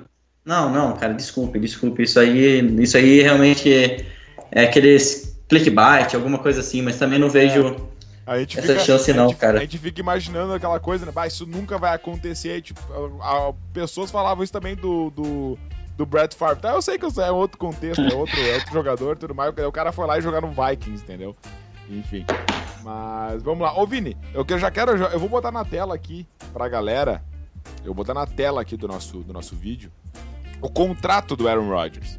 Não, 0.45 0.70
não, 0.70 0.95
cara, 0.95 1.13
desculpe, 1.13 1.59
desculpe. 1.59 2.03
Isso 2.03 2.20
aí, 2.20 2.59
isso 2.82 2.95
aí 2.95 3.22
realmente 3.22 3.74
é, 3.74 4.05
é 4.51 4.63
aqueles 4.65 5.38
clickbait, 5.49 6.13
alguma 6.13 6.38
coisa 6.38 6.59
assim, 6.59 6.82
mas 6.82 6.97
também 6.97 7.18
não 7.18 7.30
vejo 7.30 7.76
é. 8.28 8.43
essa 8.43 8.61
fica, 8.61 8.80
chance, 8.80 9.11
não, 9.13 9.30
gente, 9.30 9.38
cara. 9.38 9.57
A 9.57 9.61
gente 9.61 9.78
fica 9.78 9.99
imaginando 9.99 10.53
aquela 10.53 10.80
coisa, 10.80 11.05
né? 11.05 11.11
Bah, 11.11 11.26
isso 11.26 11.45
nunca 11.47 11.78
vai 11.78 11.95
acontecer. 11.95 12.61
Tipo, 12.61 12.82
a, 13.22 13.49
a, 13.49 13.53
pessoas 13.74 14.11
falavam 14.11 14.43
isso 14.43 14.53
também 14.53 14.76
do, 14.76 15.09
do, 15.09 15.57
do 15.95 16.05
Brett 16.05 16.36
Favre. 16.36 16.61
Tá, 16.61 16.70
eu 16.70 16.82
sei 16.82 16.97
que 16.97 17.05
é 17.20 17.32
outro 17.32 17.57
contexto, 17.57 18.01
é 18.01 18.13
outro, 18.13 18.39
é 18.39 18.55
outro 18.55 18.72
jogador 18.74 19.18
tudo 19.18 19.34
mais. 19.34 19.51
O 19.57 19.72
cara 19.72 19.91
foi 19.91 20.05
lá 20.05 20.20
e 20.20 20.22
jogar 20.22 20.41
no 20.41 20.49
Vikings, 20.51 21.03
entendeu? 21.03 21.36
Enfim. 21.89 22.26
Mas 22.88 23.43
vamos 23.43 23.63
lá. 23.63 23.77
Ô, 23.77 23.85
Vini, 23.85 24.15
eu 24.33 24.45
já 24.57 24.71
quero. 24.71 24.95
Eu 24.95 25.19
vou 25.19 25.27
botar 25.27 25.51
na 25.51 25.65
tela 25.65 25.93
aqui 25.93 26.25
pra 26.53 26.69
galera. 26.69 27.21
Eu 27.79 27.88
vou 27.88 27.95
botar 27.95 28.13
na 28.13 28.25
tela 28.25 28.61
aqui 28.61 28.77
do 28.77 28.88
nosso, 28.88 29.17
do 29.23 29.33
nosso 29.33 29.57
vídeo 29.57 29.91
o 30.61 30.69
contrato 30.69 31.35
do 31.35 31.49
Aaron 31.49 31.67
Rodgers. 31.67 32.17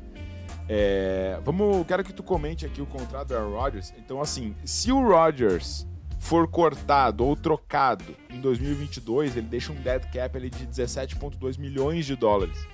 É, 0.68 1.40
vamos, 1.42 1.86
quero 1.86 2.04
que 2.04 2.12
tu 2.12 2.22
comente 2.22 2.66
aqui 2.66 2.82
o 2.82 2.86
contrato 2.86 3.28
do 3.28 3.34
Aaron 3.34 3.56
Rodgers. 3.56 3.94
Então, 3.96 4.20
assim, 4.20 4.54
se 4.62 4.92
o 4.92 5.08
Rodgers 5.08 5.86
for 6.18 6.46
cortado 6.46 7.24
ou 7.24 7.34
trocado 7.34 8.04
em 8.28 8.38
2022, 8.38 9.38
ele 9.38 9.46
deixa 9.46 9.72
um 9.72 9.76
dead 9.76 10.04
cap 10.12 10.36
ali 10.36 10.50
de 10.50 10.66
17,2 10.66 11.58
milhões 11.58 12.04
de 12.04 12.14
dólares. 12.14 12.68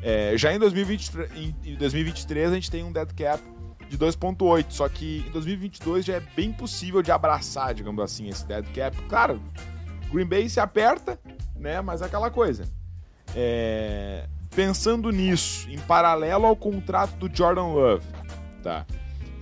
É, 0.00 0.38
já 0.38 0.54
em, 0.54 0.60
2020, 0.60 1.10
em 1.64 1.74
2023 1.74 2.52
a 2.52 2.54
gente 2.54 2.70
tem 2.70 2.84
um 2.84 2.92
dead 2.92 3.12
cap 3.14 3.42
de 3.88 3.96
2.8, 3.98 4.66
só 4.70 4.88
que 4.88 5.24
em 5.26 5.30
2022 5.30 6.04
já 6.04 6.14
é 6.14 6.20
bem 6.20 6.52
possível 6.52 7.02
de 7.02 7.10
abraçar, 7.10 7.74
digamos 7.74 8.02
assim, 8.02 8.28
esse 8.28 8.46
dead 8.46 8.66
cap. 8.74 8.96
Claro, 9.08 9.40
Green 10.10 10.26
Bay 10.26 10.48
se 10.48 10.60
aperta, 10.60 11.18
né? 11.54 11.80
Mas 11.80 12.02
é 12.02 12.06
aquela 12.06 12.30
coisa. 12.30 12.64
É... 13.34 14.26
Pensando 14.54 15.10
nisso, 15.10 15.68
em 15.68 15.78
paralelo 15.78 16.46
ao 16.46 16.56
contrato 16.56 17.16
do 17.16 17.34
Jordan 17.34 17.66
Love, 17.66 18.06
tá? 18.62 18.86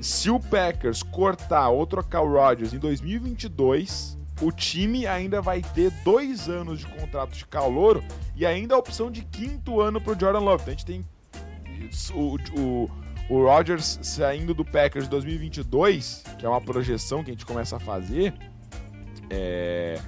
Se 0.00 0.28
o 0.28 0.40
Packers 0.40 1.02
cortar 1.02 1.68
ou 1.68 1.86
trocar 1.86 2.22
o 2.22 2.32
Rodgers 2.32 2.74
em 2.74 2.78
2022, 2.78 4.18
o 4.42 4.50
time 4.50 5.06
ainda 5.06 5.40
vai 5.40 5.62
ter 5.62 5.90
dois 6.02 6.48
anos 6.48 6.80
de 6.80 6.86
contrato 6.86 7.32
de 7.32 7.46
calouro 7.46 8.02
e 8.34 8.44
ainda 8.44 8.74
a 8.74 8.78
opção 8.78 9.10
de 9.10 9.22
quinto 9.22 9.80
ano 9.80 10.00
pro 10.00 10.18
Jordan 10.18 10.40
Love. 10.40 10.62
Então 10.62 10.74
a 10.74 10.76
gente 10.76 10.84
tem 10.84 11.04
o, 12.12 12.36
o 12.58 12.90
o 13.28 13.42
Rodgers 13.42 13.98
saindo 14.02 14.52
do 14.52 14.64
Packers 14.64 15.08
2022, 15.08 16.24
que 16.38 16.44
é 16.44 16.48
uma 16.48 16.60
projeção 16.60 17.24
que 17.24 17.30
a 17.30 17.34
gente 17.34 17.46
começa 17.46 17.76
a 17.76 17.80
fazer, 17.80 18.34
é... 19.30 19.98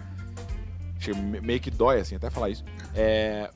meio 1.42 1.60
que 1.60 1.70
dói 1.70 2.00
assim 2.00 2.16
até 2.16 2.30
falar 2.30 2.50
isso. 2.50 2.64
É... 2.94 3.50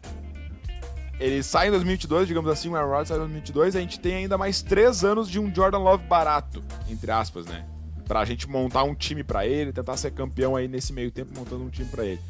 Ele 1.19 1.43
sai 1.43 1.69
em 1.69 1.71
2022, 1.71 2.29
digamos 2.29 2.51
assim, 2.51 2.71
o 2.71 2.77
Aaron 2.77 2.89
Rodgers 2.89 3.09
sai 3.09 3.17
em 3.19 3.21
2022, 3.21 3.77
a 3.77 3.81
gente 3.81 4.01
tem 4.01 4.15
ainda 4.15 4.39
mais 4.39 4.63
três 4.63 5.05
anos 5.05 5.29
de 5.29 5.39
um 5.39 5.55
Jordan 5.55 5.79
Love 5.79 6.05
barato, 6.05 6.63
entre 6.89 7.11
aspas, 7.11 7.45
né? 7.45 7.67
Pra 8.09 8.25
gente 8.25 8.49
montar 8.49 8.85
um 8.85 8.95
time 8.95 9.23
para 9.23 9.47
ele, 9.47 9.71
tentar 9.71 9.99
ser 9.99 10.13
campeão 10.13 10.57
aí 10.57 10.67
nesse 10.67 10.93
meio 10.93 11.11
tempo 11.11 11.33
montando 11.39 11.63
um 11.63 11.69
time 11.69 11.89
para 11.89 12.07
ele. 12.07 12.21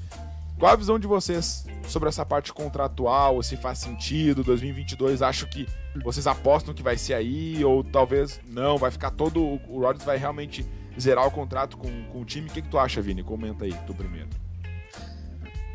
Qual 0.60 0.70
a 0.70 0.76
visão 0.76 0.98
de 0.98 1.06
vocês 1.06 1.64
sobre 1.88 2.10
essa 2.10 2.24
parte 2.24 2.52
contratual? 2.52 3.42
Se 3.42 3.56
faz 3.56 3.78
sentido? 3.78 4.44
2022, 4.44 5.22
acho 5.22 5.46
que 5.46 5.66
vocês 6.04 6.26
apostam 6.26 6.74
que 6.74 6.82
vai 6.82 6.98
ser 6.98 7.14
aí? 7.14 7.64
Ou 7.64 7.82
talvez 7.82 8.38
não, 8.46 8.76
vai 8.76 8.90
ficar 8.90 9.10
todo. 9.10 9.42
O 9.42 9.80
Rodgers 9.80 10.04
vai 10.04 10.18
realmente 10.18 10.66
zerar 11.00 11.26
o 11.26 11.30
contrato 11.30 11.78
com, 11.78 12.04
com 12.12 12.20
o 12.20 12.24
time? 12.26 12.46
O 12.46 12.52
que, 12.52 12.60
que 12.60 12.68
tu 12.68 12.78
acha, 12.78 13.00
Vini? 13.00 13.22
Comenta 13.22 13.64
aí, 13.64 13.74
tu 13.86 13.94
primeiro. 13.94 14.28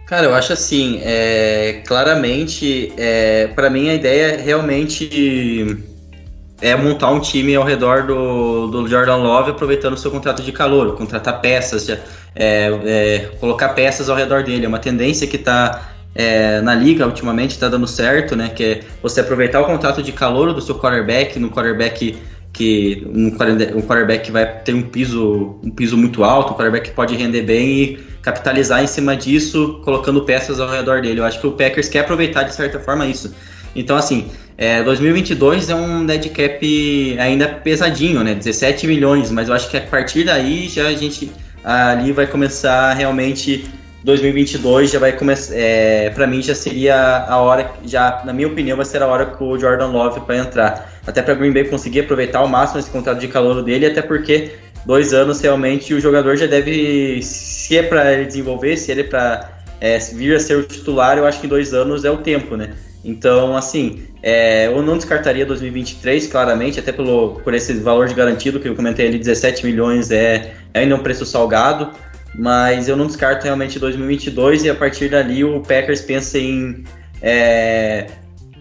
Cara, 0.05 0.27
eu 0.27 0.35
acho 0.35 0.53
assim, 0.53 0.99
é, 1.01 1.81
claramente, 1.87 2.93
é, 2.95 3.47
para 3.55 3.71
mim 3.71 3.89
a 3.89 3.95
ideia 3.95 4.33
é 4.33 4.41
realmente 4.41 5.83
é 6.61 6.75
montar 6.75 7.09
um 7.11 7.19
time 7.19 7.55
ao 7.55 7.63
redor 7.63 8.03
do, 8.03 8.67
do 8.67 8.87
Jordan 8.87 9.17
Love, 9.17 9.51
aproveitando 9.51 9.93
o 9.93 9.97
seu 9.97 10.09
contrato 10.09 10.41
de 10.41 10.51
calor, 10.51 10.95
contratar 10.95 11.41
peças, 11.41 11.89
é, 11.89 11.99
é, 12.35 13.31
colocar 13.39 13.69
peças 13.69 14.09
ao 14.09 14.15
redor 14.15 14.43
dele. 14.43 14.65
É 14.65 14.67
uma 14.67 14.79
tendência 14.79 15.27
que 15.27 15.35
está 15.35 15.91
é, 16.13 16.61
na 16.61 16.73
liga 16.73 17.05
ultimamente, 17.05 17.51
está 17.51 17.67
dando 17.67 17.87
certo, 17.87 18.35
né? 18.35 18.49
Que 18.49 18.63
é 18.63 18.83
você 19.01 19.19
aproveitar 19.19 19.61
o 19.61 19.65
contrato 19.65 20.01
de 20.01 20.11
calor 20.11 20.53
do 20.53 20.61
seu 20.61 20.75
quarterback, 20.75 21.37
no 21.37 21.49
quarterback 21.49 22.17
que 22.53 23.05
um, 23.13 23.27
um 23.27 23.81
quarterback 23.81 24.25
que 24.25 24.31
vai 24.31 24.45
ter 24.59 24.73
um 24.73 24.83
piso, 24.83 25.59
um 25.61 25.69
piso 25.69 25.97
muito 25.97 26.23
alto, 26.23 26.53
um 26.53 26.55
quarterback 26.55 26.89
que 26.89 26.95
pode 26.95 27.13
render 27.15 27.41
bem 27.41 27.67
e 27.67 27.97
capitalizar 28.21 28.81
em 28.81 28.87
cima 28.87 29.15
disso, 29.15 29.81
colocando 29.83 30.23
peças 30.23 30.59
ao 30.59 30.69
redor 30.69 31.01
dele. 31.01 31.19
Eu 31.19 31.25
acho 31.25 31.39
que 31.39 31.47
o 31.47 31.51
Packers 31.51 31.89
quer 31.89 31.99
aproveitar 31.99 32.43
de 32.43 32.55
certa 32.55 32.79
forma 32.79 33.05
isso. 33.05 33.35
Então, 33.75 33.97
assim, 33.97 34.31
é, 34.57 34.81
2022 34.83 35.69
é 35.69 35.75
um 35.75 36.05
dead 36.05 36.29
cap 36.29 37.17
ainda 37.19 37.47
pesadinho, 37.47 38.23
né? 38.23 38.33
17 38.35 38.87
milhões, 38.87 39.29
mas 39.29 39.49
eu 39.49 39.53
acho 39.53 39.69
que 39.69 39.77
a 39.77 39.81
partir 39.81 40.23
daí 40.23 40.69
já 40.69 40.87
a 40.87 40.93
gente 40.93 41.31
ali 41.63 42.11
vai 42.11 42.25
começar 42.25 42.93
realmente 42.93 43.65
2022 44.05 44.91
já 44.91 44.99
vai 44.99 45.11
começar. 45.11 45.53
É, 45.55 46.09
para 46.11 46.25
mim 46.25 46.41
já 46.41 46.55
seria 46.55 47.25
a 47.27 47.37
hora, 47.37 47.69
já 47.83 48.21
na 48.23 48.31
minha 48.31 48.47
opinião 48.47 48.77
vai 48.77 48.85
ser 48.85 49.01
a 49.01 49.07
hora 49.07 49.25
que 49.25 49.43
o 49.43 49.57
Jordan 49.57 49.87
Love 49.87 50.21
para 50.21 50.37
entrar, 50.37 50.93
até 51.05 51.21
para 51.21 51.33
Green 51.33 51.51
Bay 51.51 51.65
conseguir 51.65 52.01
aproveitar 52.01 52.39
ao 52.39 52.47
máximo 52.47 52.79
esse 52.79 52.89
contrato 52.89 53.19
de 53.19 53.27
calor 53.27 53.61
dele, 53.61 53.87
até 53.87 54.01
porque 54.01 54.51
dois 54.85 55.13
anos 55.13 55.41
realmente 55.41 55.93
o 55.93 55.99
jogador 55.99 56.37
já 56.37 56.45
deve, 56.45 57.21
se 57.23 57.77
é 57.77 57.83
para 57.83 58.13
ele 58.13 58.25
desenvolver, 58.25 58.77
se 58.77 58.91
ele 58.91 59.01
é 59.01 59.05
para 59.05 59.49
é, 59.81 59.97
vir 59.97 60.35
a 60.35 60.39
ser 60.39 60.57
o 60.57 60.63
titular, 60.63 61.17
eu 61.17 61.25
acho 61.25 61.41
que 61.41 61.47
dois 61.47 61.73
anos 61.73 62.05
é 62.05 62.11
o 62.11 62.17
tempo, 62.17 62.55
né? 62.55 62.69
Então, 63.05 63.55
assim, 63.55 64.01
é, 64.23 64.65
eu 64.65 64.81
não 64.81 64.97
descartaria 64.97 65.45
2023, 65.45 66.25
claramente, 66.25 66.79
até 66.79 66.91
pelo, 66.91 67.35
por 67.41 67.53
esse 67.53 67.75
valor 67.75 68.07
de 68.07 68.15
garantido 68.15 68.59
que 68.59 68.67
eu 68.67 68.75
comentei 68.75 69.07
ali, 69.07 69.19
17 69.19 69.63
milhões 69.63 70.09
é, 70.09 70.55
é 70.73 70.79
ainda 70.79 70.95
um 70.95 70.99
preço 70.99 71.23
salgado, 71.23 71.91
mas 72.33 72.89
eu 72.89 72.97
não 72.97 73.05
descarto 73.05 73.43
realmente 73.43 73.77
2022 73.77 74.65
e 74.65 74.71
a 74.71 74.75
partir 74.75 75.09
dali 75.09 75.43
o 75.43 75.61
Packers 75.61 76.01
pensa 76.01 76.39
em. 76.39 76.83
É, 77.21 78.07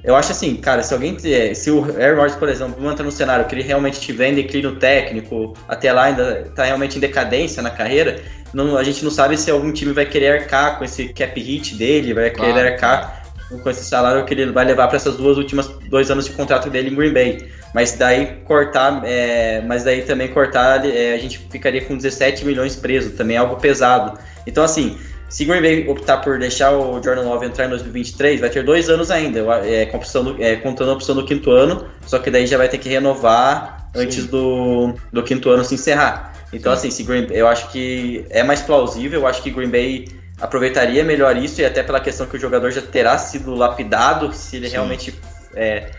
eu 0.04 0.14
acho 0.14 0.32
assim, 0.32 0.56
cara, 0.56 0.82
se 0.82 0.92
alguém. 0.92 1.16
Se 1.54 1.70
o 1.70 1.82
Aaron 1.98 2.16
Rodgers, 2.16 2.36
por 2.36 2.50
exemplo, 2.50 2.90
entra 2.90 3.02
no 3.02 3.10
cenário 3.10 3.46
que 3.46 3.54
ele 3.54 3.62
realmente 3.62 3.94
estiver 3.94 4.28
em 4.28 4.34
declínio 4.34 4.76
técnico, 4.76 5.54
até 5.66 5.90
lá 5.90 6.04
ainda 6.04 6.40
está 6.40 6.64
realmente 6.64 6.98
em 6.98 7.00
decadência 7.00 7.62
na 7.62 7.70
carreira, 7.70 8.20
não, 8.52 8.76
a 8.76 8.84
gente 8.84 9.02
não 9.02 9.10
sabe 9.10 9.38
se 9.38 9.50
algum 9.50 9.72
time 9.72 9.92
vai 9.94 10.04
querer 10.04 10.42
arcar 10.42 10.76
com 10.78 10.84
esse 10.84 11.08
cap 11.08 11.40
hit 11.40 11.74
dele, 11.76 12.12
vai 12.12 12.28
querer 12.28 12.52
claro. 12.52 12.68
arcar 12.68 13.23
com 13.62 13.70
esse 13.70 13.84
salário 13.84 14.24
que 14.24 14.34
ele 14.34 14.50
vai 14.50 14.64
levar 14.64 14.88
para 14.88 14.96
essas 14.96 15.16
duas 15.16 15.36
últimas 15.36 15.68
dois 15.88 16.10
anos 16.10 16.26
de 16.26 16.32
contrato 16.32 16.70
dele 16.70 16.90
em 16.90 16.94
Green 16.94 17.12
Bay. 17.12 17.48
Mas 17.74 17.92
daí 17.92 18.38
cortar, 18.44 19.02
é, 19.04 19.60
mas 19.66 19.84
daí 19.84 20.02
também 20.02 20.28
cortar, 20.28 20.84
é, 20.84 21.14
a 21.14 21.18
gente 21.18 21.38
ficaria 21.50 21.84
com 21.84 21.96
17 21.96 22.44
milhões 22.44 22.76
preso, 22.76 23.10
também 23.10 23.36
é 23.36 23.40
algo 23.40 23.56
pesado. 23.56 24.18
Então 24.46 24.62
assim, 24.62 24.98
se 25.28 25.44
Green 25.44 25.60
Bay 25.60 25.88
optar 25.88 26.18
por 26.18 26.38
deixar 26.38 26.70
o 26.72 27.02
Jordan 27.02 27.22
Love 27.22 27.46
entrar 27.46 27.66
em 27.66 27.70
2023, 27.70 28.40
vai 28.40 28.50
ter 28.50 28.62
dois 28.62 28.88
anos 28.88 29.10
ainda, 29.10 29.40
é, 29.64 29.84
do, 29.86 30.42
é, 30.42 30.56
contando 30.56 30.90
a 30.90 30.94
opção 30.94 31.14
do 31.14 31.24
quinto 31.24 31.50
ano, 31.50 31.86
só 32.06 32.20
que 32.20 32.30
daí 32.30 32.46
já 32.46 32.56
vai 32.56 32.68
ter 32.68 32.78
que 32.78 32.88
renovar 32.88 33.88
Sim. 33.94 34.02
antes 34.02 34.26
do, 34.26 34.94
do 35.12 35.22
quinto 35.22 35.50
ano 35.50 35.64
se 35.64 35.74
encerrar. 35.74 36.32
Então 36.52 36.72
Sim. 36.72 36.78
assim, 36.78 36.90
se 36.90 37.02
Green, 37.02 37.26
eu 37.30 37.48
acho 37.48 37.70
que 37.72 38.24
é 38.30 38.44
mais 38.44 38.62
plausível, 38.62 39.20
eu 39.20 39.26
acho 39.26 39.42
que 39.42 39.50
Green 39.50 39.70
Bay 39.70 40.04
aproveitaria 40.40 41.04
melhor 41.04 41.36
isso 41.36 41.60
e 41.60 41.64
até 41.64 41.82
pela 41.82 42.00
questão 42.00 42.26
que 42.26 42.36
o 42.36 42.40
jogador 42.40 42.70
já 42.70 42.82
terá 42.82 43.16
sido 43.18 43.54
lapidado 43.54 44.32
se 44.32 44.56
ele 44.56 44.66
Sim. 44.66 44.72
realmente 44.72 45.14
é, 45.54 45.90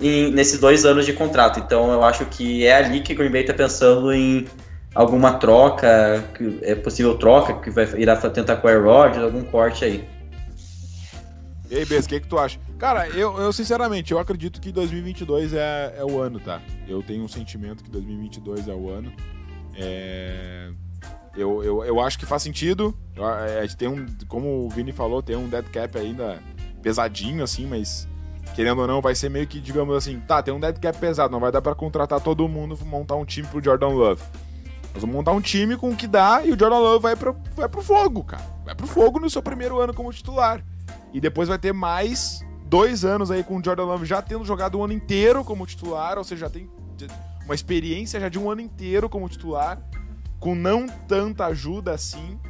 em, 0.00 0.30
nesses 0.30 0.58
dois 0.60 0.84
anos 0.84 1.06
de 1.06 1.12
contrato. 1.12 1.58
Então 1.58 1.92
eu 1.92 2.02
acho 2.04 2.24
que 2.26 2.66
é 2.66 2.76
ali 2.76 3.00
que 3.00 3.12
o 3.12 3.16
Green 3.16 3.30
Bay 3.30 3.42
está 3.42 3.54
pensando 3.54 4.12
em 4.12 4.46
alguma 4.94 5.34
troca, 5.34 6.24
que 6.34 6.58
é 6.62 6.74
possível 6.74 7.16
troca, 7.16 7.54
que 7.54 7.70
vai 7.70 7.84
irá 7.96 8.16
tentar 8.16 8.56
com 8.56 8.66
o 8.66 8.70
Aaron 8.70 8.84
Rodgers, 8.84 9.24
algum 9.24 9.42
corte 9.44 9.84
aí. 9.84 10.04
E 11.70 11.76
aí, 11.76 11.84
Bess, 11.84 12.04
o 12.04 12.08
que, 12.08 12.18
que 12.18 12.26
tu 12.26 12.36
acha? 12.36 12.58
Cara, 12.80 13.08
eu, 13.10 13.38
eu 13.38 13.52
sinceramente, 13.52 14.10
eu 14.10 14.18
acredito 14.18 14.60
que 14.60 14.72
2022 14.72 15.54
é, 15.54 15.94
é 15.98 16.04
o 16.04 16.18
ano, 16.18 16.40
tá? 16.40 16.60
Eu 16.88 17.00
tenho 17.00 17.22
um 17.22 17.28
sentimento 17.28 17.84
que 17.84 17.90
2022 17.90 18.66
é 18.66 18.74
o 18.74 18.90
ano. 18.90 19.12
É... 19.76 20.70
Eu, 21.36 21.62
eu, 21.62 21.84
eu 21.84 22.00
acho 22.00 22.18
que 22.18 22.26
faz 22.26 22.42
sentido. 22.42 22.96
É, 23.46 23.66
tem 23.68 23.88
um, 23.88 24.06
como 24.28 24.66
o 24.66 24.68
Vini 24.68 24.92
falou, 24.92 25.22
tem 25.22 25.36
um 25.36 25.48
dead 25.48 25.66
cap 25.66 25.96
ainda 25.98 26.42
pesadinho, 26.82 27.44
assim, 27.44 27.66
mas 27.66 28.08
querendo 28.54 28.80
ou 28.80 28.86
não, 28.86 29.00
vai 29.00 29.14
ser 29.14 29.28
meio 29.28 29.46
que, 29.46 29.60
digamos 29.60 29.94
assim, 29.94 30.18
tá, 30.20 30.42
tem 30.42 30.52
um 30.52 30.60
dead 30.60 30.78
cap 30.78 30.98
pesado, 30.98 31.32
não 31.32 31.40
vai 31.40 31.52
dar 31.52 31.62
para 31.62 31.74
contratar 31.74 32.20
todo 32.20 32.46
mundo, 32.48 32.78
montar 32.84 33.16
um 33.16 33.24
time 33.24 33.46
pro 33.46 33.62
Jordan 33.62 33.88
Love. 33.88 34.22
Nós 34.92 35.02
vamos 35.02 35.14
montar 35.14 35.32
um 35.32 35.40
time 35.40 35.76
com 35.76 35.90
o 35.90 35.96
que 35.96 36.06
dá 36.06 36.42
e 36.44 36.52
o 36.52 36.58
Jordan 36.58 36.78
Love 36.78 37.02
vai 37.02 37.14
pro, 37.14 37.36
vai 37.54 37.68
pro 37.68 37.80
fogo, 37.80 38.24
cara. 38.24 38.42
Vai 38.64 38.74
pro 38.74 38.86
fogo 38.86 39.20
no 39.20 39.30
seu 39.30 39.42
primeiro 39.42 39.78
ano 39.78 39.94
como 39.94 40.12
titular. 40.12 40.64
E 41.12 41.20
depois 41.20 41.48
vai 41.48 41.58
ter 41.58 41.72
mais 41.72 42.44
dois 42.66 43.04
anos 43.04 43.30
aí 43.30 43.44
com 43.44 43.56
o 43.56 43.64
Jordan 43.64 43.84
Love 43.84 44.04
já 44.04 44.20
tendo 44.20 44.44
jogado 44.44 44.78
um 44.78 44.84
ano 44.84 44.92
inteiro 44.92 45.44
como 45.44 45.66
titular, 45.66 46.18
ou 46.18 46.24
seja, 46.24 46.46
já 46.46 46.50
tem 46.50 46.68
uma 47.44 47.54
experiência 47.54 48.18
já 48.18 48.28
de 48.28 48.38
um 48.38 48.50
ano 48.50 48.60
inteiro 48.60 49.08
como 49.08 49.28
titular, 49.28 49.78
com 50.40 50.54
não 50.54 50.88
tanta 50.88 51.46
ajuda 51.46 51.92
assim, 51.92 52.40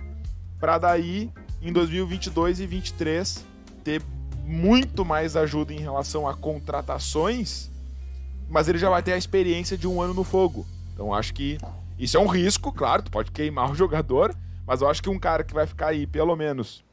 para 0.60 0.78
daí 0.78 1.30
em 1.60 1.72
2022 1.72 2.60
e 2.60 2.66
2023 2.66 3.44
ter 3.82 4.02
muito 4.44 5.04
mais 5.04 5.36
ajuda 5.36 5.74
em 5.74 5.80
relação 5.80 6.26
a 6.26 6.34
contratações, 6.34 7.68
mas 8.48 8.68
ele 8.68 8.78
já 8.78 8.88
vai 8.88 9.02
ter 9.02 9.12
a 9.12 9.18
experiência 9.18 9.76
de 9.76 9.88
um 9.88 10.00
ano 10.00 10.14
no 10.14 10.24
fogo. 10.24 10.64
Então 10.94 11.12
acho 11.12 11.34
que 11.34 11.58
isso 11.98 12.16
é 12.16 12.20
um 12.20 12.26
risco, 12.26 12.72
claro, 12.72 13.02
tu 13.02 13.10
pode 13.10 13.32
queimar 13.32 13.70
o 13.70 13.74
jogador, 13.76 14.34
mas 14.66 14.80
eu 14.80 14.88
acho 14.88 15.02
que 15.02 15.10
um 15.10 15.18
cara 15.18 15.42
que 15.42 15.52
vai 15.52 15.66
ficar 15.66 15.88
aí 15.88 16.06
pelo 16.06 16.36
menos 16.36 16.84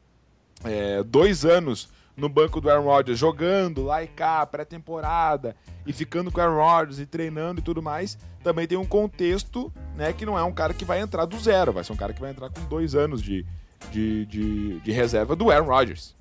é, 0.64 1.02
dois 1.04 1.44
anos 1.44 1.88
no 2.18 2.28
banco 2.28 2.60
do 2.60 2.68
Aaron 2.68 2.84
Rodgers, 2.84 3.18
jogando 3.18 3.84
lá 3.84 4.02
e 4.02 4.08
cá, 4.08 4.44
pré-temporada, 4.44 5.54
e 5.86 5.92
ficando 5.92 6.32
com 6.32 6.40
o 6.40 6.42
Aaron 6.42 6.56
Rodgers 6.56 6.98
e 6.98 7.06
treinando 7.06 7.60
e 7.60 7.62
tudo 7.62 7.80
mais, 7.80 8.18
também 8.42 8.66
tem 8.66 8.76
um 8.76 8.84
contexto, 8.84 9.72
né, 9.96 10.12
que 10.12 10.26
não 10.26 10.36
é 10.36 10.42
um 10.42 10.52
cara 10.52 10.74
que 10.74 10.84
vai 10.84 11.00
entrar 11.00 11.24
do 11.24 11.38
zero, 11.38 11.72
vai 11.72 11.84
ser 11.84 11.92
um 11.92 11.96
cara 11.96 12.12
que 12.12 12.20
vai 12.20 12.30
entrar 12.30 12.50
com 12.50 12.60
dois 12.64 12.96
anos 12.96 13.22
de, 13.22 13.46
de, 13.92 14.26
de, 14.26 14.80
de 14.80 14.92
reserva 14.92 15.36
do 15.36 15.50
Aaron 15.50 15.66
Rodgers. 15.66 16.14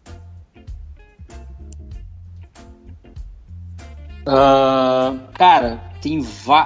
Uh, 4.28 5.18
cara, 5.34 5.82
tem 6.02 6.20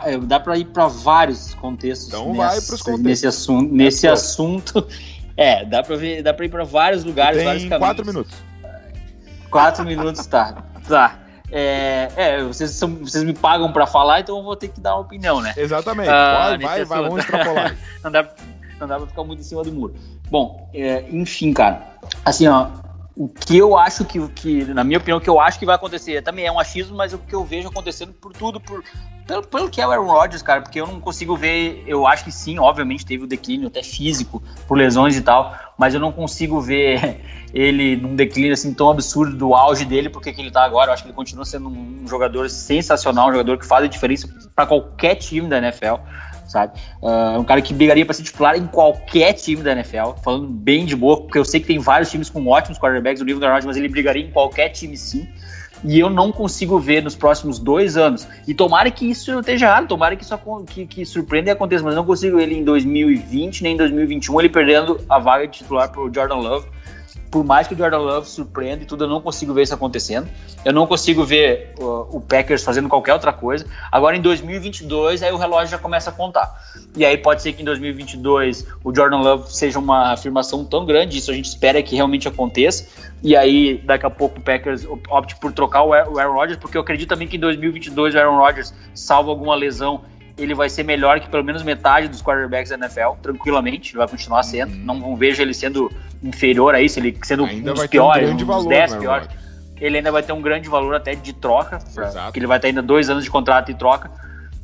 eh, 0.05 0.17
dá 0.17 0.39
para 0.39 0.57
ir 0.57 0.65
para 0.65 0.87
vários 0.87 1.53
contextos. 1.53 2.07
Então 2.07 2.31
os 2.31 2.81
contextos. 2.81 2.99
Nesse 3.01 3.27
assunto, 3.27 3.73
nesse 3.73 4.07
é 4.07 4.09
assunto, 4.09 4.87
é, 5.37 5.63
dá 5.63 5.83
para 5.83 5.95
ver, 5.95 6.23
dá 6.23 6.33
para 6.33 6.45
ir 6.45 6.49
para 6.49 6.63
vários 6.63 7.03
lugares, 7.03 7.37
tem 7.37 7.45
vários 7.45 7.63
caminhos. 7.63 7.79
quatro 7.79 8.05
minutos. 8.05 8.50
Quatro 9.51 9.85
minutos, 9.85 10.25
tá. 10.25 10.55
Tá. 10.87 11.19
É, 11.51 12.09
é 12.15 12.43
vocês, 12.43 12.71
são, 12.71 12.95
vocês 12.95 13.23
me 13.23 13.33
pagam 13.33 13.71
para 13.73 13.85
falar, 13.85 14.21
então 14.21 14.37
eu 14.37 14.43
vou 14.43 14.55
ter 14.55 14.69
que 14.69 14.79
dar 14.79 14.95
uma 14.95 15.01
opinião, 15.01 15.41
né? 15.41 15.53
Exatamente. 15.57 16.09
Uh, 16.09 16.11
vai, 16.11 16.57
vai, 16.57 16.85
vai, 16.85 17.01
vamos 17.03 17.19
extrapolar. 17.19 17.75
não, 18.01 18.11
dá, 18.11 18.29
não 18.79 18.87
dá 18.87 18.97
pra 18.97 19.07
ficar 19.07 19.23
muito 19.25 19.41
em 19.41 19.43
cima 19.43 19.61
do 19.63 19.71
muro. 19.71 19.93
Bom, 20.29 20.69
é, 20.73 21.05
enfim, 21.11 21.51
cara. 21.51 21.83
Assim, 22.23 22.47
ó, 22.47 22.67
o 23.23 23.29
que 23.29 23.55
eu 23.55 23.77
acho 23.77 24.03
que, 24.03 24.27
que, 24.29 24.65
na 24.65 24.83
minha 24.83 24.97
opinião, 24.97 25.19
o 25.19 25.21
que 25.21 25.29
eu 25.29 25.39
acho 25.39 25.59
que 25.59 25.65
vai 25.65 25.75
acontecer. 25.75 26.23
Também 26.23 26.45
é 26.45 26.51
um 26.51 26.59
achismo, 26.59 26.97
mas 26.97 27.13
o 27.13 27.19
que 27.19 27.35
eu 27.35 27.43
vejo 27.43 27.67
acontecendo 27.67 28.13
por 28.13 28.33
tudo, 28.33 28.59
por, 28.59 28.83
pelo, 29.27 29.43
pelo 29.43 29.69
que 29.69 29.79
é 29.79 29.85
o 29.85 29.91
Aaron 29.91 30.07
Rodgers, 30.07 30.41
cara, 30.41 30.61
porque 30.61 30.81
eu 30.81 30.87
não 30.87 30.99
consigo 30.99 31.35
ver, 31.35 31.83
eu 31.85 32.07
acho 32.07 32.23
que 32.23 32.31
sim, 32.31 32.57
obviamente 32.57 33.05
teve 33.05 33.23
o 33.23 33.27
declínio 33.27 33.67
até 33.67 33.83
físico, 33.83 34.41
por 34.67 34.75
lesões 34.75 35.15
e 35.15 35.21
tal, 35.21 35.55
mas 35.77 35.93
eu 35.93 35.99
não 35.99 36.11
consigo 36.11 36.59
ver 36.59 37.21
ele 37.53 37.95
num 37.95 38.15
declínio 38.15 38.53
assim 38.53 38.73
tão 38.73 38.89
absurdo 38.89 39.37
do 39.37 39.53
auge 39.53 39.85
dele, 39.85 40.09
porque 40.09 40.33
que 40.33 40.41
ele 40.41 40.49
tá 40.49 40.63
agora, 40.63 40.89
eu 40.89 40.93
acho 40.93 41.03
que 41.03 41.09
ele 41.09 41.15
continua 41.15 41.45
sendo 41.45 41.69
um 41.69 42.07
jogador 42.07 42.49
sensacional, 42.49 43.29
um 43.29 43.33
jogador 43.33 43.59
que 43.59 43.67
faz 43.67 43.85
a 43.85 43.87
diferença 43.87 44.27
para 44.55 44.65
qualquer 44.65 45.15
time 45.15 45.47
da 45.47 45.59
NFL 45.59 46.01
sabe? 46.51 46.79
Uh, 47.01 47.39
um 47.39 47.43
cara 47.43 47.61
que 47.61 47.73
brigaria 47.73 48.05
para 48.05 48.13
ser 48.13 48.23
titular 48.23 48.55
em 48.55 48.67
qualquer 48.67 49.33
time 49.33 49.63
da 49.63 49.71
NFL, 49.71 50.11
falando 50.23 50.47
bem 50.47 50.85
de 50.85 50.95
boa, 50.95 51.21
porque 51.21 51.37
eu 51.37 51.45
sei 51.45 51.59
que 51.59 51.67
tem 51.67 51.79
vários 51.79 52.11
times 52.11 52.29
com 52.29 52.45
ótimos 52.47 52.77
quarterbacks 52.77 53.21
no 53.21 53.25
nível 53.25 53.39
da 53.39 53.47
Rodgers, 53.47 53.65
mas 53.65 53.77
ele 53.77 53.87
brigaria 53.87 54.23
em 54.23 54.29
qualquer 54.29 54.69
time 54.69 54.97
sim. 54.97 55.27
E 55.83 55.99
eu 55.99 56.11
não 56.11 56.31
consigo 56.31 56.77
ver 56.77 57.01
nos 57.01 57.15
próximos 57.15 57.57
dois 57.57 57.97
anos. 57.97 58.27
E 58.47 58.53
tomara 58.53 58.91
que 58.91 59.09
isso 59.09 59.39
esteja 59.39 59.65
errado, 59.65 59.87
tomara 59.87 60.15
que 60.15 60.23
isso 60.23 60.37
que, 60.67 60.85
que 60.85 61.05
surpreenda 61.05 61.49
e 61.49 61.53
aconteça, 61.53 61.83
mas 61.83 61.95
não 61.95 62.05
consigo 62.05 62.39
ele 62.39 62.55
em 62.55 62.63
2020 62.63 63.63
nem 63.63 63.73
em 63.73 63.77
2021 63.77 64.41
ele 64.41 64.49
perdendo 64.49 64.99
a 65.09 65.17
vaga 65.17 65.47
de 65.47 65.57
titular 65.57 65.91
para 65.91 66.01
o 66.01 66.13
Jordan 66.13 66.35
Love 66.35 66.67
por 67.31 67.45
mais 67.45 67.65
que 67.65 67.73
o 67.73 67.77
Jordan 67.77 67.99
Love 67.99 68.27
surpreenda 68.27 68.83
e 68.83 68.85
tudo, 68.85 69.05
eu 69.05 69.07
não 69.07 69.21
consigo 69.21 69.53
ver 69.53 69.63
isso 69.63 69.73
acontecendo. 69.73 70.27
Eu 70.65 70.73
não 70.73 70.85
consigo 70.85 71.23
ver 71.23 71.73
uh, 71.79 72.05
o 72.11 72.19
Packers 72.19 72.61
fazendo 72.61 72.89
qualquer 72.89 73.13
outra 73.13 73.31
coisa. 73.31 73.65
Agora 73.89 74.17
em 74.17 74.21
2022, 74.21 75.23
aí 75.23 75.31
o 75.31 75.37
relógio 75.37 75.69
já 75.69 75.77
começa 75.77 76.09
a 76.09 76.13
contar. 76.13 76.53
E 76.93 77.05
aí 77.05 77.17
pode 77.17 77.41
ser 77.41 77.53
que 77.53 77.61
em 77.61 77.65
2022 77.65 78.67
o 78.83 78.93
Jordan 78.93 79.19
Love 79.19 79.55
seja 79.55 79.79
uma 79.79 80.11
afirmação 80.11 80.65
tão 80.65 80.85
grande, 80.85 81.17
isso 81.17 81.31
a 81.31 81.33
gente 81.33 81.45
espera 81.45 81.81
que 81.81 81.95
realmente 81.95 82.27
aconteça. 82.27 82.85
E 83.23 83.33
aí 83.33 83.77
daqui 83.77 84.05
a 84.05 84.09
pouco 84.09 84.39
o 84.39 84.41
Packers 84.41 84.85
opte 85.09 85.37
por 85.37 85.53
trocar 85.53 85.83
o 85.83 85.93
Aaron 85.93 86.33
Rodgers, 86.33 86.59
porque 86.59 86.75
eu 86.75 86.81
acredito 86.81 87.07
também 87.07 87.29
que 87.29 87.37
em 87.37 87.39
2022 87.39 88.13
o 88.13 88.19
Aaron 88.19 88.37
Rodgers, 88.37 88.73
salvo 88.93 89.29
alguma 89.29 89.55
lesão, 89.55 90.01
ele 90.37 90.53
vai 90.53 90.69
ser 90.69 90.83
melhor 90.83 91.19
que 91.19 91.29
pelo 91.29 91.43
menos 91.43 91.63
metade 91.63 92.07
dos 92.07 92.21
quarterbacks 92.21 92.69
da 92.69 92.77
NFL, 92.77 93.17
tranquilamente, 93.21 93.91
ele 93.91 93.99
vai 93.99 94.07
continuar 94.07 94.43
sendo. 94.43 94.73
Uhum. 94.73 94.99
Não, 94.99 95.15
vejo 95.15 95.41
ele 95.41 95.53
sendo 95.53 95.91
inferior 96.23 96.75
a 96.75 96.81
isso, 96.81 96.99
ele 96.99 97.17
sendo 97.23 97.45
ainda 97.45 97.71
um 97.71 97.73
dos 97.73 97.87
piores, 97.87 98.29
um, 98.29 98.33
um 98.33 98.37
dos 98.37 98.47
valor, 98.47 98.69
10 98.69 98.91
né, 98.91 98.99
piores. 98.99 99.27
Ele 99.79 99.97
ainda 99.97 100.11
vai 100.11 100.21
ter 100.21 100.31
um 100.31 100.41
grande 100.41 100.69
valor 100.69 100.95
até 100.95 101.15
de 101.15 101.33
troca, 101.33 101.79
porque 102.23 102.39
ele 102.39 102.47
vai 102.47 102.59
ter 102.59 102.67
ainda 102.67 102.81
dois 102.81 103.09
anos 103.09 103.23
de 103.23 103.31
contrato 103.31 103.71
e 103.71 103.73
troca. 103.73 104.11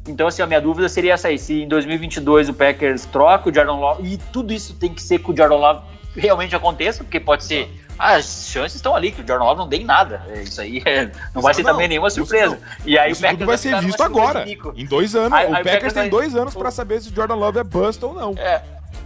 Então, 0.08 0.28
assim, 0.28 0.42
a 0.42 0.46
minha 0.46 0.62
dúvida 0.62 0.88
seria 0.88 1.14
essa 1.14 1.28
aí: 1.28 1.38
se 1.38 1.64
em 1.64 1.68
2022 1.68 2.50
o 2.50 2.54
Packers 2.54 3.06
troca 3.06 3.50
o 3.50 3.54
Jordan 3.54 3.76
Love, 3.76 4.08
e 4.08 4.18
tudo 4.18 4.54
isso 4.54 4.76
tem 4.76 4.94
que 4.94 5.02
ser 5.02 5.20
que 5.20 5.32
o 5.32 5.36
Jordan 5.36 5.56
Love 5.56 5.82
realmente 6.16 6.56
aconteça, 6.56 7.04
porque 7.04 7.20
pode 7.20 7.44
ser 7.44 7.70
as 7.98 8.50
chances 8.50 8.76
estão 8.76 8.96
ali, 8.96 9.12
que 9.12 9.22
o 9.22 9.28
Jordan 9.28 9.46
Love 9.46 9.60
não 9.60 9.68
dê 9.68 9.78
em 9.78 9.86
nada. 9.86 10.22
É, 10.30 10.44
isso 10.44 10.62
aí 10.62 10.82
é, 10.86 11.10
não 11.34 11.42
vai 11.42 11.54
ser 11.54 11.64
não, 11.64 11.72
também 11.72 11.88
nenhuma 11.88 12.10
surpresa. 12.10 12.60
E 12.86 12.98
aí 12.98 13.12
o 13.12 13.18
Packers 13.18 13.46
vai 13.46 13.58
ser 13.58 13.82
visto 13.82 14.02
agora. 14.02 14.46
Em 14.76 14.86
dois 14.86 15.16
anos. 15.16 15.34
Aí, 15.34 15.52
o 15.52 15.56
aí 15.56 15.64
Packers, 15.64 15.94
tem 15.94 16.04
vai... 16.04 16.10
dois 16.10 16.36
anos 16.36 16.54
para 16.54 16.72
saber 16.72 17.02
se 17.02 17.10
o 17.10 17.16
Jordan 17.16 17.36
Love 17.36 17.60
é 17.60 17.64
bust 17.64 18.04
ou 18.04 18.14
não. 18.14 18.34
É. 18.38 18.62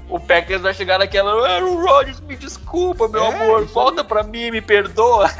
O 0.09 0.19
Packers 0.19 0.61
vai 0.61 0.73
chegar 0.73 0.99
naquela. 0.99 1.47
Aaron 1.47 1.81
Rodgers, 1.81 2.19
me 2.19 2.35
desculpa, 2.35 3.07
meu 3.07 3.23
é, 3.23 3.27
amor. 3.27 3.65
Volta 3.65 4.03
para 4.03 4.23
mim, 4.23 4.51
me 4.51 4.59
perdoa. 4.59 5.31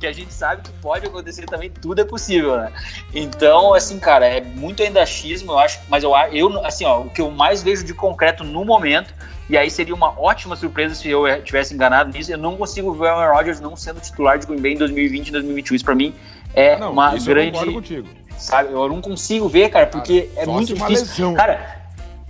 que 0.00 0.06
a 0.06 0.12
gente 0.12 0.32
sabe 0.32 0.62
que 0.62 0.70
pode 0.80 1.06
acontecer 1.06 1.44
também, 1.44 1.70
tudo 1.70 2.00
é 2.00 2.04
possível, 2.04 2.56
né? 2.56 2.72
Então, 3.12 3.74
assim, 3.74 3.98
cara, 3.98 4.26
é 4.26 4.40
muito 4.40 4.82
ainda 4.82 5.02
achismo, 5.02 5.52
eu 5.52 5.58
acho, 5.58 5.80
mas 5.88 6.02
eu, 6.02 6.12
eu 6.32 6.64
assim, 6.64 6.84
ó, 6.84 7.00
o 7.00 7.10
que 7.10 7.20
eu 7.20 7.30
mais 7.30 7.62
vejo 7.62 7.84
de 7.84 7.92
concreto 7.92 8.44
no 8.44 8.64
momento 8.64 9.12
e 9.48 9.56
aí 9.56 9.70
seria 9.70 9.94
uma 9.94 10.18
ótima 10.20 10.56
surpresa 10.56 10.94
se 10.94 11.08
eu 11.08 11.24
tivesse 11.42 11.74
enganado 11.74 12.12
nisso. 12.12 12.30
Eu 12.30 12.38
não 12.38 12.56
consigo 12.56 12.92
ver 12.92 13.04
o 13.04 13.08
Aaron 13.08 13.34
Rodgers 13.34 13.60
não 13.60 13.74
sendo 13.76 14.00
titular 14.00 14.38
de 14.38 14.46
Green 14.46 14.60
Bay 14.60 14.74
em 14.74 14.78
2020 14.78 15.28
e 15.28 15.32
2021. 15.32 15.76
Isso 15.76 15.84
pra 15.84 15.94
mim 15.94 16.14
é 16.54 16.78
não, 16.78 16.92
uma 16.92 17.16
grande. 17.16 17.58
Eu 17.58 17.72
contigo. 17.72 18.08
Sabe, 18.36 18.72
eu 18.72 18.88
não 18.88 19.00
consigo 19.00 19.48
ver, 19.48 19.68
cara, 19.70 19.86
porque 19.86 20.22
cara, 20.22 20.42
é 20.42 20.46
muito 20.46 20.74
difícil. 20.74 20.88
Lesão. 20.88 21.34
Cara, 21.34 21.78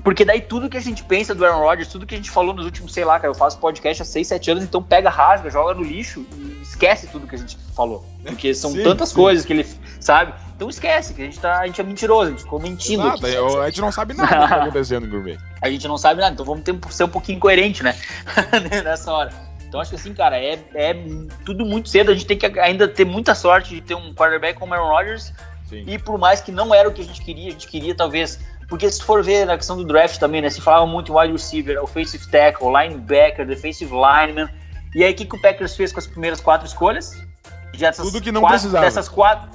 porque 0.03 0.25
daí 0.25 0.41
tudo 0.41 0.71
que 0.71 0.77
a 0.77 0.81
gente 0.81 1.05
pensa 1.05 1.35
do 1.35 1.45
Aaron 1.45 1.61
Rodgers, 1.61 1.89
tudo 1.89 2.07
que 2.07 2.15
a 2.15 2.17
gente 2.17 2.31
falou 2.31 2.55
nos 2.55 2.65
últimos, 2.65 2.95
sei 2.95 3.05
lá, 3.05 3.19
cara, 3.19 3.31
eu 3.31 3.35
faço 3.35 3.59
podcast 3.59 4.03
há 4.03 4.05
6, 4.07 4.27
7 4.27 4.51
anos, 4.53 4.65
então 4.65 4.83
pega, 4.83 5.11
rasga, 5.11 5.51
joga 5.51 5.75
no 5.75 5.83
lixo 5.83 6.25
e 6.37 6.63
esquece 6.63 7.09
tudo 7.09 7.27
que 7.27 7.35
a 7.35 7.39
gente 7.39 7.59
falou. 7.75 8.07
Porque 8.25 8.55
são 8.55 8.71
sim, 8.71 8.83
tantas 8.83 9.11
sim. 9.11 9.17
coisas 9.17 9.45
que 9.45 9.53
ele 9.53 9.67
sabe. 10.01 10.33
Então 10.59 10.69
esquece, 10.69 11.15
que 11.15 11.23
a 11.23 11.25
gente, 11.25 11.39
tá, 11.39 11.61
a 11.61 11.67
gente 11.67 11.81
é 11.81 11.85
mentiroso, 11.85 12.27
a 12.27 12.31
gente 12.31 12.43
ficou 12.43 12.59
mentindo. 12.59 13.05
Nada, 13.05 13.29
aqui, 13.29 13.37
eu, 13.37 13.63
a 13.63 13.67
gente 13.67 13.81
não 13.81 13.93
sabe 13.93 14.13
nada 14.13 14.35
do 14.35 14.43
que 14.43 14.49
tá 14.49 14.57
acontecendo 14.57 15.07
no 15.07 15.11
Gourmet. 15.13 15.39
A 15.63 15.71
gente 15.71 15.87
não 15.87 15.97
sabe 15.97 16.21
nada, 16.21 16.33
então 16.33 16.45
vamos 16.45 16.65
ter, 16.65 16.77
ser 16.91 17.05
um 17.05 17.09
pouquinho 17.09 17.39
coerente, 17.39 17.83
né? 17.83 17.97
Nessa 18.85 19.13
hora. 19.13 19.33
Então 19.69 19.81
acho 19.81 19.91
que 19.91 19.97
assim, 19.97 20.13
cara, 20.15 20.37
é, 20.37 20.59
é 20.75 20.97
tudo 21.45 21.65
muito 21.65 21.89
cedo. 21.89 22.11
A 22.11 22.15
gente 22.15 22.27
tem 22.27 22.37
que 22.37 22.47
ainda 22.59 22.89
ter 22.89 23.05
muita 23.05 23.35
sorte 23.35 23.75
de 23.75 23.81
ter 23.81 23.95
um 23.95 24.13
quarterback 24.15 24.59
como 24.59 24.75
Aaron 24.75 24.89
Rodgers. 24.89 25.33
Sim. 25.69 25.85
E 25.87 25.99
por 25.99 26.19
mais 26.19 26.41
que 26.41 26.51
não 26.51 26.75
era 26.75 26.89
o 26.89 26.93
que 26.93 27.03
a 27.03 27.05
gente 27.05 27.21
queria, 27.23 27.49
a 27.49 27.51
gente 27.53 27.69
queria 27.69 27.95
talvez 27.95 28.41
porque 28.69 28.91
se 28.91 29.03
for 29.03 29.25
ver 29.25 29.47
na 29.47 29.57
questão 29.57 29.77
do 29.77 29.85
draft 29.85 30.19
também, 30.19 30.43
né? 30.43 30.51
Se 30.51 30.61
falava 30.61 30.87
muito 30.87 31.11
em 31.11 31.17
wide 31.17 31.33
receiver, 31.33 31.83
offensive 31.83 32.27
tackle, 32.29 32.69
linebacker, 32.69 33.47
defensive 33.47 33.91
lineman. 33.91 34.49
E 34.95 35.03
aí, 35.03 35.13
o 35.13 35.17
que, 35.17 35.25
que 35.25 35.37
o 35.37 35.41
Packers 35.41 35.75
fez 35.75 35.93
com 35.93 35.99
as 35.99 36.07
primeiras 36.07 36.41
quatro 36.41 36.67
escolhas? 36.67 37.17
Já 37.73 37.93
Tudo 37.93 38.21
que 38.21 38.31
não 38.31 38.43
quatro, 38.43 38.57
precisava. 38.57 38.85
Dessas 38.85 39.09
quatro, 39.09 39.49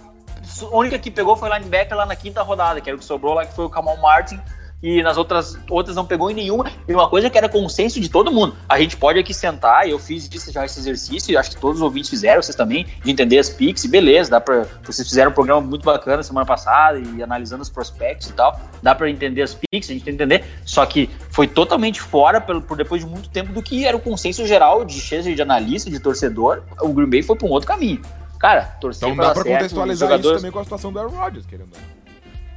a 0.62 0.76
única 0.76 1.00
que 1.00 1.10
pegou 1.10 1.36
foi 1.36 1.50
linebacker 1.50 1.98
lá 1.98 2.06
na 2.06 2.16
quinta 2.16 2.42
rodada, 2.42 2.82
que 2.82 2.90
era 2.90 2.96
o 2.96 3.00
que 3.00 3.06
sobrou 3.06 3.34
lá, 3.34 3.46
que 3.46 3.56
foi 3.56 3.66
o 3.66 3.70
Kamal 3.70 3.98
Martin, 3.98 4.40
e 4.84 5.02
nas 5.02 5.16
outras 5.16 5.58
outras 5.70 5.96
não 5.96 6.06
pegou 6.06 6.30
em 6.30 6.34
nenhuma. 6.34 6.70
E 6.86 6.94
uma 6.94 7.10
coisa 7.10 7.30
que 7.30 7.38
era 7.38 7.48
consenso 7.48 8.02
de 8.02 8.10
todo 8.10 8.30
mundo. 8.30 8.54
A 8.68 8.78
gente 8.78 8.98
pode 8.98 9.18
aqui 9.18 9.34
sentar, 9.34 9.88
e 9.88 9.92
eu 9.92 9.98
fiz 9.98 10.30
isso, 10.32 10.52
já 10.52 10.66
esse 10.66 10.78
exercício, 10.78 11.32
e 11.32 11.38
acho 11.38 11.52
que 11.52 11.56
todos 11.56 11.78
os 11.78 11.82
ouvintes 11.82 12.10
fizeram, 12.10 12.42
vocês 12.42 12.56
também, 12.56 12.86
de 13.02 13.10
entender 13.10 13.40
as 13.40 13.50
picks, 13.50 13.86
beleza, 13.86 14.30
dá 14.30 14.42
pra. 14.42 14.68
Vocês 14.84 15.08
fizeram 15.08 15.32
um 15.32 15.34
programa 15.34 15.62
muito 15.62 15.86
bacana 15.86 16.22
semana 16.22 16.46
passada 16.46 17.00
e 17.00 17.24
analisando 17.24 17.62
os 17.62 17.70
prospects 17.70 18.30
e 18.30 18.34
tal. 18.34 18.60
Dá 18.82 18.94
pra 18.94 19.10
entender 19.10 19.42
as 19.42 19.56
picks, 19.56 19.90
a 19.90 19.94
gente 19.94 20.04
tem 20.04 20.16
que 20.18 20.22
entender. 20.22 20.44
Só 20.66 20.86
que 20.86 21.10
foi 21.30 21.48
totalmente 21.48 22.02
fora, 22.02 22.42
pelo, 22.42 22.62
por 22.62 22.76
depois 22.76 23.02
de 23.02 23.10
muito 23.10 23.30
tempo, 23.30 23.54
do 23.54 23.64
que 23.64 23.86
era 23.86 23.96
o 23.96 24.02
consenso 24.02 24.46
geral 24.46 24.84
de 24.84 25.00
chefe 25.00 25.34
de 25.34 25.42
analista, 25.42 25.90
de 25.90 26.00
torcedor. 26.00 26.62
O 26.82 26.90
Green 26.90 27.10
Bay 27.10 27.24
foi 27.24 27.38
pra 27.38 27.48
um 27.48 27.52
outro 27.52 27.68
caminho. 27.68 28.02
Cara, 28.44 28.64
torcer 28.82 29.08
Então 29.08 29.26
dá 29.26 29.34
pra 29.34 29.42
contextualizar 29.42 30.20
isso 30.20 30.36
também 30.36 30.52
com 30.52 30.60
a 30.60 30.64
situação 30.66 30.92
do 30.92 31.00
Aaron 31.00 31.16
Rodgers, 31.16 31.46
querendo. 31.46 31.70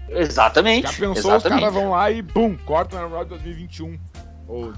Exatamente. 0.09 0.83
Já 0.83 0.93
pensou, 0.93 1.31
exatamente. 1.37 1.45
os 1.45 1.61
caras 1.61 1.75
vão 1.75 1.91
lá 1.93 2.11
e, 2.11 2.23
bum, 2.23 2.57
cortam 2.57 2.99
o 2.99 3.03
Aaron 3.03 3.15
Rodgers 3.15 3.41
2021. 3.43 3.97
Ou... 4.49 4.73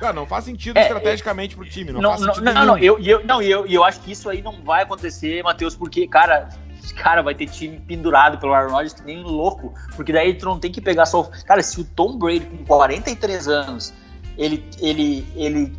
Cara, 0.00 0.12
não 0.12 0.26
faz 0.26 0.46
sentido 0.46 0.76
É, 0.76 0.82
estrategicamente 0.82 1.54
pro 1.54 1.64
time, 1.64 1.92
não, 1.92 2.00
Não, 2.00 2.10
faz 2.10 2.22
não, 2.22 2.34
sentido 2.34 2.44
não, 2.46 2.52
nenhum. 2.52 2.66
não, 2.66 2.78
eu, 2.78 2.98
e 2.98 3.08
eu, 3.08 3.24
não, 3.24 3.40
e 3.40 3.48
eu, 3.48 3.64
eu 3.64 3.84
acho 3.84 4.00
que 4.00 4.10
isso 4.10 4.28
aí 4.28 4.42
não 4.42 4.60
vai 4.64 4.82
acontecer, 4.82 5.40
Matheus, 5.44 5.76
porque, 5.76 6.08
cara, 6.08 6.48
cara, 6.96 7.22
vai 7.22 7.36
ter 7.36 7.46
time 7.46 7.78
pendurado 7.78 8.36
pelo 8.38 8.52
Aaron 8.52 8.72
Rodgers 8.72 8.94
que 8.94 9.04
nem 9.04 9.22
louco, 9.22 9.72
porque 9.94 10.12
daí 10.12 10.34
tu 10.34 10.46
não 10.46 10.58
tem 10.58 10.72
que 10.72 10.80
pegar 10.80 11.06
só. 11.06 11.22
Cara, 11.46 11.62
se 11.62 11.80
o 11.80 11.84
Tom 11.84 12.18
Brady 12.18 12.46
com 12.46 12.64
43 12.64 13.46
anos, 13.46 13.94
ele, 14.36 14.68
ele, 14.80 15.24
ele 15.36 15.72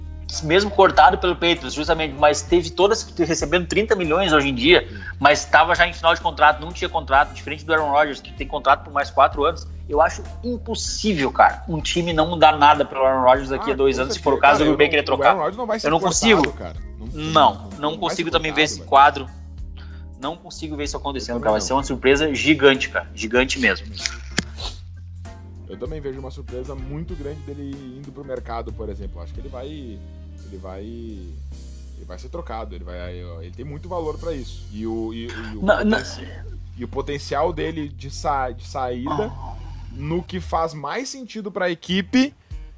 mesmo 0.43 0.71
cortado 0.71 1.17
pelo 1.17 1.34
Patriots, 1.36 1.73
justamente, 1.73 2.15
mas 2.17 2.41
teve 2.41 2.69
todas 2.69 3.03
recebendo 3.17 3.67
30 3.67 3.95
milhões 3.95 4.32
hoje 4.32 4.47
em 4.49 4.55
dia, 4.55 4.88
mas 5.19 5.39
estava 5.39 5.75
já 5.75 5.88
em 5.88 5.93
final 5.93 6.13
de 6.15 6.21
contrato, 6.21 6.61
não 6.61 6.71
tinha 6.71 6.89
contrato, 6.89 7.34
diferente 7.34 7.65
do 7.65 7.73
Aaron 7.73 7.91
Rodgers, 7.91 8.21
que 8.21 8.32
tem 8.32 8.47
contrato 8.47 8.84
por 8.84 8.93
mais 8.93 9.09
quatro 9.11 9.43
anos. 9.43 9.67
Eu 9.89 9.99
acho 10.01 10.23
impossível, 10.43 11.32
cara, 11.32 11.63
um 11.67 11.82
time 11.82 12.13
não 12.13 12.38
dar 12.39 12.57
nada 12.57 12.86
pelo 12.86 13.03
Aaron 13.03 13.23
Rodgers 13.23 13.49
daqui 13.49 13.71
Ah, 13.71 13.73
a 13.73 13.75
dois 13.77 13.99
anos, 13.99 14.13
se 14.13 14.19
for 14.21 14.34
o 14.36 14.39
caso 14.39 14.59
Cara, 14.59 14.71
do 14.71 14.77
Green 14.77 14.77
Bay 14.77 14.89
querer 14.89 15.01
não- 15.01 15.05
trocar. 15.17 15.51
Não 15.53 15.65
vai 15.67 15.79
ser 15.79 15.88
Eu 15.88 15.91
não 15.91 15.99
cortado, 15.99 16.19
consigo. 16.36 16.53
Cara. 16.53 16.75
Não, 17.13 17.69
não 17.79 17.89
vai 17.91 17.99
consigo 17.99 18.29
ser 18.29 18.32
também 18.32 18.51
ver 18.51 18.61
cortado, 18.61 18.63
esse 18.63 18.77
velho. 18.77 18.89
quadro. 18.89 19.27
Não 20.21 20.38
consigo 20.38 20.75
ver 20.77 20.84
isso 20.86 20.95
acontecendo, 20.95 21.39
cara. 21.39 21.51
Vai 21.51 21.59
também 21.59 21.67
ser 21.67 21.73
uma 21.73 21.84
surpresa 21.84 22.34
gigante, 22.34 22.89
cara. 22.89 23.09
Gigante 23.13 23.59
mesmo. 23.59 23.88
Eu 25.67 25.77
também 25.77 25.99
vejo 26.01 26.19
uma 26.19 26.29
surpresa 26.32 26.75
muito 26.75 27.15
grande 27.15 27.39
dele 27.41 27.71
indo 27.97 28.11
pro 28.11 28.23
mercado, 28.25 28.71
por 28.73 28.89
exemplo. 28.89 29.21
Acho 29.21 29.34
que 29.34 29.39
ele 29.39 29.49
vai. 29.49 29.97
Ele 30.52 30.58
vai. 30.60 30.82
Ele 30.84 32.06
vai 32.06 32.20
ser 32.20 32.30
trocado. 32.30 32.76
Ele, 32.76 32.84
vai, 32.84 33.16
ele 33.41 33.52
tem 33.52 33.66
muito 33.66 33.88
valor 33.88 34.18
pra 34.18 34.34
isso. 34.34 34.66
E 34.72 34.86
o, 34.86 35.14
e, 35.14 35.28
e 35.28 35.58
o, 35.58 35.62
Não, 35.66 35.84
não- 35.86 35.97
e 36.78 36.84
o 36.84 36.88
potencial 36.88 37.52
dele 37.54 37.88
de, 37.89 38.10
sa, 38.10 38.49
de 38.52 38.66
saída 38.68 39.32
no 39.91 40.24
que 40.24 40.39
faz 40.39 40.74
mais 40.74 41.10
sentido 41.10 41.52
pra 41.52 41.70
equipe 41.70 42.34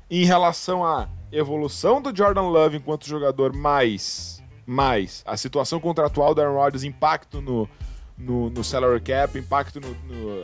em 0.10 0.26
relação 0.26 0.84
à 0.86 1.08
evolução 1.32 2.02
do 2.02 2.16
Jordan 2.16 2.42
Love 2.50 2.78
enquanto 2.78 3.08
jogador, 3.08 3.54
mais, 3.56 4.44
mais 4.66 5.24
a 5.26 5.38
situação 5.38 5.80
contratual 5.80 6.34
do 6.36 6.42
Aaron 6.42 6.56
Rodgers, 6.56 6.84
impacto 6.84 7.40
no, 7.42 7.68
no, 8.18 8.50
no 8.50 8.64
salary 8.64 9.00
cap, 9.02 9.38
impacto 9.38 9.80
no, 9.80 9.90
no, 10.04 10.44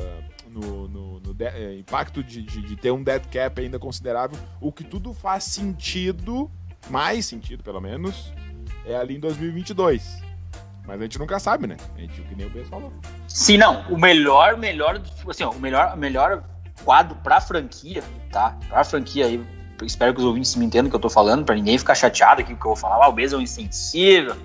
no- 0.49 0.87
no- 0.87 1.19
no 1.19 1.33
de- 1.33 1.45
eh, 1.45 1.77
impacto 1.79 2.23
de, 2.23 2.41
de- 2.41 2.61
de 2.61 2.75
ter 2.75 2.91
um 2.91 3.03
dead 3.03 3.23
cap 3.31 3.59
ainda 3.61 3.77
considerável, 3.77 4.37
o 4.61 4.71
que 4.71 4.83
tudo 4.83 5.13
faz 5.13 5.43
sentido, 5.43 6.49
mais 6.89 7.25
sentido 7.25 7.63
pelo 7.63 7.81
menos, 7.81 8.31
é 8.85 8.95
ali 8.95 9.15
em 9.15 9.19
2022. 9.19 10.21
Mas 10.85 10.99
a 10.99 11.03
gente 11.03 11.19
nunca 11.19 11.37
sabe, 11.39 11.67
né? 11.67 11.77
A 11.95 11.99
gente, 11.99 12.19
o 12.19 12.23
que 12.23 12.35
nem 12.35 12.47
o 12.47 12.49
Bess 12.49 12.67
falou. 12.67 12.91
Sim, 13.27 13.57
não. 13.57 13.81
O 13.89 13.97
melhor, 13.97 14.57
melhor, 14.57 14.99
assim, 15.27 15.43
ó, 15.43 15.51
o 15.51 15.59
melhor, 15.59 15.95
melhor 15.95 16.43
quadro 16.83 17.15
pra 17.17 17.39
franquia, 17.39 18.03
tá? 18.31 18.57
Pra 18.67 18.83
franquia 18.83 19.27
aí. 19.27 19.45
Espero 19.83 20.13
que 20.13 20.19
os 20.19 20.25
ouvintes 20.25 20.55
me 20.55 20.65
entendam 20.65 20.87
o 20.87 20.89
que 20.89 20.95
eu 20.95 20.99
tô 20.99 21.09
falando, 21.09 21.45
pra 21.45 21.55
ninguém 21.55 21.77
ficar 21.77 21.95
chateado 21.95 22.41
aqui, 22.41 22.53
porque 22.53 22.67
eu 22.67 22.71
vou 22.71 22.75
falar, 22.75 23.05
ah, 23.05 23.07
o 23.07 23.13
Bez 23.13 23.31
é 23.31 23.37
um 23.37 23.41
insensível, 23.41 24.35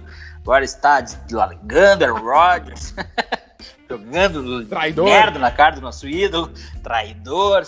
agora 0.43 0.65
está 0.65 1.01
deslargando 1.01 2.05
Aaron 2.05 2.21
Rodgers, 2.21 2.95
jogando 3.91 4.65
Traidor. 4.67 5.07
merda 5.07 5.39
na 5.39 5.51
cara 5.51 5.75
do 5.75 5.81
nosso 5.81 6.07
ídolo, 6.07 6.53
traidor, 6.83 7.65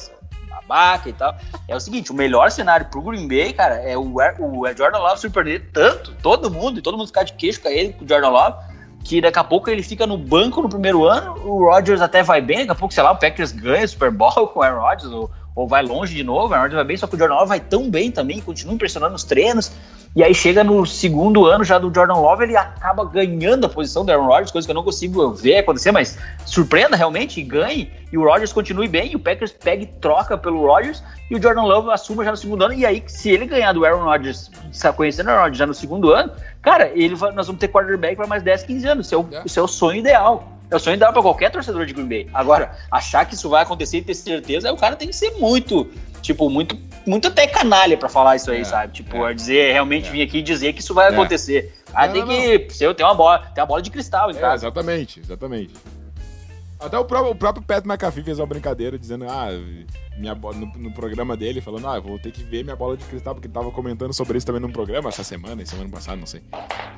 babaca 0.67 1.09
e 1.09 1.12
tal. 1.12 1.35
É 1.69 1.75
o 1.75 1.81
seguinte, 1.81 2.12
o 2.12 2.14
melhor 2.14 2.51
cenário 2.51 2.87
pro 2.87 3.01
Green 3.01 3.27
Bay, 3.27 3.53
cara, 3.53 3.77
é 3.77 3.97
o, 3.97 4.17
o 4.17 4.77
Jordan 4.77 4.99
Love 4.99 5.21
surpreender 5.21 5.71
tanto, 5.73 6.12
todo 6.23 6.51
mundo, 6.51 6.79
e 6.79 6.83
todo 6.83 6.97
mundo 6.97 7.07
ficar 7.07 7.23
de 7.23 7.33
queixo 7.33 7.61
com 7.61 7.69
ele, 7.69 7.93
com 7.93 8.05
o 8.05 8.09
Jordan 8.09 8.29
Love, 8.29 8.57
que 9.05 9.21
daqui 9.21 9.39
a 9.39 9.45
pouco 9.45 9.71
ele 9.71 9.83
fica 9.83 10.07
no 10.07 10.19
banco 10.19 10.61
no 10.61 10.69
primeiro 10.69 11.05
ano, 11.05 11.35
o 11.45 11.71
Rodgers 11.71 12.01
até 12.01 12.23
vai 12.23 12.41
bem, 12.41 12.59
daqui 12.59 12.73
a 12.73 12.75
pouco, 12.75 12.93
sei 12.93 13.03
lá, 13.03 13.12
o 13.12 13.17
Packers 13.17 13.53
ganha 13.53 13.85
o 13.85 13.89
Super 13.89 14.11
Bowl 14.11 14.33
com 14.49 14.61
o 14.61 14.62
Aaron 14.62 14.81
Rodgers, 14.81 15.12
ou, 15.12 15.31
ou 15.57 15.66
vai 15.66 15.82
longe 15.82 16.14
de 16.14 16.22
novo, 16.22 16.48
o 16.48 16.54
Aaron 16.54 16.64
Rodgers 16.64 16.74
vai 16.74 16.84
bem, 16.84 16.96
só 16.98 17.07
que 17.07 17.16
o 17.16 17.18
Jordan 17.18 17.36
Love 17.36 17.48
vai 17.48 17.61
tão 17.61 17.90
bem 17.90 18.11
também, 18.11 18.42
continua 18.42 18.74
impressionando 18.74 19.12
nos 19.12 19.24
treinos, 19.24 19.72
e 20.14 20.22
aí 20.22 20.34
chega 20.34 20.62
no 20.62 20.84
segundo 20.84 21.46
ano 21.46 21.64
já 21.64 21.78
do 21.78 21.92
Jordan 21.92 22.14
Love, 22.14 22.44
ele 22.44 22.57
acaba 22.57 23.07
ganhando 23.07 23.64
a 23.64 23.68
posição 23.68 24.04
do 24.04 24.12
Aaron 24.12 24.26
Rodgers, 24.26 24.50
coisa 24.50 24.66
que 24.66 24.70
eu 24.70 24.74
não 24.74 24.82
consigo 24.82 25.32
ver 25.32 25.59
acontecer, 25.59 25.92
mas 25.92 26.18
surpreenda 26.44 26.94
realmente 26.94 27.40
e 27.40 27.42
ganhe, 27.42 27.90
e 28.12 28.18
o 28.18 28.24
Rodgers 28.24 28.52
continue 28.52 28.86
bem, 28.86 29.12
e 29.12 29.16
o 29.16 29.18
Packers 29.18 29.50
pega 29.50 29.82
e 29.82 29.86
troca 29.86 30.36
pelo 30.36 30.66
Rodgers, 30.66 31.02
e 31.30 31.34
o 31.34 31.42
Jordan 31.42 31.62
Love 31.62 31.90
assuma 31.90 32.22
já 32.22 32.30
no 32.30 32.36
segundo 32.36 32.62
ano, 32.62 32.74
e 32.74 32.84
aí 32.84 33.02
se 33.07 33.30
ele 33.30 33.46
ganhar 33.46 33.72
do 33.72 33.82
Aaron 33.82 34.04
Rodgers, 34.04 34.50
conhecendo 34.94 35.28
o 35.28 35.30
Aaron 35.30 35.42
Rodgers 35.42 35.59
já 35.59 35.66
no 35.66 35.74
segundo 35.74 36.12
ano, 36.12 36.32
cara, 36.67 36.91
ele 36.95 37.14
vai- 37.14 37.31
nós 37.31 37.47
vamos 37.47 37.61
ter 37.61 37.69
quarterback 37.69 38.17
para 38.17 38.27
mais 38.27 38.43
10, 38.43 38.64
15 38.64 38.89
anos, 38.89 39.07
isso 39.07 39.14
é 39.14 39.19
o, 39.19 39.29
É. 39.33 39.43
isso 39.47 39.59
é 39.61 39.62
o 39.62 39.69
sonho 39.69 39.99
ideal. 40.01 40.53
É 40.69 40.75
o 40.75 40.81
sonho 40.81 40.97
ideal 40.97 41.12
para 41.12 41.23
qualquer 41.23 41.49
torcedor 41.49 41.87
de 41.87 41.95
Green 41.95 42.09
Bay. 42.09 42.29
Agora, 42.35 42.73
achar 42.91 43.25
que 43.25 43.35
isso 43.35 43.49
vai 43.49 43.62
acontecer 43.62 43.99
e 43.99 44.03
ter 44.03 44.14
certeza, 44.14 44.73
o 44.73 44.77
cara 44.77 44.97
tem 44.97 45.07
que 45.07 45.14
ser 45.14 45.31
muito, 45.39 45.89
tipo, 46.21 46.51
muito, 46.51 46.77
muito 47.07 47.29
até 47.29 47.47
canalha 47.47 47.97
para 47.97 48.09
falar 48.09 48.35
isso 48.35 48.51
aí, 48.51 48.62
É, 48.62 48.64
sabe? 48.64 48.93
Tipo, 48.95 49.29
é. 49.29 49.33
dizer, 49.33 49.73
realmente 49.73 50.09
É. 50.09 50.11
vir 50.11 50.23
aqui 50.23 50.39
e 50.39 50.43
dizer 50.43 50.73
que 50.73 50.81
isso 50.81 50.93
vai 50.93 51.07
É. 51.07 51.11
acontecer. 51.11 51.73
Aí 51.95 52.09
Não, 52.09 52.14
tem 52.14 52.23
não, 52.25 52.29
que, 52.67 52.75
se 52.75 52.83
eu 52.83 52.93
tenho 52.97 53.09
uma 53.09 53.14
bola, 53.14 53.39
tem 53.55 53.62
uma 53.62 53.67
bola 53.67 53.81
de 53.81 53.91
cristal 53.93 54.33
em 54.33 54.37
É, 54.37 54.55
exatamente, 54.55 55.21
exatamente. 55.21 55.73
Até 56.79 56.99
o 56.99 57.05
próprio, 57.05 57.33
o 57.33 57.35
próprio 57.35 57.64
Pat 57.64 57.85
McAfee 57.85 58.22
fez 58.22 58.39
uma 58.39 58.47
brincadeira 58.47 58.99
dizendo, 58.99 59.24
ah, 59.29 59.49
minha 60.18 60.35
no, 60.35 60.66
no 60.79 60.93
programa 60.93 61.37
dele, 61.37 61.61
falando, 61.61 61.89
ah, 61.89 61.99
vou 61.99 62.18
ter 62.18 62.31
que 62.31 62.43
ver 62.43 62.62
minha 62.62 62.77
bola 62.77 62.97
de 62.97 63.05
cristal, 63.05 63.35
porque 63.35 63.47
ele 63.47 63.55
tava 63.55 63.70
comentando 63.70 64.12
sobre 64.12 64.37
isso 64.37 64.47
também 64.47 64.61
num 64.61 64.70
programa 64.70 65.09
essa 65.09 65.24
semana, 65.24 65.62
e 65.62 65.66
semana 65.66 65.89
passada, 65.89 66.16
não 66.16 66.27
sei. 66.27 66.43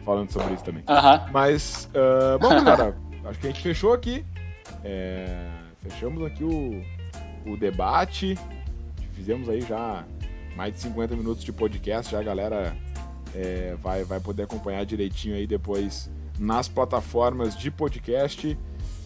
Falando 0.05 0.31
sobre 0.33 0.55
isso 0.55 0.64
também. 0.64 0.83
Aham. 0.89 1.26
Mas, 1.33 1.89
ah, 1.95 2.39
bom, 2.39 2.49
galera, 2.64 2.97
acho 3.24 3.39
que 3.39 3.47
a 3.47 3.51
gente 3.51 3.62
fechou 3.62 3.93
aqui. 3.93 4.24
É, 4.85 5.49
fechamos 5.79 6.24
aqui 6.24 6.45
o, 6.45 6.83
o 7.51 7.57
debate. 7.57 8.37
Fizemos 9.12 9.49
aí 9.49 9.61
já 9.61 10.05
mais 10.57 10.74
de 10.74 10.81
50 10.81 11.14
minutos 11.16 11.45
de 11.45 11.53
podcast. 11.53 12.11
Já 12.11 12.20
a 12.20 12.22
galera 12.22 12.76
é, 13.35 13.76
vai, 13.81 14.05
vai 14.05 14.20
poder 14.20 14.43
acompanhar 14.43 14.85
direitinho 14.85 15.37
aí 15.37 15.47
depois 15.47 16.11
nas 16.39 16.68
plataformas 16.68 17.57
de 17.57 17.70
podcast, 17.70 18.57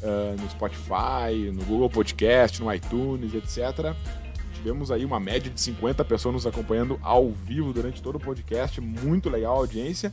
ah, 0.03 0.34
no 0.40 0.50
Spotify, 0.50 1.50
no 1.53 1.64
Google 1.64 1.88
Podcast, 1.88 2.61
no 2.61 2.72
iTunes, 2.72 3.34
etc. 3.34 3.94
Tivemos 4.55 4.90
aí 4.90 5.05
uma 5.05 5.18
média 5.18 5.50
de 5.50 5.61
50 5.61 6.05
pessoas 6.05 6.34
nos 6.34 6.46
acompanhando 6.46 6.98
ao 7.03 7.30
vivo 7.30 7.72
durante 7.72 8.03
todo 8.03 8.16
o 8.16 8.20
podcast. 8.20 8.80
Muito 8.80 9.28
legal 9.28 9.57
a 9.57 9.59
audiência. 9.59 10.12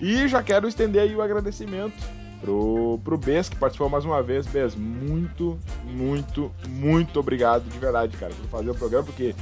E 0.00 0.28
já 0.28 0.42
quero 0.42 0.68
estender 0.68 1.02
aí 1.02 1.14
o 1.14 1.22
agradecimento 1.22 1.96
pro, 2.40 3.00
pro 3.02 3.16
Bes, 3.16 3.48
que 3.48 3.56
participou 3.56 3.88
mais 3.88 4.04
uma 4.04 4.22
vez. 4.22 4.46
Bes, 4.46 4.74
muito, 4.74 5.58
muito, 5.84 6.52
muito 6.68 7.18
obrigado 7.18 7.64
de 7.68 7.78
verdade, 7.78 8.16
cara, 8.16 8.34
por 8.34 8.48
fazer 8.48 8.70
o 8.70 8.74
programa, 8.74 9.04
porque, 9.04 9.34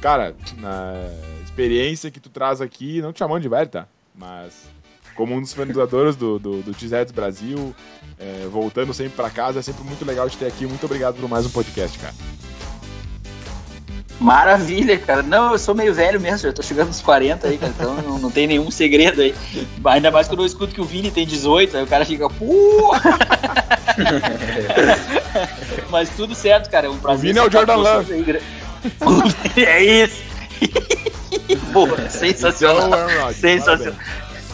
cara, 0.00 0.34
na 0.58 0.94
experiência 1.44 2.10
que 2.10 2.18
tu 2.18 2.28
traz 2.28 2.60
aqui, 2.60 3.00
não 3.00 3.12
te 3.12 3.20
chamando 3.20 3.42
de 3.42 3.48
velho, 3.48 3.68
tá? 3.68 3.86
Mas 4.14 4.68
como 5.14 5.34
um 5.34 5.40
dos 5.40 5.52
fundadores 5.52 6.16
do, 6.16 6.38
do, 6.38 6.62
do 6.62 6.72
TZEDS 6.72 7.12
Brasil, 7.12 7.74
é, 8.18 8.46
voltando 8.50 8.92
sempre 8.94 9.14
pra 9.14 9.30
casa, 9.30 9.58
é 9.60 9.62
sempre 9.62 9.84
muito 9.84 10.04
legal 10.04 10.28
de 10.28 10.36
ter 10.36 10.46
aqui. 10.46 10.66
Muito 10.66 10.84
obrigado 10.84 11.16
por 11.16 11.28
mais 11.28 11.46
um 11.46 11.50
podcast, 11.50 11.98
cara. 11.98 12.14
Maravilha, 14.20 14.96
cara. 14.98 15.22
Não, 15.22 15.52
eu 15.52 15.58
sou 15.58 15.74
meio 15.74 15.92
velho 15.92 16.20
mesmo, 16.20 16.38
já 16.38 16.52
tô 16.52 16.62
chegando 16.62 16.88
nos 16.88 17.00
40 17.00 17.48
aí, 17.48 17.58
cara, 17.58 17.72
então 17.76 17.94
não, 18.02 18.18
não 18.18 18.30
tem 18.30 18.46
nenhum 18.46 18.70
segredo 18.70 19.20
aí. 19.20 19.34
Ainda 19.84 20.12
mais 20.12 20.28
quando 20.28 20.42
eu 20.42 20.46
escuto 20.46 20.72
que 20.72 20.80
o 20.80 20.84
Vini 20.84 21.10
tem 21.10 21.26
18, 21.26 21.76
aí 21.76 21.82
o 21.82 21.86
cara 21.88 22.04
fica! 22.04 22.28
Mas 25.90 26.08
tudo 26.10 26.36
certo, 26.36 26.70
cara, 26.70 26.86
é 26.86 26.90
um 26.90 26.98
prazer. 26.98 27.32
Vini 27.32 27.38
é 27.38 27.42
o 27.42 27.46
com 27.46 27.50
Jordan 27.50 27.78
vocês 27.78 28.10
aí, 28.10 28.42
é 29.64 30.04
isso! 30.04 30.22
Pô, 31.72 31.88
sensacional. 32.08 33.32
Sensacional. 33.32 33.98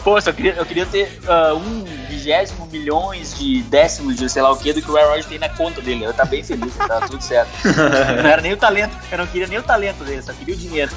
Pô, 0.09 0.17
eu 0.17 0.33
queria, 0.33 0.53
eu 0.53 0.65
queria 0.65 0.85
ter 0.87 1.19
ah, 1.27 1.53
um 1.53 1.83
vigésimo 2.09 2.65
milhões 2.65 3.37
de 3.37 3.61
décimos 3.61 4.17
de 4.17 4.27
sei 4.27 4.41
lá 4.41 4.51
o 4.51 4.57
que 4.57 4.73
do 4.73 4.81
que 4.81 4.89
o 4.89 4.97
Aaron 4.97 5.09
Rodgers 5.09 5.27
tem 5.27 5.37
na 5.37 5.49
conta 5.49 5.81
dele. 5.81 6.03
Eu 6.03 6.11
tá 6.11 6.25
bem 6.25 6.43
feliz, 6.43 6.75
tá 6.75 7.01
tudo 7.01 7.21
certo. 7.23 7.51
Não 8.23 8.27
era 8.27 8.41
nem 8.41 8.51
o 8.51 8.57
talento, 8.57 8.97
eu 9.11 9.19
não 9.19 9.27
queria 9.27 9.45
nem 9.45 9.59
o 9.59 9.63
talento 9.63 10.03
dele, 10.03 10.23
só 10.23 10.33
queria 10.33 10.55
o 10.55 10.57
dinheiro. 10.57 10.91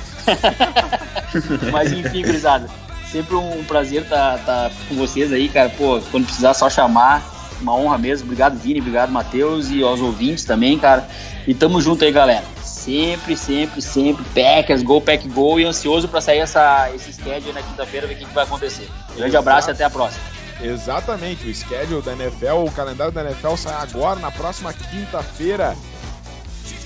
Mas 1.71 1.93
enfim, 1.93 2.23
gurizada, 2.23 2.71
sempre 3.11 3.37
um 3.37 3.63
prazer 3.65 4.05
estar 4.05 4.39
tá, 4.39 4.71
com 4.89 4.95
vocês 4.95 5.31
aí, 5.31 5.51
cara. 5.51 5.69
Pô, 5.69 6.01
quando 6.11 6.25
precisar, 6.25 6.55
só 6.55 6.71
chamar. 6.71 7.23
Uma 7.61 7.77
honra 7.77 7.99
mesmo. 7.99 8.25
Obrigado, 8.25 8.59
Vini, 8.59 8.81
obrigado, 8.81 9.13
Matheus, 9.13 9.69
e 9.71 9.83
aos 9.83 10.01
ouvintes 10.01 10.45
também, 10.45 10.79
cara. 10.79 11.07
E 11.47 11.53
tamo 11.53 11.83
junto 11.83 12.03
aí, 12.03 12.11
galera. 12.11 12.45
Sempre, 12.85 13.37
sempre, 13.37 13.81
sempre. 13.81 14.25
Packers, 14.35 14.83
Go, 14.83 15.01
Pack, 15.01 15.29
Go. 15.29 15.61
E 15.61 15.65
ansioso 15.65 16.09
para 16.09 16.21
sair 16.21 16.39
essa, 16.39 16.91
esse 16.93 17.13
schedule 17.13 17.53
na 17.53 17.63
quinta-feira, 17.63 18.09
ver 18.09 18.15
o 18.15 18.17
que, 18.19 18.25
que 18.25 18.35
vai 18.35 18.43
acontecer. 18.43 18.89
Grande 19.15 19.37
abraço 19.37 19.71
e 19.71 19.73
até 19.73 19.85
a 19.85 19.91
próxima. 19.91 20.25
Exatamente, 20.61 21.49
o 21.49 21.55
schedule 21.55 22.03
da 22.03 22.13
NFL, 22.13 22.65
o 22.67 22.71
calendário 22.71 23.13
da 23.13 23.23
NFL 23.23 23.57
sai 23.57 23.75
agora, 23.75 24.19
na 24.19 24.31
próxima 24.31 24.73
quinta-feira, 24.73 25.77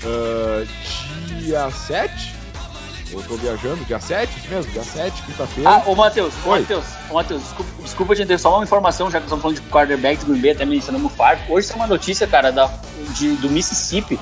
uh, 0.03 0.67
dia 1.39 1.69
7? 1.69 2.35
Eu 3.11 3.23
tô 3.23 3.35
viajando, 3.35 3.85
dia 3.85 3.99
7 3.99 4.49
mesmo, 4.49 4.71
dia 4.71 4.83
7, 4.83 5.23
quinta-feira. 5.23 5.69
Ah, 5.69 5.83
ô 5.85 5.95
Matheus, 5.95 6.33
ô 6.45 6.49
Matheus, 6.49 6.85
ô 7.09 7.13
Matheus, 7.13 7.41
desculpa, 7.41 7.71
desculpa 7.81 8.15
te 8.15 8.25
ter 8.25 8.37
só 8.37 8.55
uma 8.55 8.63
informação, 8.63 9.09
já 9.09 9.19
que 9.19 9.25
estamos 9.25 9.41
falando 9.41 9.61
de 9.61 9.67
quarterback 9.69 10.25
do 10.25 10.31
Green 10.31 10.41
Bay, 10.41 10.51
até 10.51 10.65
mencionamos 10.65 11.11
o 11.11 11.15
Favre. 11.15 11.43
Hoje 11.49 11.67
tem 11.67 11.75
uma 11.75 11.87
notícia, 11.87 12.27
cara, 12.27 12.51
da, 12.51 12.69
de, 13.15 13.35
do 13.35 13.49
Mississippi, 13.49 14.19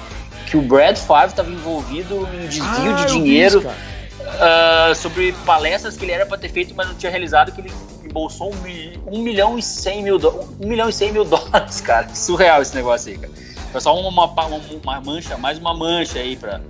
que 0.55 0.57
o 0.57 0.61
Brad 0.61 0.97
Favre 0.97 1.31
estava 1.31 1.51
envolvido 1.51 2.27
em 2.33 2.47
desvio 2.47 2.93
ah, 2.93 3.05
de 3.05 3.11
dinheiro 3.11 3.59
uh, 3.59 4.95
sobre 4.95 5.33
palestras 5.45 5.97
que 5.97 6.05
ele 6.05 6.13
era 6.13 6.25
para 6.25 6.37
ter 6.37 6.49
feito, 6.49 6.73
mas 6.73 6.87
não 6.87 6.95
tinha 6.95 7.09
realizado, 7.09 7.51
que 7.51 7.59
ele 7.59 7.73
embolsou 8.05 8.53
um, 8.53 9.17
um 9.17 9.21
milhão 9.21 9.59
e 9.59 9.61
cem 9.61 10.01
mil, 10.01 10.17
um 10.61 10.67
milhão 10.67 10.87
e 10.87 10.93
cem 10.93 11.11
mil 11.11 11.25
dólares, 11.25 11.81
cara. 11.81 12.07
Surreal 12.15 12.61
esse 12.61 12.73
negócio 12.73 13.11
aí, 13.11 13.17
cara. 13.17 13.33
Foi 13.71 13.81
só 13.81 13.99
uma, 13.99 14.09
uma, 14.09 14.61
uma 14.81 15.01
mancha, 15.01 15.37
mais 15.37 15.57
uma 15.57 15.73
mancha 15.73 16.19
aí 16.19 16.37
pra, 16.37 16.61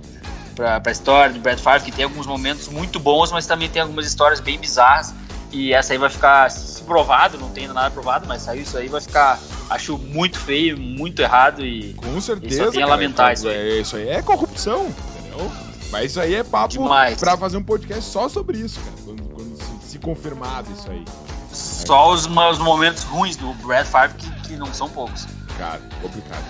pra, 0.56 0.80
pra 0.80 0.90
história 0.90 1.32
do 1.32 1.38
Brad 1.38 1.60
Favre, 1.60 1.84
que 1.84 1.92
tem 1.92 2.04
alguns 2.04 2.26
momentos 2.26 2.66
muito 2.68 2.98
bons, 2.98 3.30
mas 3.30 3.46
também 3.46 3.68
tem 3.68 3.82
algumas 3.82 4.04
histórias 4.04 4.40
bem 4.40 4.58
bizarras. 4.58 5.14
E 5.56 5.72
essa 5.72 5.94
aí 5.94 5.98
vai 5.98 6.10
ficar 6.10 6.50
se 6.50 6.82
provado, 6.82 7.38
não 7.38 7.48
tem 7.48 7.66
nada 7.66 7.90
provado, 7.90 8.26
mas 8.28 8.42
saiu 8.42 8.60
isso 8.60 8.76
aí, 8.76 8.88
vai 8.88 9.00
ficar, 9.00 9.40
acho 9.70 9.96
muito 9.96 10.38
feio, 10.38 10.78
muito 10.78 11.22
errado 11.22 11.64
e. 11.64 11.94
Com 11.94 12.20
certeza. 12.20 12.66
Só 12.66 12.70
tem 12.70 12.82
a 12.82 12.86
lamentar 12.86 13.32
isso 13.32 13.48
aí. 13.48 13.80
Isso 13.80 13.96
aí 13.96 14.06
é 14.06 14.20
corrupção, 14.20 14.86
entendeu? 14.86 15.50
Mas 15.90 16.10
isso 16.10 16.20
aí 16.20 16.34
é 16.34 16.44
papo 16.44 16.74
Demais. 16.74 17.18
pra 17.18 17.38
fazer 17.38 17.56
um 17.56 17.62
podcast 17.62 18.04
só 18.04 18.28
sobre 18.28 18.58
isso, 18.58 18.78
cara. 18.80 18.96
Quando, 19.02 19.22
quando 19.30 19.56
se, 19.56 19.92
se 19.92 19.98
confirmado 19.98 20.70
isso 20.70 20.90
aí. 20.90 21.02
Só 21.50 22.12
os, 22.12 22.26
os 22.26 22.58
momentos 22.58 23.02
ruins 23.04 23.36
do 23.36 23.54
Brad 23.54 23.86
Favre, 23.86 24.14
que, 24.18 24.48
que 24.48 24.56
não 24.56 24.74
são 24.74 24.90
poucos. 24.90 25.26
Cara, 25.56 25.80
complicado. 26.02 26.44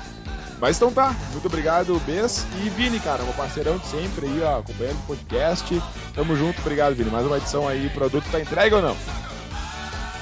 Mas 0.61 0.77
então 0.77 0.91
tá, 0.91 1.15
muito 1.33 1.47
obrigado, 1.47 2.01
Bess. 2.07 2.47
E 2.65 2.69
Vini, 2.71 2.99
cara, 2.99 3.23
meu 3.23 3.33
parceirão 3.35 3.79
de 3.79 3.87
sempre 3.87 4.27
aí, 4.27 4.43
ó, 4.43 4.59
acompanhando 4.61 4.99
o 5.01 5.07
podcast. 5.07 5.83
Tamo 6.15 6.37
junto, 6.37 6.61
obrigado, 6.61 6.95
Vini. 6.95 7.11
Mais 7.11 7.27
uma 7.27 7.37
edição 7.37 7.69
aí, 7.69 7.91
produto 7.91 8.25
tá 8.31 8.41
entregue 8.41 8.75
ou 8.75 8.83
não? 8.83 8.97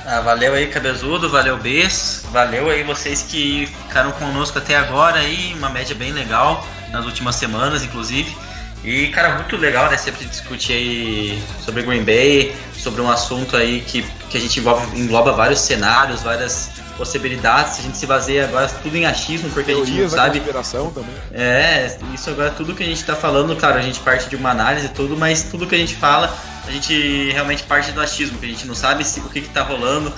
Ah, 0.06 0.20
valeu 0.20 0.52
aí, 0.52 0.66
Cabezudo, 0.66 1.30
valeu, 1.30 1.56
Bess. 1.56 2.26
Valeu 2.30 2.68
aí 2.68 2.82
vocês 2.82 3.22
que 3.22 3.66
ficaram 3.66 4.12
conosco 4.12 4.58
até 4.58 4.76
agora 4.76 5.20
aí, 5.20 5.54
uma 5.54 5.70
média 5.70 5.94
bem 5.94 6.12
legal 6.12 6.66
nas 6.90 7.06
últimas 7.06 7.36
semanas, 7.36 7.82
inclusive. 7.82 8.36
E, 8.84 9.08
cara, 9.08 9.36
muito 9.36 9.56
legal, 9.56 9.90
né? 9.90 9.96
Sempre 9.96 10.26
discutir 10.26 10.74
aí 10.74 11.42
sobre 11.64 11.82
Green 11.82 12.04
Bay, 12.04 12.54
sobre 12.84 13.00
um 13.00 13.10
assunto 13.10 13.56
aí 13.56 13.80
que, 13.80 14.02
que 14.28 14.36
a 14.36 14.40
gente 14.40 14.60
envolve, 14.60 15.00
engloba 15.00 15.32
vários 15.32 15.60
cenários, 15.60 16.22
várias 16.22 16.70
possibilidades. 16.98 17.78
A 17.78 17.82
gente 17.82 17.96
se 17.96 18.06
baseia 18.06 18.44
agora 18.44 18.68
tudo 18.68 18.94
em 18.94 19.06
achismo, 19.06 19.48
porque 19.50 19.72
Teorias 19.72 20.14
a 20.14 20.28
gente 20.28 20.46
não 20.52 20.62
sabe. 20.62 20.90
Também. 20.94 21.14
É, 21.32 21.96
isso 22.12 22.28
agora, 22.28 22.50
tudo 22.50 22.74
que 22.74 22.82
a 22.82 22.86
gente 22.86 23.02
tá 23.02 23.16
falando, 23.16 23.56
claro, 23.56 23.78
a 23.78 23.82
gente 23.82 24.00
parte 24.00 24.28
de 24.28 24.36
uma 24.36 24.50
análise 24.50 24.86
e 24.86 24.90
tudo, 24.90 25.16
mas 25.16 25.44
tudo 25.44 25.66
que 25.66 25.74
a 25.74 25.78
gente 25.78 25.96
fala, 25.96 26.32
a 26.66 26.70
gente 26.70 27.30
realmente 27.32 27.62
parte 27.62 27.90
do 27.90 28.00
achismo, 28.02 28.38
que 28.38 28.44
a 28.44 28.48
gente 28.50 28.66
não 28.66 28.74
sabe 28.74 29.02
se, 29.02 29.18
o 29.20 29.28
que, 29.30 29.40
que 29.40 29.48
tá 29.48 29.62
rolando, 29.62 30.12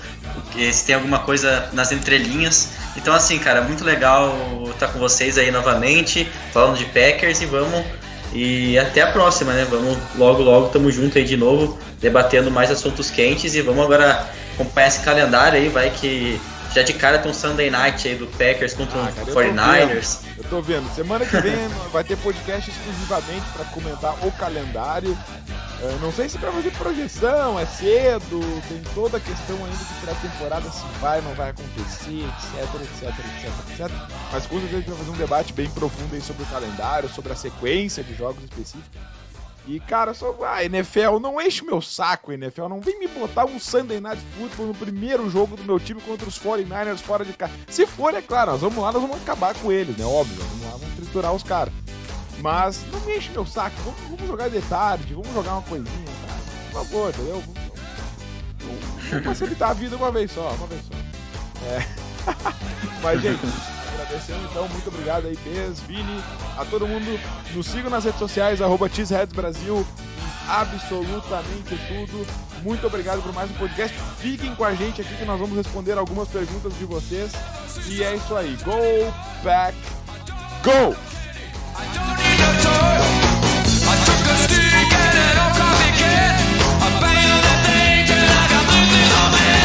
se 0.73 0.85
tem 0.85 0.97
alguma 0.97 1.21
coisa 1.21 1.69
nas 1.73 1.93
entrelinhas. 1.93 2.71
Então, 2.97 3.15
assim, 3.15 3.39
cara, 3.39 3.63
muito 3.63 3.85
legal 3.85 4.37
estar 4.71 4.89
tá 4.89 4.93
com 4.93 4.99
vocês 4.99 5.39
aí 5.39 5.53
novamente, 5.53 6.29
falando 6.53 6.77
de 6.77 6.85
Packers 6.87 7.41
e 7.43 7.47
vamos 7.47 7.85
e 8.37 8.79
até 8.79 9.01
a 9.01 9.07
próxima, 9.07 9.55
né? 9.55 9.67
Vamos 9.69 9.97
logo, 10.15 10.43
logo, 10.43 10.69
tamo 10.69 10.91
junto 10.93 11.17
aí 11.17 11.25
de 11.25 11.39
novo, 11.39 11.79
debatendo 11.99 12.51
mais 12.51 12.71
assuntos 12.71 13.11
quentes 13.11 13.55
e 13.55 13.63
vamos 13.63 13.83
agora 13.83 14.27
acompanhar 14.55 14.89
esse 14.89 15.01
calendário 15.01 15.59
aí, 15.59 15.69
vai 15.71 15.89
que 15.89 16.39
já 16.77 16.83
de 16.83 16.93
cara 16.93 17.19
tem 17.19 17.31
um 17.31 17.35
Sunday 17.35 17.71
Night 17.71 18.07
aí 18.07 18.17
do 18.17 18.27
Packers 18.27 18.75
contra 18.75 18.99
ah, 18.99 19.11
o 19.23 19.27
49ers. 19.35 20.21
Eu 20.37 20.45
tô 20.45 20.61
vendo. 20.61 20.87
Semana 20.95 21.25
que 21.25 21.35
vem 21.41 21.57
vai 21.91 22.05
ter 22.05 22.19
podcast 22.19 22.71
exclusivamente 22.71 23.47
para 23.55 23.65
comentar 23.67 24.15
o 24.27 24.31
calendário. 24.33 25.17
Eu 25.81 25.99
não 26.01 26.13
sei 26.13 26.29
se 26.29 26.37
para 26.37 26.53
fazer 26.53 26.71
projeção, 26.73 27.59
é 27.59 27.65
cedo, 27.65 28.41
tem 28.69 28.83
toda 28.95 29.17
a 29.17 29.21
questão 29.21 29.57
ainda 29.57 29.77
de 29.77 29.95
pré-temporada, 30.03 30.71
se 30.71 30.85
vai, 31.01 31.21
não 31.23 31.35
vai 31.35 31.51
acontecer, 31.51 32.25
etc, 32.25 32.75
etc, 32.83 33.09
etc, 33.09 33.71
etc. 33.71 33.97
Mas 34.33 34.47
com 34.47 34.61
certeza 34.61 34.77
a 34.77 34.81
gente 34.81 34.89
vai 34.89 34.99
fazer 34.99 35.11
um 35.11 35.17
debate 35.17 35.53
bem 35.55 35.71
profundo 35.71 36.15
aí 36.15 36.21
sobre 36.21 36.43
o 36.43 36.47
calendário, 36.47 37.09
sobre 37.09 37.33
a 37.33 37.37
sequência 37.37 38.03
de 38.03 38.15
jogos 38.15 38.45
específicos. 38.45 39.16
E, 39.67 39.81
cara, 39.81 40.15
só. 40.15 40.37
Ah, 40.45 40.65
NFL, 40.65 41.19
não 41.21 41.41
enche 41.41 41.65
meu 41.65 41.83
saco, 41.83 42.33
NFL. 42.33 42.69
Não 42.69 42.81
vem 42.81 43.01
me 43.01 43.09
botar 43.09 43.45
um 43.45 43.59
Sunday 43.59 44.01
Night 44.01 44.23
Football 44.39 44.67
no 44.69 44.75
primeiro 44.75 45.29
jogo 45.29 45.57
do 45.57 45.65
meu 45.65 45.81
time 45.81 46.01
contra 46.01 46.29
os 46.29 46.39
49ers 46.39 46.99
fora 46.99 47.25
de 47.25 47.33
casa. 47.33 47.53
Se 47.69 47.85
for, 47.85 48.15
é 48.15 48.23
claro, 48.23 48.53
nós 48.53 48.61
vamos 48.61 48.79
lá, 48.79 48.93
nós 48.93 49.03
vamos 49.03 49.17
acabar 49.17 49.55
com 49.57 49.73
eles, 49.73 49.97
né? 49.97 50.05
Óbvio, 50.05 50.37
vamos 50.37 50.65
lá, 50.65 50.71
vamos 50.79 50.95
triturar 50.95 51.35
os 51.35 51.43
caras. 51.43 51.75
Mas 52.41 52.85
não 52.93 53.01
me 53.01 53.17
enche 53.17 53.31
meu 53.31 53.45
saco. 53.45 53.75
Vamos, 53.85 54.01
vamos, 54.03 54.27
jogar 54.27 54.49
de 54.49 54.61
tarde, 54.63 55.15
vamos 55.15 55.33
jogar 55.35 55.55
uma 55.55 55.63
coisinha, 55.63 56.07
cara. 56.27 56.41
Por 56.71 56.85
favor, 56.85 57.11
entendeu? 57.11 57.43
Vamos, 58.61 59.11
vamos 59.11 59.25
facilitar 59.25 59.71
a 59.71 59.75
vida 59.75 59.97
uma 59.97 60.13
vez 60.13 60.31
só, 60.31 60.49
uma 60.51 60.67
vez 60.69 60.83
só. 60.83 60.95
É. 61.67 61.87
Mas, 63.03 63.21
gente 63.21 63.76
Agradecendo 64.07 64.47
então, 64.49 64.69
muito 64.69 64.89
obrigado 64.89 65.27
aí, 65.27 65.37
Bez, 65.45 65.81
Vini, 65.81 66.23
a 66.57 66.65
todo 66.65 66.87
mundo. 66.87 67.21
Nos 67.53 67.67
sigam 67.67 67.91
nas 67.91 68.05
redes 68.05 68.21
sociais, 68.21 68.63
arroba 68.63 68.89
Brasil, 69.35 69.85
absolutamente 70.49 71.77
tudo. 71.89 72.27
Muito 72.63 72.87
obrigado 72.87 73.21
por 73.21 73.33
mais 73.33 73.51
um 73.51 73.55
podcast. 73.55 73.97
Fiquem 74.21 74.55
com 74.55 74.65
a 74.65 74.75
gente 74.75 75.01
aqui 75.01 75.13
que 75.17 75.25
nós 75.25 75.41
vamos 75.41 75.57
responder 75.57 75.99
algumas 75.99 76.29
perguntas 76.29 76.73
de 76.79 76.85
vocês. 76.85 77.33
E 77.89 78.03
é 78.03 78.15
isso 78.15 78.37
aí. 78.37 78.57
Go 78.65 79.13
back, 79.43 79.77
go! 80.63 80.95
I 89.39 89.56